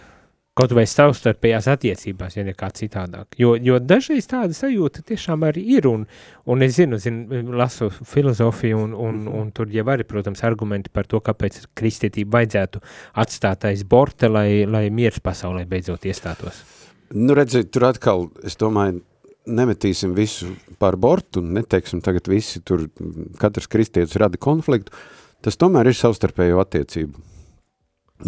Kaut 0.52 0.74
vai 0.76 0.82
savstarpējās 0.84 1.64
attiecībās, 1.72 2.34
ja 2.36 2.42
nekā 2.44 2.66
citādāk. 2.76 3.38
Jo, 3.40 3.54
jo 3.56 3.78
dažreiz 3.80 4.26
tāda 4.28 4.52
sajūta 4.52 5.00
tiešām 5.08 5.46
arī 5.48 5.62
ir, 5.78 5.88
un, 5.88 6.02
un 6.44 6.64
es 6.66 6.74
zinu, 6.76 6.98
zinu 7.00 7.54
lasu 7.56 7.88
filozofiju, 7.88 8.82
un, 8.84 8.92
un, 8.92 9.22
un 9.32 9.48
tur 9.56 9.72
jau 9.72 9.86
arī, 9.94 10.04
protams, 10.04 10.44
argumenti 10.44 10.92
par 10.92 11.08
to, 11.08 11.22
kāpēc 11.24 11.56
kristietību 11.80 12.36
vajadzētu 12.36 12.84
atstāt 13.24 13.64
aiz 13.70 13.86
borte, 13.88 14.28
lai, 14.28 14.66
lai 14.68 14.84
miers 14.92 15.22
pasaulē 15.24 15.64
beidzot 15.72 16.04
iestātos. 16.12 16.60
Nu, 17.16 17.32
redziet, 17.38 17.72
tur 17.72 17.88
atkal, 17.88 18.28
es 18.44 18.60
domāju, 18.60 19.00
nemetīsim 19.48 20.12
visu 20.12 20.52
par 20.76 21.00
bortu, 21.00 21.40
neteiksim 21.40 22.04
tagad 22.04 22.28
visi 22.28 22.60
tur, 22.60 22.90
katrs 23.40 23.72
kristietis 23.72 24.20
rada 24.20 24.36
konfliktu, 24.36 24.92
tas 25.40 25.56
tomēr 25.56 25.88
ir 25.88 25.96
savstarpējo 25.96 26.60
attiecību 26.60 27.31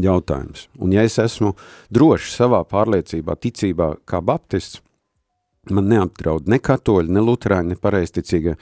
jautājums. 0.01 0.69
Un 0.83 0.95
ja 0.95 1.05
es 1.07 1.19
esmu 1.23 1.55
drošs 1.95 2.37
savā 2.41 2.63
pārliecībā, 2.69 3.37
ticībā 3.41 3.95
kā 4.09 4.21
baptists, 4.25 4.83
man 5.71 5.89
neapdraud 5.93 6.51
ne 6.51 6.61
katoļi, 6.61 7.13
ne 7.15 7.25
luterāņi, 7.25 7.75
ne 7.75 7.81
pareisticīgie. 7.81 8.57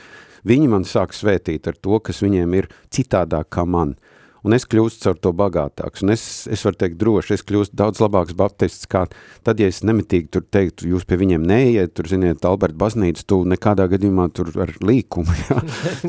Viņi 0.46 0.70
man 0.70 0.86
sāk 0.88 1.14
svētīt 1.14 1.66
ar 1.70 1.78
to, 1.78 1.98
kas 2.02 2.22
viņiem 2.22 2.58
ir 2.58 2.70
citādāk 2.90 3.50
kā 3.54 3.66
man. 3.66 3.94
Uh, 3.94 4.11
un 4.46 4.56
es 4.56 4.66
kļūstu 4.68 5.06
caur 5.06 5.18
to 5.22 5.32
bagātāks, 5.36 6.02
un 6.04 6.14
es, 6.14 6.24
es 6.50 6.64
varu 6.66 6.78
teikt 6.80 6.98
droši, 7.00 7.36
es 7.36 7.44
kļūstu 7.46 7.78
daudz 7.78 8.02
labāks 8.02 8.36
baptists, 8.38 8.88
kā 8.90 9.04
tad, 9.46 9.62
ja 9.62 9.70
es 9.70 9.82
nemitīgi 9.86 10.30
tur 10.34 10.44
teiktu, 10.44 10.88
jūs 10.92 11.06
pie 11.08 11.18
viņiem 11.20 11.46
neiet, 11.46 11.94
tur, 11.96 12.08
ziniet, 12.10 12.44
Alberta 12.48 12.78
baznīca, 12.82 13.24
tu 13.28 13.42
nekādā 13.48 13.86
gadījumā 13.92 14.28
tur 14.34 14.50
ar 14.64 14.74
līkumu, 14.82 15.36
jā, 15.48 15.58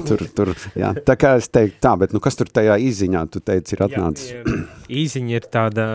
tur, 0.10 0.26
tur, 0.36 0.54
jā, 0.80 0.94
tā 1.06 1.18
kā 1.20 1.36
es 1.42 1.50
teiktu 1.54 1.82
tā, 1.84 1.96
bet, 2.02 2.16
nu, 2.16 2.22
kas 2.24 2.40
tur 2.40 2.52
tajā 2.54 2.78
īziņā, 2.82 3.26
tu 3.34 3.44
teici, 3.44 3.78
ir 3.78 3.86
atnācis? 3.88 4.32
Jā, 4.34 4.60
īziņa 5.04 5.36
ir 5.38 5.50
tāda 5.54 5.88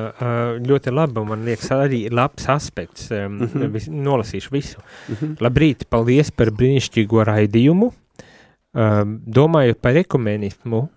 ļoti 0.64 0.95
laba, 0.95 1.24
man 1.28 1.47
liekas, 1.49 1.72
arī 1.74 2.05
labs 2.12 2.49
aspekts, 2.53 3.11
mm 3.11 3.39
-hmm. 3.47 3.72
vis, 3.74 3.89
nolasīšu 3.89 4.53
visu. 4.53 4.78
Mm 4.80 5.14
-hmm. 5.14 5.36
Labrīt, 5.41 5.89
paldies 5.91 6.30
par 6.30 6.51
brīnišķīgo 6.51 7.24
raidījumu, 7.24 7.93
domājot 9.26 9.80
par 9.80 9.97
ekumenismu, 9.97 10.89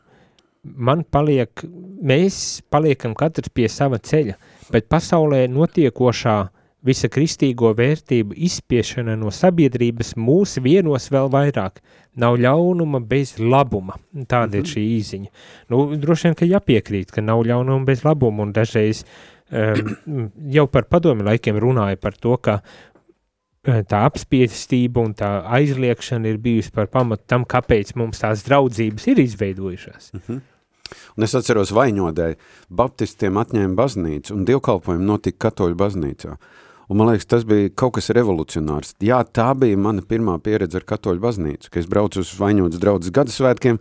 man 0.64 1.04
paliek, 1.04 1.64
mēs 2.02 2.62
paliekam 2.72 3.16
katrs 3.18 3.52
pie 3.54 3.68
sava 3.70 4.00
ceļa, 4.02 4.38
bet 4.72 4.90
pasaulē 4.92 5.46
notiekošā 5.52 6.40
visa 6.86 7.10
kristīgo 7.14 7.72
vērtību 7.78 8.36
izspiešana 8.48 9.16
no 9.20 9.32
sabiedrības 9.34 10.16
mūs 10.18 10.58
vienos 10.64 11.10
vēl 11.14 11.30
vairāk. 11.34 11.82
Nav 12.22 12.40
ļaunuma 12.42 13.00
bez 13.08 13.38
labuma. 13.40 13.96
Tāda 14.28 14.48
mm 14.48 14.52
-hmm. 14.52 14.56
ir 14.56 14.62
mhm. 14.62 14.72
šī 14.72 14.82
īziņa. 15.00 15.30
Nu, 15.70 15.96
droši 15.96 16.28
vien, 16.28 16.36
ka 16.36 16.46
jāpiekrīt, 16.46 17.12
ka 17.12 17.22
nav 17.22 17.44
ļaunuma 17.46 17.86
bez 17.86 18.04
labuma, 18.04 18.44
un 18.44 18.54
dažreiz 18.54 19.06
um, 19.52 20.32
jau 20.58 20.68
par 20.68 20.84
padomi 20.84 21.24
laikiem 21.24 21.58
runāja 21.58 21.96
par 21.96 22.14
to, 22.14 22.38
ka 22.38 22.62
tā 23.66 24.06
apspiestība 24.08 25.04
un 25.06 25.14
tā 25.18 25.30
aizliekšana 25.60 26.32
ir 26.32 26.40
bijusi 26.42 26.74
par 26.74 26.90
pamatu 26.90 27.28
tam, 27.30 27.46
kāpēc 27.46 27.94
mums 28.00 28.24
tās 28.24 28.46
draudzības 28.48 29.08
ir 29.12 29.22
izveidojušās. 29.22 30.14
Mm 30.14 30.22
-hmm. 30.28 30.42
Un 31.18 31.24
es 31.24 31.36
atceros 31.36 31.72
vaņodēji, 31.72 32.38
baptistiem 32.70 33.38
atņēma 33.38 33.76
baznīcu, 33.76 34.34
un 34.34 34.46
dievkalpojumi 34.46 35.06
notika 35.06 35.50
katoļu 35.50 35.76
baznīcā. 35.76 36.36
Un 36.90 36.98
man 36.98 37.08
liekas, 37.08 37.26
tas 37.26 37.46
bija 37.48 37.70
kaut 37.70 37.94
kas 37.94 38.10
revolucionārs. 38.10 38.96
Jā, 39.00 39.24
tā 39.24 39.54
bija 39.56 39.78
mana 39.78 40.02
pirmā 40.02 40.40
pieredze 40.44 40.76
ar 40.78 40.84
katoļu 40.84 41.20
baznīcu, 41.20 41.70
ka 41.72 41.80
es 41.80 41.88
braucu 41.88 42.20
uz 42.20 42.34
vaņodas 42.40 42.80
draudzes 42.80 43.12
gadasvētkiem, 43.12 43.80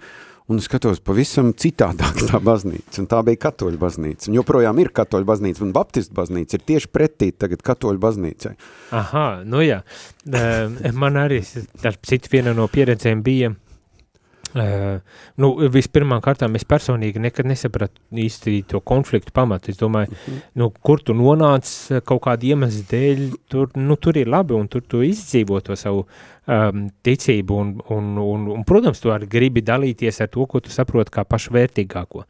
un 0.51 0.61
skatos 0.63 1.01
pavisam 1.05 1.53
citādāk 1.55 2.25
tā 2.27 2.41
baznīca, 2.43 2.99
un 3.03 3.09
tā 3.11 3.23
bija 3.27 3.43
katoļu 3.47 3.81
baznīca. 3.81 4.31
Un 4.31 4.41
joprojām 4.41 4.83
ir 4.83 4.93
katoļu 4.97 5.29
baznīca, 5.29 5.65
un 5.67 5.73
baptistu 5.77 6.17
baznīca 6.17 6.59
ir 6.59 6.67
tieši 6.73 6.91
pretī 6.93 7.31
tagad 7.33 7.63
katoļu 7.67 8.03
baznīcai. 8.03 8.55
Aha, 8.99 9.27
nu 9.47 9.63
jā. 9.65 9.81
Man 10.97 11.19
arī, 11.21 11.43
citu, 11.47 12.33
viena 12.33 12.55
no 12.57 12.69
pieredzēm 12.71 13.25
bija 13.27 13.55
Uh, 14.51 14.97
nu, 15.39 15.53
vispirmām 15.71 16.19
kārtām 16.25 16.57
es 16.59 16.65
personīgi 16.67 17.21
nekad 17.23 17.47
nesapratu 17.47 18.01
īsti 18.19 18.57
to 18.73 18.81
konfliktu 18.83 19.31
pamatu. 19.31 19.71
Es 19.71 19.79
domāju, 19.79 20.11
mm 20.11 20.17
-hmm. 20.27 20.41
nu, 20.59 20.71
kur 20.71 20.99
tu 20.99 21.15
nonāc 21.15 21.71
kaut 22.03 22.23
kādu 22.25 22.51
iemeslu 22.51 22.83
dēļ, 22.91 23.21
tur, 23.49 23.71
nu, 23.77 23.97
tur 23.97 24.17
ir 24.19 24.27
labi 24.27 24.55
un 24.55 24.67
tur 24.67 24.83
tu 24.83 25.03
izdzīvo 25.03 25.61
to 25.61 25.77
savu 25.77 26.07
um, 26.51 26.89
ticību 27.05 27.61
un, 27.63 27.75
un, 27.95 28.11
un, 28.19 28.49
un, 28.57 28.65
protams, 28.67 29.01
tu 29.03 29.13
arī 29.15 29.29
gribi 29.31 29.63
dalīties 29.67 30.21
ar 30.25 30.31
to, 30.33 30.47
ko 30.51 30.63
tu 30.65 30.73
saproti 30.75 31.15
kā 31.15 31.25
pašvērtīgāko. 31.29 32.25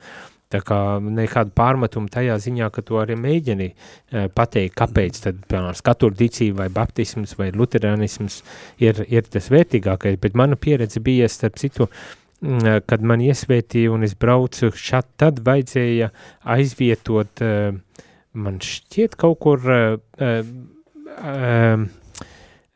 Tā 0.51 0.59
kā 0.67 0.77
nekāda 0.99 1.53
pārmetuma 1.55 2.11
tajā 2.11 2.35
ziņā, 2.43 2.73
ka 2.75 2.83
tu 2.83 2.99
arī 2.99 3.15
mēģini 3.21 3.69
uh, 3.71 4.25
pateikt, 4.35 4.75
kāpēc 4.81 5.21
tad, 5.27 5.45
piemēram, 5.47 5.77
skatur 5.79 6.17
ticība 6.19 6.65
vai 6.65 6.71
baptisms 6.81 7.37
vai 7.39 7.53
luterānisms 7.55 8.41
ir, 8.83 9.05
ir 9.07 9.29
tas 9.31 9.47
vērtīgākais, 9.53 10.19
bet 10.23 10.35
mana 10.39 10.59
pieredze 10.59 11.03
bija, 11.07 11.31
starp 11.31 11.61
citu, 11.63 11.87
uh, 11.87 12.73
kad 12.83 13.07
man 13.07 13.23
iesvētīja 13.23 13.95
un 13.95 14.09
es 14.09 14.17
braucu 14.19 14.73
šat, 14.75 15.13
tad 15.23 15.39
vajadzēja 15.47 16.11
aizvietot, 16.57 17.47
uh, 17.47 18.03
man 18.35 18.59
šķiet 18.65 19.15
kaut 19.23 19.39
kur 19.47 19.63
uh, 19.71 20.03
uh, 20.19 21.87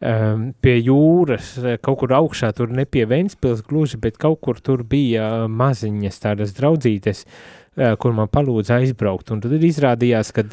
um, 0.04 0.46
pie 0.62 0.76
jūras, 0.78 1.56
kaut 1.84 2.02
kur 2.02 2.14
augšā, 2.20 2.52
tur 2.56 2.72
ne 2.74 2.84
pie 2.86 3.06
Ventspils 3.10 3.64
gluži, 3.66 4.00
bet 4.00 4.20
kaut 4.20 4.40
kur 4.44 4.60
tur 4.60 4.84
bija 4.86 5.48
maziņas 5.48 6.22
tādas 6.22 6.54
draudzītes, 6.58 7.24
uh, 7.24 7.94
kur 8.00 8.14
man 8.14 8.30
palūdza 8.30 8.78
aizbraukt. 8.80 9.32
Un 9.34 9.42
tad 9.42 9.54
izrādījās, 9.66 10.30
ka 10.36 10.44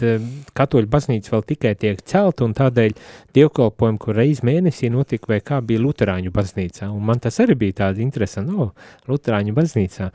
katoļu 0.57 0.89
baznīca 0.91 1.35
vēl 1.35 1.45
tikai 1.53 1.73
tiek 1.79 2.01
celta, 2.07 2.45
un 2.47 2.55
tādēļ 2.57 2.95
dievkalpojumi, 3.37 4.01
kur 4.01 4.17
reiz 4.17 4.43
mēnesī 4.47 4.91
notika, 4.93 5.33
vai 5.33 5.41
kā 5.45 5.61
bija 5.65 5.83
Luterāņu 5.83 6.33
baznīcā. 6.33 6.89
Un 6.91 7.05
man 7.11 7.21
tas 7.21 7.39
arī 7.43 7.57
bija 7.65 7.81
tāda 7.85 8.01
interesanta, 8.03 8.51
no, 8.51 8.71
Luterāņu 9.11 9.57
baznīcā. 9.57 10.11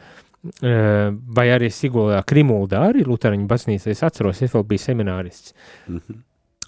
vai 1.37 1.49
arī 1.51 1.67
Sigulā 1.75 2.21
Krimuldā, 2.23 2.85
arī 2.91 3.03
Lutāņu 3.03 3.49
baznīcā, 3.51 3.91
es 3.91 4.03
atceros, 4.07 4.43
es 4.43 4.53
vēl 4.53 4.63
biju 4.63 4.79
seminārists. 4.79 5.55
Mm 5.89 5.97
-hmm. 5.99 6.23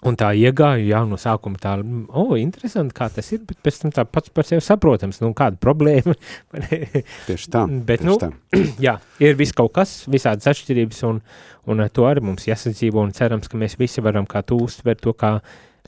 Un 0.07 0.15
tā 0.19 0.29
iegāju, 0.39 0.85
jā, 0.87 1.01
no 1.11 1.17
sākuma 1.19 1.59
tā, 1.59 1.73
o, 1.83 2.23
oh, 2.23 2.35
interesanti, 2.39 2.95
kā 2.95 3.09
tas 3.11 3.33
ir, 3.35 3.41
bet 3.49 3.59
pēc 3.67 3.81
tam 3.83 3.95
tā 3.97 4.05
pats 4.07 4.31
par 4.31 4.47
sevi 4.47 4.63
saprotams, 4.63 5.19
nu, 5.25 5.33
kāda 5.37 5.59
problēma. 5.59 6.15
tieši 7.27 7.51
tā, 7.51 7.65
bet, 7.89 8.05
tieši 8.05 8.07
nu, 8.07 8.19
tā. 8.23 8.31
jā, 8.87 8.95
ir 9.25 9.39
viss 9.39 9.57
kaut 9.59 9.75
kas, 9.75 9.97
visādas 10.11 10.47
atšķirības, 10.53 11.03
un, 11.09 11.19
un 11.67 11.83
to 11.91 12.07
arī 12.07 12.23
mums 12.31 12.47
jāsadzīvo, 12.47 13.03
un 13.03 13.15
cerams, 13.17 13.51
ka 13.51 13.59
mēs 13.59 13.75
visi 13.81 14.05
varam 14.05 14.29
kā 14.29 14.45
tu 14.47 14.61
uztver 14.63 15.01
to 15.03 15.17
kā 15.19 15.39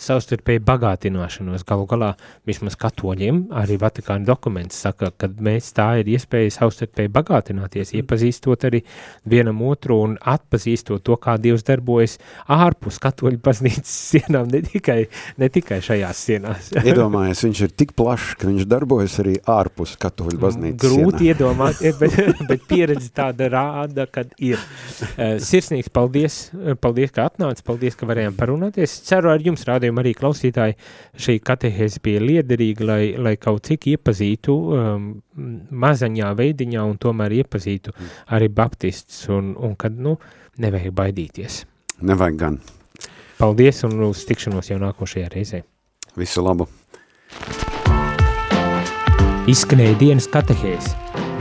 savstarpēji 0.01 0.63
bagātināšanos. 0.67 1.65
Galu 1.69 1.87
galā 1.91 2.11
vismaz 2.49 2.77
katoļiem 2.81 3.43
arī 3.61 3.77
Vatikāna 3.81 4.27
dokuments 4.29 4.79
saka, 4.85 5.11
ka 5.17 5.29
mēs 5.41 5.71
tā 5.77 5.89
ir 6.01 6.11
iespēja 6.15 6.55
savstarpēji 6.59 7.13
bagātināties, 7.15 7.93
mm. 7.93 8.03
iepazīstot 8.03 8.67
arī 8.69 8.83
vienam 9.29 9.61
otru 9.69 10.01
un 10.05 10.17
atpazīstot 10.21 11.05
to, 11.07 11.17
kā 11.21 11.37
Dievs 11.41 11.65
darbojas 11.67 12.19
ārpus 12.51 13.01
katoļu 13.03 13.41
baznīcas 13.45 13.93
sienām, 14.11 14.49
ne 14.53 14.63
tikai, 14.67 14.99
ne 15.41 15.51
tikai 15.53 15.81
šajās 15.85 16.25
sienās. 16.31 16.73
Iedomājies, 16.91 17.45
viņš 17.47 17.65
ir 17.67 17.75
tik 17.85 17.95
plašs, 17.99 18.35
ka 18.41 18.49
viņš 18.51 18.69
darbojas 18.71 19.19
arī 19.23 19.37
ārpus 19.51 19.97
katoļu 20.01 20.37
mm, 20.37 20.43
baznīcas 20.45 20.81
Grūti 20.85 21.25
sienām. 21.25 21.29
iedomāties, 21.35 21.99
bet, 22.03 22.45
bet 22.49 22.67
pieredze 22.71 23.13
tāda 23.17 23.51
rāda, 23.53 24.07
kad 24.11 24.33
ir. 24.39 24.61
Eh, 25.17 25.37
sirsnīgs 25.45 25.91
paldies, 25.93 26.41
paldies, 26.83 27.13
ka 27.15 27.27
atnāc, 27.29 27.63
paldies, 27.67 27.97
ka 27.99 28.09
varējām 28.09 28.37
parunāties. 28.39 29.01
Ceru 29.07 29.33
ar 29.33 29.43
jums 29.45 29.65
rādījumu 29.69 29.90
rādījuma 29.91 30.03
arī 30.03 30.15
klausītāji 30.15 30.77
šī 31.19 31.41
katehēze 31.43 32.01
bija 32.03 32.21
liederīga, 32.21 32.85
lai, 32.85 33.17
lai 33.19 33.37
kaut 33.37 33.67
cik 33.67 33.89
iepazītu 33.97 34.55
um, 34.55 35.23
mazaņā 35.71 36.35
veidiņā 36.37 36.85
un 36.85 36.99
tomēr 36.99 37.33
iepazītu 37.43 37.93
arī 38.31 38.49
baptistus 38.49 39.29
un, 39.29 39.55
un 39.57 39.77
kad, 39.77 39.93
nu, 39.93 40.19
nevajag 40.59 40.95
baidīties. 40.95 41.65
Nevajag 42.01 42.39
gan. 42.39 42.61
Paldies 43.39 43.85
un 43.85 44.01
uz 44.05 44.25
tikšanos 44.29 44.71
jau 44.71 44.79
nākošajā 44.81 45.31
reizē. 45.33 45.63
Visu 46.17 46.43
labu. 46.45 46.69
Izskanēja 49.49 49.97
dienas 49.99 50.29
katehēze. 50.31 50.95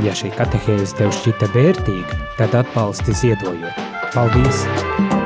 Ja 0.05 0.13
šī 0.15 0.31
katehēze 0.37 0.95
tev 0.95 1.11
šķita 1.11 1.51
vērtīga, 1.51 2.23
tad 2.39 2.55
atbalsti 2.63 3.17
ziedojot. 3.19 3.87
Paldies! 4.15 5.18